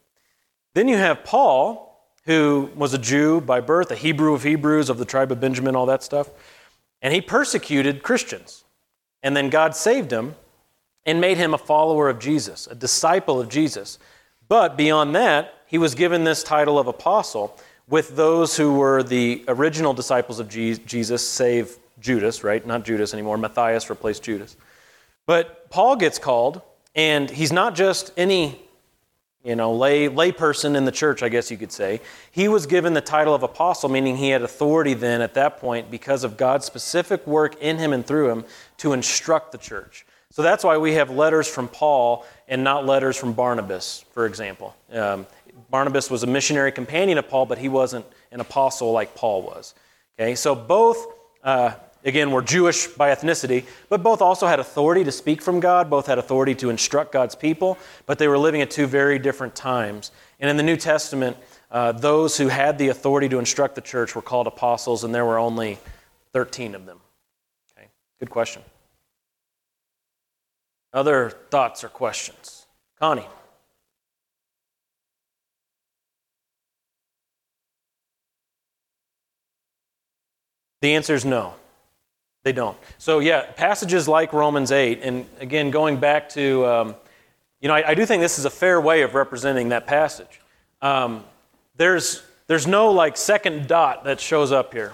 Then 0.73 0.87
you 0.87 0.97
have 0.97 1.23
Paul, 1.23 1.95
who 2.25 2.71
was 2.73 2.95
a 2.95 2.97
Jew 2.97 3.39
by 3.41 3.59
birth, 3.61 3.91
a 3.91 3.95
Hebrew 3.95 4.33
of 4.33 4.41
Hebrews, 4.41 4.89
of 4.89 4.97
the 4.97 5.05
tribe 5.05 5.31
of 5.31 5.39
Benjamin, 5.39 5.75
all 5.75 5.85
that 5.85 6.01
stuff. 6.01 6.31
And 7.03 7.13
he 7.13 7.21
persecuted 7.21 8.01
Christians. 8.01 8.63
And 9.21 9.37
then 9.37 9.51
God 9.51 9.75
saved 9.75 10.09
him 10.09 10.33
and 11.05 11.21
made 11.21 11.37
him 11.37 11.53
a 11.53 11.59
follower 11.59 12.09
of 12.09 12.17
Jesus, 12.17 12.65
a 12.65 12.73
disciple 12.73 13.39
of 13.39 13.49
Jesus. 13.49 13.99
But 14.47 14.77
beyond 14.77 15.15
that, 15.15 15.53
he 15.65 15.77
was 15.77 15.95
given 15.95 16.23
this 16.23 16.43
title 16.43 16.79
of 16.79 16.87
apostle 16.87 17.57
with 17.89 18.15
those 18.15 18.57
who 18.57 18.75
were 18.75 19.03
the 19.03 19.43
original 19.47 19.93
disciples 19.93 20.39
of 20.39 20.49
Jesus, 20.49 21.27
save 21.27 21.77
Judas, 21.99 22.43
right? 22.43 22.65
Not 22.65 22.85
Judas 22.85 23.13
anymore. 23.13 23.37
Matthias 23.37 23.89
replaced 23.89 24.23
Judas. 24.23 24.55
But 25.25 25.69
Paul 25.69 25.95
gets 25.95 26.19
called, 26.19 26.61
and 26.95 27.29
he's 27.29 27.51
not 27.51 27.75
just 27.75 28.11
any 28.17 28.61
you 29.43 29.55
know, 29.55 29.73
lay 29.73 30.09
layperson 30.09 30.75
in 30.75 30.83
the 30.83 30.91
church, 30.91 31.23
I 31.23 31.29
guess 31.29 31.49
you 31.49 31.57
could 31.57 31.71
say. 31.71 32.01
He 32.31 32.49
was 32.49 32.65
given 32.65 32.93
the 32.93 33.01
title 33.01 33.33
of 33.33 33.43
apostle, 33.43 33.87
meaning 33.87 34.17
he 34.17 34.29
had 34.29 34.41
authority 34.41 34.93
then 34.93 35.21
at 35.21 35.35
that 35.35 35.57
point 35.57 35.89
because 35.89 36.25
of 36.25 36.35
God's 36.35 36.65
specific 36.65 37.25
work 37.25 37.61
in 37.61 37.77
him 37.77 37.93
and 37.93 38.05
through 38.05 38.29
him 38.29 38.45
to 38.77 38.91
instruct 38.91 39.53
the 39.53 39.57
church. 39.57 40.05
So 40.31 40.41
that's 40.41 40.65
why 40.65 40.77
we 40.77 40.95
have 40.95 41.09
letters 41.09 41.47
from 41.47 41.69
Paul 41.69 42.25
and 42.47 42.63
not 42.63 42.85
letters 42.85 43.17
from 43.17 43.33
Barnabas, 43.33 44.05
for 44.13 44.25
example. 44.25 44.75
Um, 44.91 45.25
Barnabas 45.69 46.09
was 46.09 46.23
a 46.23 46.27
missionary 46.27 46.71
companion 46.71 47.17
of 47.17 47.27
Paul, 47.27 47.45
but 47.45 47.57
he 47.57 47.69
wasn't 47.69 48.05
an 48.31 48.39
apostle 48.39 48.91
like 48.91 49.15
Paul 49.15 49.41
was. 49.41 49.73
Okay, 50.19 50.35
so 50.35 50.55
both 50.55 51.05
uh, 51.43 51.71
again, 52.07 52.31
were 52.31 52.41
Jewish 52.41 52.87
by 52.87 53.13
ethnicity, 53.13 53.65
but 53.89 54.01
both 54.01 54.21
also 54.21 54.47
had 54.47 54.59
authority 54.59 55.03
to 55.03 55.11
speak 55.11 55.41
from 55.41 55.59
God, 55.59 55.89
both 55.89 56.07
had 56.07 56.17
authority 56.17 56.55
to 56.55 56.69
instruct 56.69 57.11
God's 57.11 57.35
people, 57.35 57.77
but 58.05 58.17
they 58.17 58.27
were 58.27 58.37
living 58.37 58.61
at 58.61 58.71
two 58.71 58.87
very 58.87 59.19
different 59.19 59.55
times. 59.55 60.11
And 60.39 60.49
in 60.49 60.57
the 60.57 60.63
New 60.63 60.77
Testament, 60.77 61.37
uh, 61.69 61.91
those 61.91 62.37
who 62.37 62.47
had 62.47 62.77
the 62.77 62.87
authority 62.87 63.27
to 63.29 63.39
instruct 63.39 63.75
the 63.75 63.81
church 63.81 64.15
were 64.15 64.21
called 64.21 64.47
apostles, 64.47 65.03
and 65.03 65.13
there 65.13 65.25
were 65.25 65.37
only 65.37 65.77
13 66.31 66.75
of 66.75 66.85
them. 66.85 66.99
Okay, 67.77 67.87
good 68.19 68.29
question. 68.29 68.61
Other 70.97 71.29
thoughts 71.51 71.83
or 71.83 71.89
questions? 71.89 72.65
Connie. 72.99 73.27
The 80.81 80.95
answer 80.95 81.13
is 81.13 81.23
no. 81.23 81.53
They 82.41 82.51
don't. 82.51 82.75
So, 82.97 83.19
yeah, 83.19 83.43
passages 83.43 84.07
like 84.07 84.33
Romans 84.33 84.71
8, 84.71 85.01
and 85.03 85.27
again, 85.39 85.69
going 85.69 85.99
back 85.99 86.29
to, 86.29 86.65
um, 86.65 86.95
you 87.61 87.67
know, 87.67 87.75
I, 87.75 87.89
I, 87.89 87.93
do 87.93 88.03
think 88.03 88.23
this 88.23 88.39
is 88.39 88.45
a 88.45 88.49
fair 88.49 88.81
way 88.81 89.03
of 89.03 89.13
representing 89.13 89.69
that 89.69 89.85
passage. 89.85 90.41
Um, 90.81 91.23
there's, 91.75 92.23
there's 92.47 92.65
no 92.65 92.89
like 92.89 93.17
second 93.17 93.67
dot 93.67 94.05
that 94.05 94.19
shows 94.19 94.51
up 94.51 94.73
here. 94.73 94.93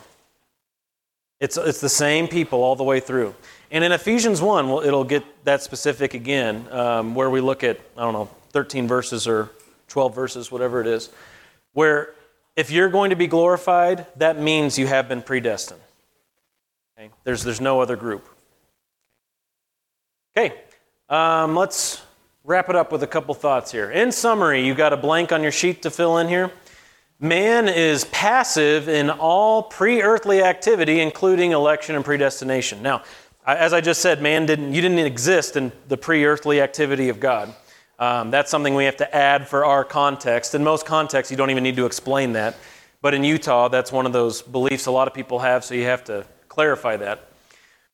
It's, 1.40 1.56
it's 1.56 1.80
the 1.80 1.88
same 1.88 2.28
people 2.28 2.62
all 2.62 2.76
the 2.76 2.84
way 2.84 3.00
through. 3.00 3.36
And 3.74 3.84
in 3.84 3.92
Ephesians 3.92 4.40
1, 4.40 4.70
well, 4.70 4.82
it'll 4.82 5.04
get 5.04 5.24
that 5.46 5.64
specific 5.64 6.14
again, 6.14 6.72
um, 6.72 7.16
where 7.16 7.32
we 7.32 7.42
look 7.42 7.64
at, 7.64 7.80
I 7.98 8.02
don't 8.02 8.14
know, 8.14 8.30
13 8.52 8.88
verses 8.88 9.28
or 9.28 9.50
12 9.88 10.14
verses, 10.14 10.52
whatever 10.52 10.80
it 10.80 10.86
is, 10.86 11.10
where 11.74 12.14
if 12.56 12.70
you're 12.70 12.90
going 12.90 13.10
to 13.10 13.16
be 13.16 13.26
glorified, 13.26 14.06
that 14.18 14.40
means 14.40 14.78
you 14.78 14.86
have 14.86 15.10
been 15.10 15.24
predestined. 15.24 15.82
Okay? 16.96 17.10
There's, 17.24 17.44
there's 17.44 17.60
no 17.60 17.82
other 17.82 17.96
group. 17.96 18.30
Okay, 20.38 20.54
um, 21.10 21.56
let's 21.56 22.04
wrap 22.44 22.70
it 22.70 22.76
up 22.76 22.92
with 22.92 23.02
a 23.02 23.08
couple 23.08 23.34
thoughts 23.34 23.72
here. 23.72 23.90
In 23.90 24.12
summary, 24.12 24.64
you've 24.64 24.78
got 24.78 24.94
a 24.94 24.98
blank 24.98 25.32
on 25.32 25.42
your 25.42 25.52
sheet 25.52 25.82
to 25.82 25.90
fill 25.90 26.20
in 26.20 26.28
here. 26.28 26.52
Man 27.20 27.68
is 27.70 28.06
passive 28.06 28.90
in 28.90 29.10
all 29.10 29.64
pre 29.64 30.02
earthly 30.02 30.44
activity, 30.44 31.00
including 31.00 31.54
election 31.54 31.96
and 31.96 32.04
predestination. 32.04 32.82
Now, 32.82 33.04
as 33.46 33.74
I 33.74 33.82
just 33.82 34.02
said, 34.02 34.22
man 34.22 34.46
didn't, 34.46 34.74
you 34.74 34.82
didn't 34.82 35.00
exist 35.00 35.56
in 35.58 35.72
the 35.88 35.98
pre 35.98 36.26
earthly 36.26 36.62
activity 36.62 37.10
of 37.10 37.20
God. 37.20 37.54
Um, 38.00 38.32
that's 38.32 38.50
something 38.50 38.74
we 38.76 38.86
have 38.86 38.98
to 38.98 39.16
add 39.16 39.48
for 39.48 39.66
our 39.66 39.84
context. 39.84 40.56
In 40.56 40.64
most 40.64 40.86
contexts, 40.86 41.32
you 41.32 41.38
don't 41.38 41.50
even 41.50 41.64
need 41.64 41.76
to 41.76 41.86
explain 41.86 42.34
that. 42.34 42.56
But 43.02 43.14
in 43.14 43.24
Utah, 43.24 43.68
that's 43.68 43.92
one 43.92 44.06
of 44.06 44.14
those 44.14 44.42
beliefs 44.42 44.86
a 44.86 44.92
lot 44.92 45.08
of 45.08 45.14
people 45.14 45.40
have, 45.40 45.64
so 45.64 45.76
you 45.76 45.84
have 45.84 46.06
to 46.06 46.26
clarify 46.48 46.98
that. 46.98 47.30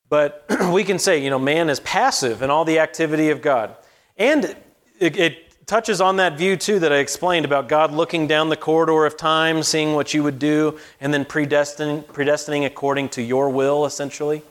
But 0.08 0.45
we 0.72 0.84
can 0.84 1.00
say, 1.00 1.24
you 1.24 1.30
know, 1.30 1.39
man 1.39 1.70
is 1.70 1.80
passive 1.80 2.41
in 2.41 2.50
all 2.50 2.64
the 2.64 2.80
activity 2.80 3.30
of 3.30 3.41
God. 3.41 3.76
And 4.18 4.56
it, 5.00 5.18
it 5.18 5.66
touches 5.66 6.00
on 6.00 6.18
that 6.18 6.38
view, 6.38 6.58
too, 6.58 6.80
that 6.80 6.93
I 6.93 6.97
explained 6.97 7.45
about 7.45 7.68
God 7.68 7.91
looking 7.91 8.28
down 8.28 8.50
the 8.50 8.56
corridor 8.56 9.06
of 9.06 9.18
time, 9.18 9.64
seeing 9.64 9.93
what 9.93 10.14
you 10.14 10.24
would 10.24 10.38
do, 10.39 10.80
and 11.02 11.14
then 11.14 11.26
predestining, 11.26 12.04
predestining 12.06 12.66
according 12.66 13.10
to 13.10 13.22
your 13.22 13.50
will, 13.50 13.86
essentially. 13.86 14.43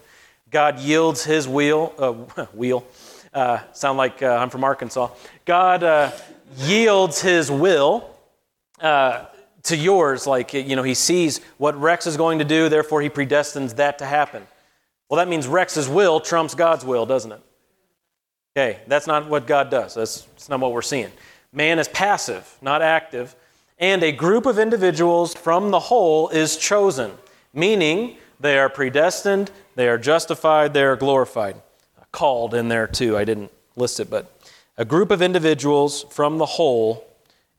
God 0.50 0.78
yields 0.78 1.24
his 1.24 1.46
wheel, 1.46 1.92
uh, 1.98 2.12
wheel, 2.54 2.84
uh, 3.34 3.58
sound 3.72 3.98
like 3.98 4.22
uh, 4.22 4.36
I'm 4.36 4.50
from 4.50 4.64
Arkansas. 4.64 5.10
God 5.44 5.82
uh, 5.82 6.12
yields 6.56 7.20
his 7.20 7.50
will 7.50 8.08
uh, 8.80 9.26
to 9.64 9.76
yours, 9.76 10.26
like, 10.26 10.54
you 10.54 10.76
know, 10.76 10.82
he 10.82 10.94
sees 10.94 11.40
what 11.58 11.78
Rex 11.78 12.06
is 12.06 12.16
going 12.16 12.38
to 12.38 12.44
do, 12.44 12.68
therefore 12.68 13.02
he 13.02 13.10
predestines 13.10 13.76
that 13.76 13.98
to 13.98 14.06
happen. 14.06 14.46
Well, 15.08 15.18
that 15.18 15.28
means 15.28 15.46
Rex's 15.46 15.88
will 15.88 16.20
trumps 16.20 16.54
God's 16.54 16.84
will, 16.84 17.04
doesn't 17.04 17.32
it? 17.32 17.40
Okay, 18.56 18.80
that's 18.86 19.06
not 19.06 19.28
what 19.28 19.46
God 19.46 19.70
does. 19.70 19.94
That's, 19.94 20.22
that's 20.22 20.48
not 20.48 20.60
what 20.60 20.72
we're 20.72 20.82
seeing. 20.82 21.10
Man 21.52 21.78
is 21.78 21.88
passive, 21.88 22.56
not 22.60 22.82
active, 22.82 23.34
and 23.78 24.02
a 24.02 24.12
group 24.12 24.46
of 24.46 24.58
individuals 24.58 25.34
from 25.34 25.70
the 25.70 25.78
whole 25.78 26.28
is 26.30 26.56
chosen, 26.56 27.12
meaning 27.52 28.16
they 28.40 28.58
are 28.58 28.68
predestined, 28.68 29.50
they 29.78 29.88
are 29.88 29.96
justified, 29.96 30.74
they 30.74 30.82
are 30.82 30.96
glorified. 30.96 31.54
Uh, 31.96 32.02
called 32.10 32.52
in 32.52 32.66
there 32.66 32.88
too, 32.88 33.16
I 33.16 33.24
didn't 33.24 33.52
list 33.76 34.00
it, 34.00 34.10
but 34.10 34.28
a 34.76 34.84
group 34.84 35.12
of 35.12 35.22
individuals 35.22 36.04
from 36.10 36.38
the 36.38 36.46
whole 36.46 37.06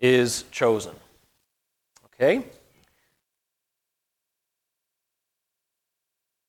is 0.02 0.44
chosen. 0.52 0.94
Okay? 2.08 2.46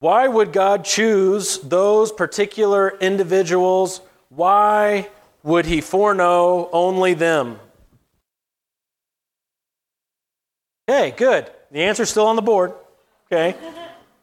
Why 0.01 0.27
would 0.27 0.53
God 0.53 0.85
choose 0.85 1.59
those 1.59 2.11
particular 2.11 2.99
individuals? 3.01 4.01
Why 4.29 5.09
would 5.45 5.67
He 5.67 5.81
foreknow 5.81 6.69
only 6.73 7.15
them? 7.15 7.61
Okay, 10.89 11.15
good. 11.17 11.49
The 11.71 11.85
answer's 11.85 12.11
still 12.11 12.27
on 12.27 12.35
the 12.35 12.43
board. 12.43 12.73
Okay, 13.31 13.55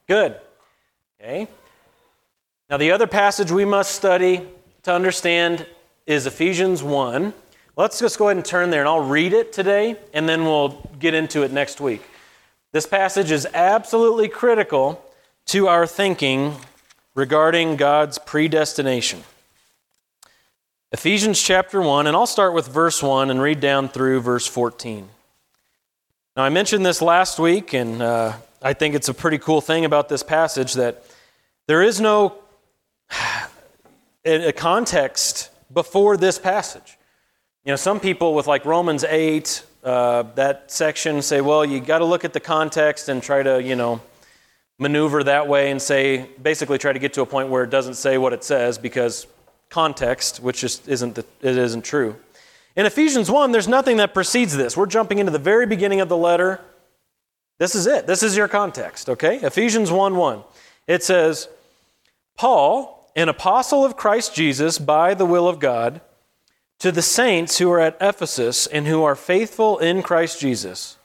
good. 0.09 0.41
Okay. 1.19 1.47
Now, 2.69 2.77
the 2.77 2.91
other 2.91 3.07
passage 3.07 3.51
we 3.51 3.65
must 3.65 3.95
study 3.95 4.45
to 4.83 4.93
understand 4.93 5.65
is 6.05 6.27
Ephesians 6.27 6.83
1. 6.83 7.33
Let's 7.75 7.97
just 7.97 8.19
go 8.19 8.27
ahead 8.27 8.37
and 8.37 8.45
turn 8.45 8.69
there, 8.69 8.81
and 8.81 8.87
I'll 8.87 9.01
read 9.01 9.33
it 9.33 9.51
today, 9.51 9.95
and 10.13 10.29
then 10.29 10.45
we'll 10.45 10.79
get 10.99 11.15
into 11.15 11.41
it 11.41 11.51
next 11.51 11.81
week. 11.81 12.03
This 12.71 12.85
passage 12.85 13.31
is 13.31 13.47
absolutely 13.51 14.27
critical 14.27 15.03
to 15.47 15.67
our 15.67 15.87
thinking 15.87 16.53
regarding 17.15 17.77
God's 17.77 18.19
predestination. 18.19 19.23
Ephesians 20.91 21.41
chapter 21.41 21.81
1, 21.81 22.05
and 22.05 22.15
I'll 22.15 22.27
start 22.27 22.53
with 22.53 22.67
verse 22.67 23.01
1 23.01 23.31
and 23.31 23.41
read 23.41 23.59
down 23.59 23.89
through 23.89 24.21
verse 24.21 24.45
14. 24.45 25.09
Now, 26.35 26.43
I 26.43 26.49
mentioned 26.49 26.85
this 26.85 27.01
last 27.01 27.39
week, 27.39 27.73
and 27.73 28.03
uh, 28.03 28.33
I 28.61 28.73
think 28.73 28.95
it's 28.95 29.07
a 29.07 29.13
pretty 29.13 29.37
cool 29.37 29.61
thing 29.61 29.85
about 29.85 30.09
this 30.09 30.23
passage 30.23 30.73
that 30.73 31.03
there 31.67 31.83
is 31.83 32.01
no 32.01 32.35
a 34.25 34.51
context 34.51 35.49
before 35.71 36.17
this 36.17 36.39
passage. 36.39 36.97
You 37.63 37.71
know, 37.71 37.75
some 37.75 37.99
people 37.99 38.33
with 38.33 38.47
like 38.47 38.65
Romans 38.65 39.03
8, 39.03 39.63
uh, 39.83 40.23
that 40.35 40.71
section 40.71 41.21
say, 41.21 41.41
well, 41.41 41.63
you 41.63 41.79
got 41.79 41.99
to 41.99 42.05
look 42.05 42.25
at 42.25 42.33
the 42.33 42.39
context 42.39 43.09
and 43.09 43.21
try 43.21 43.43
to, 43.43 43.61
you 43.61 43.75
know, 43.75 44.01
maneuver 44.79 45.23
that 45.23 45.47
way 45.47 45.71
and 45.71 45.81
say, 45.81 46.29
basically 46.41 46.77
try 46.77 46.93
to 46.93 46.99
get 46.99 47.13
to 47.13 47.21
a 47.21 47.25
point 47.25 47.49
where 47.49 47.63
it 47.63 47.69
doesn't 47.69 47.95
say 47.95 48.17
what 48.17 48.33
it 48.33 48.43
says 48.43 48.77
because 48.77 49.27
context, 49.69 50.39
which 50.39 50.61
just 50.61 50.87
isn't, 50.87 51.15
the, 51.15 51.25
it 51.41 51.57
isn't 51.57 51.83
true. 51.83 52.15
In 52.75 52.85
Ephesians 52.85 53.29
1, 53.29 53.51
there's 53.51 53.67
nothing 53.67 53.97
that 53.97 54.13
precedes 54.13 54.55
this. 54.55 54.77
We're 54.77 54.85
jumping 54.85 55.19
into 55.19 55.31
the 55.31 55.39
very 55.39 55.65
beginning 55.65 55.99
of 55.99 56.09
the 56.09 56.17
letter. 56.17 56.61
This 57.57 57.75
is 57.75 57.87
it. 57.87 58.07
This 58.07 58.23
is 58.23 58.37
your 58.37 58.47
context, 58.47 59.09
okay? 59.09 59.37
Ephesians 59.37 59.91
1 59.91 60.15
1. 60.15 60.43
It 60.87 61.03
says, 61.03 61.49
Paul, 62.35 63.09
an 63.15 63.29
apostle 63.29 63.83
of 63.83 63.97
Christ 63.97 64.35
Jesus 64.35 64.77
by 64.77 65.13
the 65.13 65.25
will 65.25 65.47
of 65.47 65.59
God, 65.59 66.01
to 66.79 66.91
the 66.91 67.01
saints 67.01 67.57
who 67.57 67.71
are 67.71 67.79
at 67.79 67.97
Ephesus 67.99 68.67
and 68.67 68.85
who 68.85 69.03
are 69.03 69.15
faithful 69.15 69.79
in 69.79 70.03
Christ 70.03 70.39
Jesus, 70.39 70.97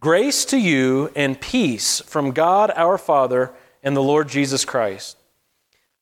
grace 0.00 0.44
to 0.46 0.58
you 0.58 1.12
and 1.14 1.40
peace 1.40 2.00
from 2.00 2.32
God 2.32 2.72
our 2.74 2.98
Father 2.98 3.52
and 3.82 3.96
the 3.96 4.02
Lord 4.02 4.28
Jesus 4.28 4.64
Christ. 4.64 5.16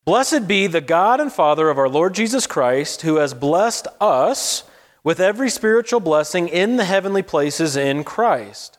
Blessed 0.05 0.49
be 0.49 0.67
the 0.67 0.81
God 0.81 1.21
and 1.21 1.33
Father 1.33 1.69
of 1.69 1.79
our 1.79 1.89
Lord 1.89 2.15
Jesus 2.15 2.47
Christ, 2.47 3.03
who 3.03 3.17
has 3.17 3.35
blessed 3.35 3.87
us 4.01 4.65
with 5.05 5.21
every 5.21 5.51
spiritual 5.51 6.01
blessing 6.01 6.49
in 6.49 6.77
the 6.77 6.85
heavenly 6.85 7.23
places 7.23 7.77
in 7.77 8.03
Christ, 8.03 8.79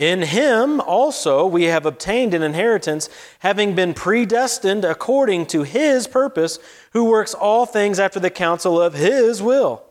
In 0.00 0.22
him 0.22 0.80
also 0.80 1.44
we 1.44 1.64
have 1.64 1.84
obtained 1.84 2.32
an 2.32 2.42
inheritance, 2.42 3.10
having 3.40 3.74
been 3.74 3.92
predestined 3.92 4.82
according 4.82 5.44
to 5.48 5.62
his 5.62 6.06
purpose, 6.06 6.58
who 6.94 7.04
works 7.04 7.34
all 7.34 7.66
things 7.66 8.00
after 8.00 8.18
the 8.18 8.30
counsel 8.30 8.80
of 8.80 8.94
his 8.94 9.42
will, 9.42 9.82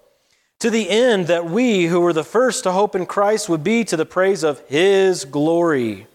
to 0.62 0.72
the 0.72 0.90
end 0.90 1.28
that 1.28 1.46
we 1.46 1.86
who 1.86 2.00
were 2.00 2.12
the 2.12 2.24
first 2.24 2.64
to 2.64 2.72
hope 2.72 2.96
in 2.96 3.06
Christ 3.06 3.50
would 3.50 3.64
be 3.64 3.84
to 3.84 3.96
the 3.96 4.04
praise 4.04 4.42
of 4.42 4.62
his 4.62 5.26
glory. 5.26 6.08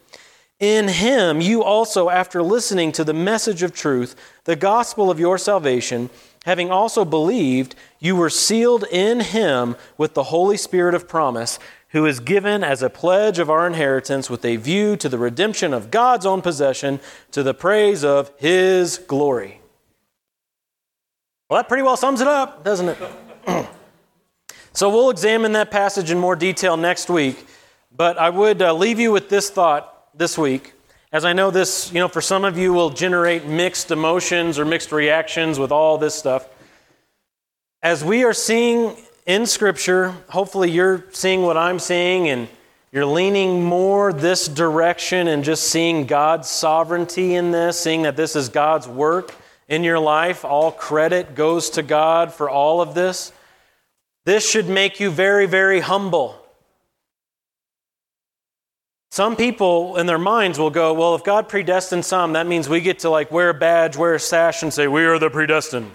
In 0.58 0.88
him 0.88 1.40
you 1.40 1.62
also, 1.62 2.10
after 2.10 2.42
listening 2.42 2.90
to 2.92 3.04
the 3.04 3.14
message 3.14 3.62
of 3.62 3.72
truth, 3.72 4.16
the 4.42 4.56
gospel 4.56 5.08
of 5.08 5.20
your 5.20 5.38
salvation, 5.38 6.10
having 6.44 6.68
also 6.68 7.04
believed, 7.04 7.76
you 8.00 8.16
were 8.16 8.28
sealed 8.28 8.84
in 8.90 9.20
him 9.20 9.76
with 9.96 10.14
the 10.14 10.24
Holy 10.24 10.56
Spirit 10.56 10.96
of 10.96 11.06
promise, 11.06 11.60
who 11.94 12.06
is 12.06 12.18
given 12.18 12.64
as 12.64 12.82
a 12.82 12.90
pledge 12.90 13.38
of 13.38 13.48
our 13.48 13.68
inheritance 13.68 14.28
with 14.28 14.44
a 14.44 14.56
view 14.56 14.96
to 14.96 15.08
the 15.08 15.16
redemption 15.16 15.72
of 15.72 15.92
God's 15.92 16.26
own 16.26 16.42
possession 16.42 16.98
to 17.30 17.44
the 17.44 17.54
praise 17.54 18.04
of 18.04 18.32
his 18.36 18.98
glory. 18.98 19.60
Well, 21.48 21.60
that 21.60 21.68
pretty 21.68 21.84
well 21.84 21.96
sums 21.96 22.20
it 22.20 22.26
up, 22.26 22.64
doesn't 22.64 22.88
it? 22.88 22.98
so 24.72 24.90
we'll 24.90 25.08
examine 25.08 25.52
that 25.52 25.70
passage 25.70 26.10
in 26.10 26.18
more 26.18 26.34
detail 26.34 26.76
next 26.76 27.08
week, 27.08 27.46
but 27.96 28.18
I 28.18 28.28
would 28.28 28.60
uh, 28.60 28.74
leave 28.74 28.98
you 28.98 29.12
with 29.12 29.28
this 29.28 29.48
thought 29.48 30.08
this 30.18 30.36
week, 30.36 30.72
as 31.12 31.24
I 31.24 31.32
know 31.32 31.52
this, 31.52 31.92
you 31.92 32.00
know, 32.00 32.08
for 32.08 32.20
some 32.20 32.44
of 32.44 32.58
you 32.58 32.72
will 32.72 32.90
generate 32.90 33.46
mixed 33.46 33.92
emotions 33.92 34.58
or 34.58 34.64
mixed 34.64 34.90
reactions 34.90 35.60
with 35.60 35.70
all 35.70 35.96
this 35.96 36.16
stuff. 36.16 36.48
As 37.84 38.02
we 38.02 38.24
are 38.24 38.34
seeing 38.34 38.96
in 39.26 39.46
Scripture, 39.46 40.14
hopefully 40.28 40.70
you're 40.70 41.04
seeing 41.12 41.42
what 41.42 41.56
I'm 41.56 41.78
seeing 41.78 42.28
and 42.28 42.48
you're 42.92 43.06
leaning 43.06 43.64
more 43.64 44.12
this 44.12 44.46
direction 44.46 45.26
and 45.28 45.42
just 45.42 45.64
seeing 45.64 46.06
God's 46.06 46.48
sovereignty 46.48 47.34
in 47.34 47.50
this, 47.50 47.80
seeing 47.80 48.02
that 48.02 48.16
this 48.16 48.36
is 48.36 48.48
God's 48.48 48.86
work 48.86 49.34
in 49.66 49.82
your 49.82 49.98
life. 49.98 50.44
All 50.44 50.70
credit 50.70 51.34
goes 51.34 51.70
to 51.70 51.82
God 51.82 52.32
for 52.32 52.48
all 52.48 52.80
of 52.80 52.94
this. 52.94 53.32
This 54.24 54.48
should 54.48 54.68
make 54.68 55.00
you 55.00 55.10
very, 55.10 55.46
very 55.46 55.80
humble. 55.80 56.40
Some 59.10 59.36
people 59.36 59.96
in 59.96 60.06
their 60.06 60.18
minds 60.18 60.58
will 60.58 60.70
go, 60.70 60.92
well, 60.92 61.14
if 61.14 61.24
God 61.24 61.48
predestined 61.48 62.04
some, 62.04 62.32
that 62.34 62.46
means 62.46 62.68
we 62.68 62.80
get 62.80 63.00
to 63.00 63.10
like 63.10 63.30
wear 63.30 63.50
a 63.50 63.54
badge, 63.54 63.96
wear 63.96 64.14
a 64.14 64.20
sash, 64.20 64.62
and 64.62 64.72
say, 64.72 64.88
we 64.88 65.04
are 65.04 65.18
the 65.18 65.30
predestined. 65.30 65.90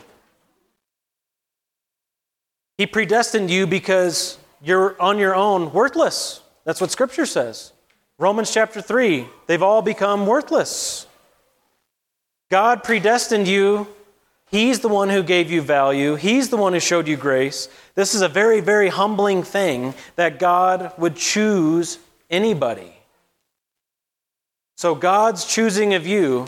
He 2.80 2.86
predestined 2.88 3.52
you 3.52 3.68
because 3.68 4.38
you're 4.62 4.96
on 5.02 5.18
your 5.18 5.36
own 5.36 5.74
worthless. 5.74 6.40
That's 6.64 6.80
what 6.80 6.92
Scripture 6.92 7.26
says. 7.26 7.74
Romans 8.18 8.54
chapter 8.54 8.82
3, 8.82 9.28
they've 9.48 9.62
all 9.62 9.82
become 9.82 10.26
worthless. 10.26 11.06
God 12.50 12.86
predestined 12.86 13.50
you. 13.50 13.90
He's 14.50 14.80
the 14.80 14.88
one 14.88 15.10
who 15.10 15.24
gave 15.24 15.52
you 15.52 15.62
value. 15.62 16.16
He's 16.16 16.48
the 16.48 16.56
one 16.56 16.72
who 16.72 16.80
showed 16.80 17.10
you 17.10 17.18
grace. 17.18 17.68
This 17.96 18.16
is 18.16 18.22
a 18.22 18.30
very, 18.30 18.62
very 18.62 18.88
humbling 18.88 19.44
thing 19.44 19.94
that 20.16 20.40
God 20.40 20.94
would 20.98 21.18
choose 21.18 22.00
anybody. 22.30 22.94
So, 24.78 24.96
God's 24.96 25.44
choosing 25.44 25.96
of 25.96 26.08
you 26.08 26.48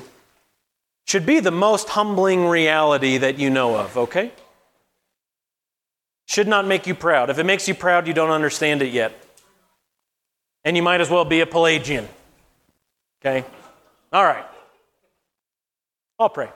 should 1.05 1.25
be 1.25 1.41
the 1.41 1.51
most 1.51 1.89
humbling 1.89 2.47
reality 2.47 3.17
that 3.17 3.37
you 3.37 3.49
know 3.49 3.75
of, 3.75 3.97
okay? 3.97 4.31
Should 6.31 6.47
not 6.47 6.65
make 6.65 6.87
you 6.87 6.95
proud. 6.95 7.29
If 7.29 7.39
it 7.39 7.43
makes 7.43 7.67
you 7.67 7.75
proud, 7.75 8.07
you 8.07 8.13
don't 8.13 8.29
understand 8.29 8.81
it 8.81 8.93
yet. 8.93 9.11
And 10.63 10.77
you 10.77 10.81
might 10.81 11.01
as 11.01 11.09
well 11.09 11.25
be 11.25 11.41
a 11.41 11.45
Pelagian. 11.45 12.07
Okay? 13.19 13.43
All 14.13 14.23
right. 14.23 14.45
I'll 16.17 16.29
pray. 16.29 16.47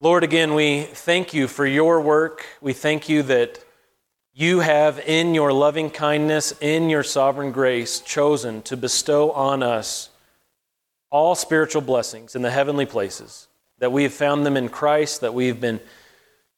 Lord, 0.00 0.24
again, 0.24 0.54
we 0.54 0.84
thank 0.84 1.34
you 1.34 1.46
for 1.46 1.66
your 1.66 2.00
work. 2.00 2.46
We 2.62 2.72
thank 2.72 3.06
you 3.10 3.22
that 3.24 3.62
you 4.32 4.60
have, 4.60 4.98
in 5.00 5.34
your 5.34 5.52
loving 5.52 5.90
kindness, 5.90 6.54
in 6.62 6.88
your 6.88 7.02
sovereign 7.02 7.52
grace, 7.52 8.00
chosen 8.00 8.62
to 8.62 8.78
bestow 8.78 9.30
on 9.32 9.62
us 9.62 10.08
all 11.10 11.34
spiritual 11.34 11.82
blessings 11.82 12.34
in 12.34 12.40
the 12.40 12.50
heavenly 12.50 12.86
places, 12.86 13.46
that 13.78 13.92
we 13.92 14.04
have 14.04 14.14
found 14.14 14.46
them 14.46 14.56
in 14.56 14.70
Christ, 14.70 15.20
that 15.20 15.34
we 15.34 15.48
have 15.48 15.60
been 15.60 15.80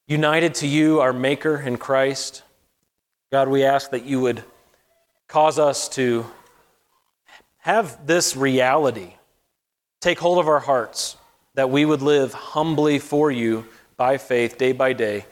united 0.08 0.54
to 0.54 0.66
you, 0.66 1.00
our 1.00 1.12
Maker, 1.12 1.58
in 1.58 1.76
Christ. 1.76 2.42
God, 3.30 3.48
we 3.48 3.62
ask 3.62 3.90
that 3.90 4.06
you 4.06 4.22
would 4.22 4.42
cause 5.28 5.58
us 5.58 5.86
to 5.90 6.24
have 7.58 8.06
this 8.06 8.34
reality 8.34 9.12
take 10.00 10.18
hold 10.18 10.38
of 10.38 10.48
our 10.48 10.60
hearts, 10.60 11.16
that 11.54 11.68
we 11.68 11.84
would 11.84 12.00
live 12.00 12.32
humbly 12.32 12.98
for 12.98 13.30
you, 13.30 13.66
by 13.98 14.16
faith, 14.16 14.56
day 14.56 14.72
by 14.72 14.94
day, 14.94 15.26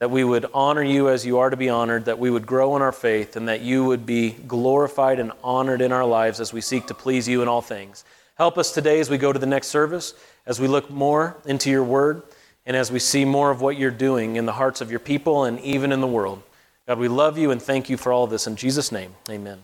that 0.00 0.10
we 0.10 0.24
would 0.24 0.46
honor 0.52 0.82
you 0.82 1.10
as 1.10 1.24
you 1.24 1.38
are 1.38 1.50
to 1.50 1.56
be 1.56 1.68
honored, 1.68 2.06
that 2.06 2.18
we 2.18 2.30
would 2.30 2.46
grow 2.46 2.74
in 2.74 2.82
our 2.82 2.90
faith, 2.90 3.36
and 3.36 3.46
that 3.48 3.60
you 3.60 3.84
would 3.84 4.04
be 4.04 4.30
glorified 4.30 5.20
and 5.20 5.30
honored 5.44 5.82
in 5.82 5.92
our 5.92 6.06
lives 6.06 6.40
as 6.40 6.52
we 6.52 6.60
seek 6.60 6.86
to 6.86 6.94
please 6.94 7.28
you 7.28 7.42
in 7.42 7.48
all 7.48 7.60
things. 7.60 8.04
Help 8.36 8.58
us 8.58 8.72
today 8.72 8.98
as 8.98 9.10
we 9.10 9.18
go 9.18 9.32
to 9.32 9.38
the 9.38 9.46
next 9.46 9.68
service, 9.68 10.14
as 10.46 10.58
we 10.58 10.66
look 10.66 10.90
more 10.90 11.36
into 11.44 11.70
your 11.70 11.84
word, 11.84 12.22
and 12.68 12.76
as 12.76 12.92
we 12.92 12.98
see 12.98 13.24
more 13.24 13.50
of 13.50 13.62
what 13.62 13.78
you're 13.78 13.90
doing 13.90 14.36
in 14.36 14.44
the 14.44 14.52
hearts 14.52 14.82
of 14.82 14.90
your 14.90 15.00
people 15.00 15.44
and 15.44 15.58
even 15.60 15.90
in 15.90 16.02
the 16.02 16.06
world. 16.06 16.42
God, 16.86 16.98
we 16.98 17.08
love 17.08 17.38
you 17.38 17.50
and 17.50 17.60
thank 17.60 17.88
you 17.88 17.96
for 17.96 18.12
all 18.12 18.24
of 18.24 18.30
this. 18.30 18.46
In 18.46 18.56
Jesus' 18.56 18.92
name, 18.92 19.14
amen. 19.30 19.58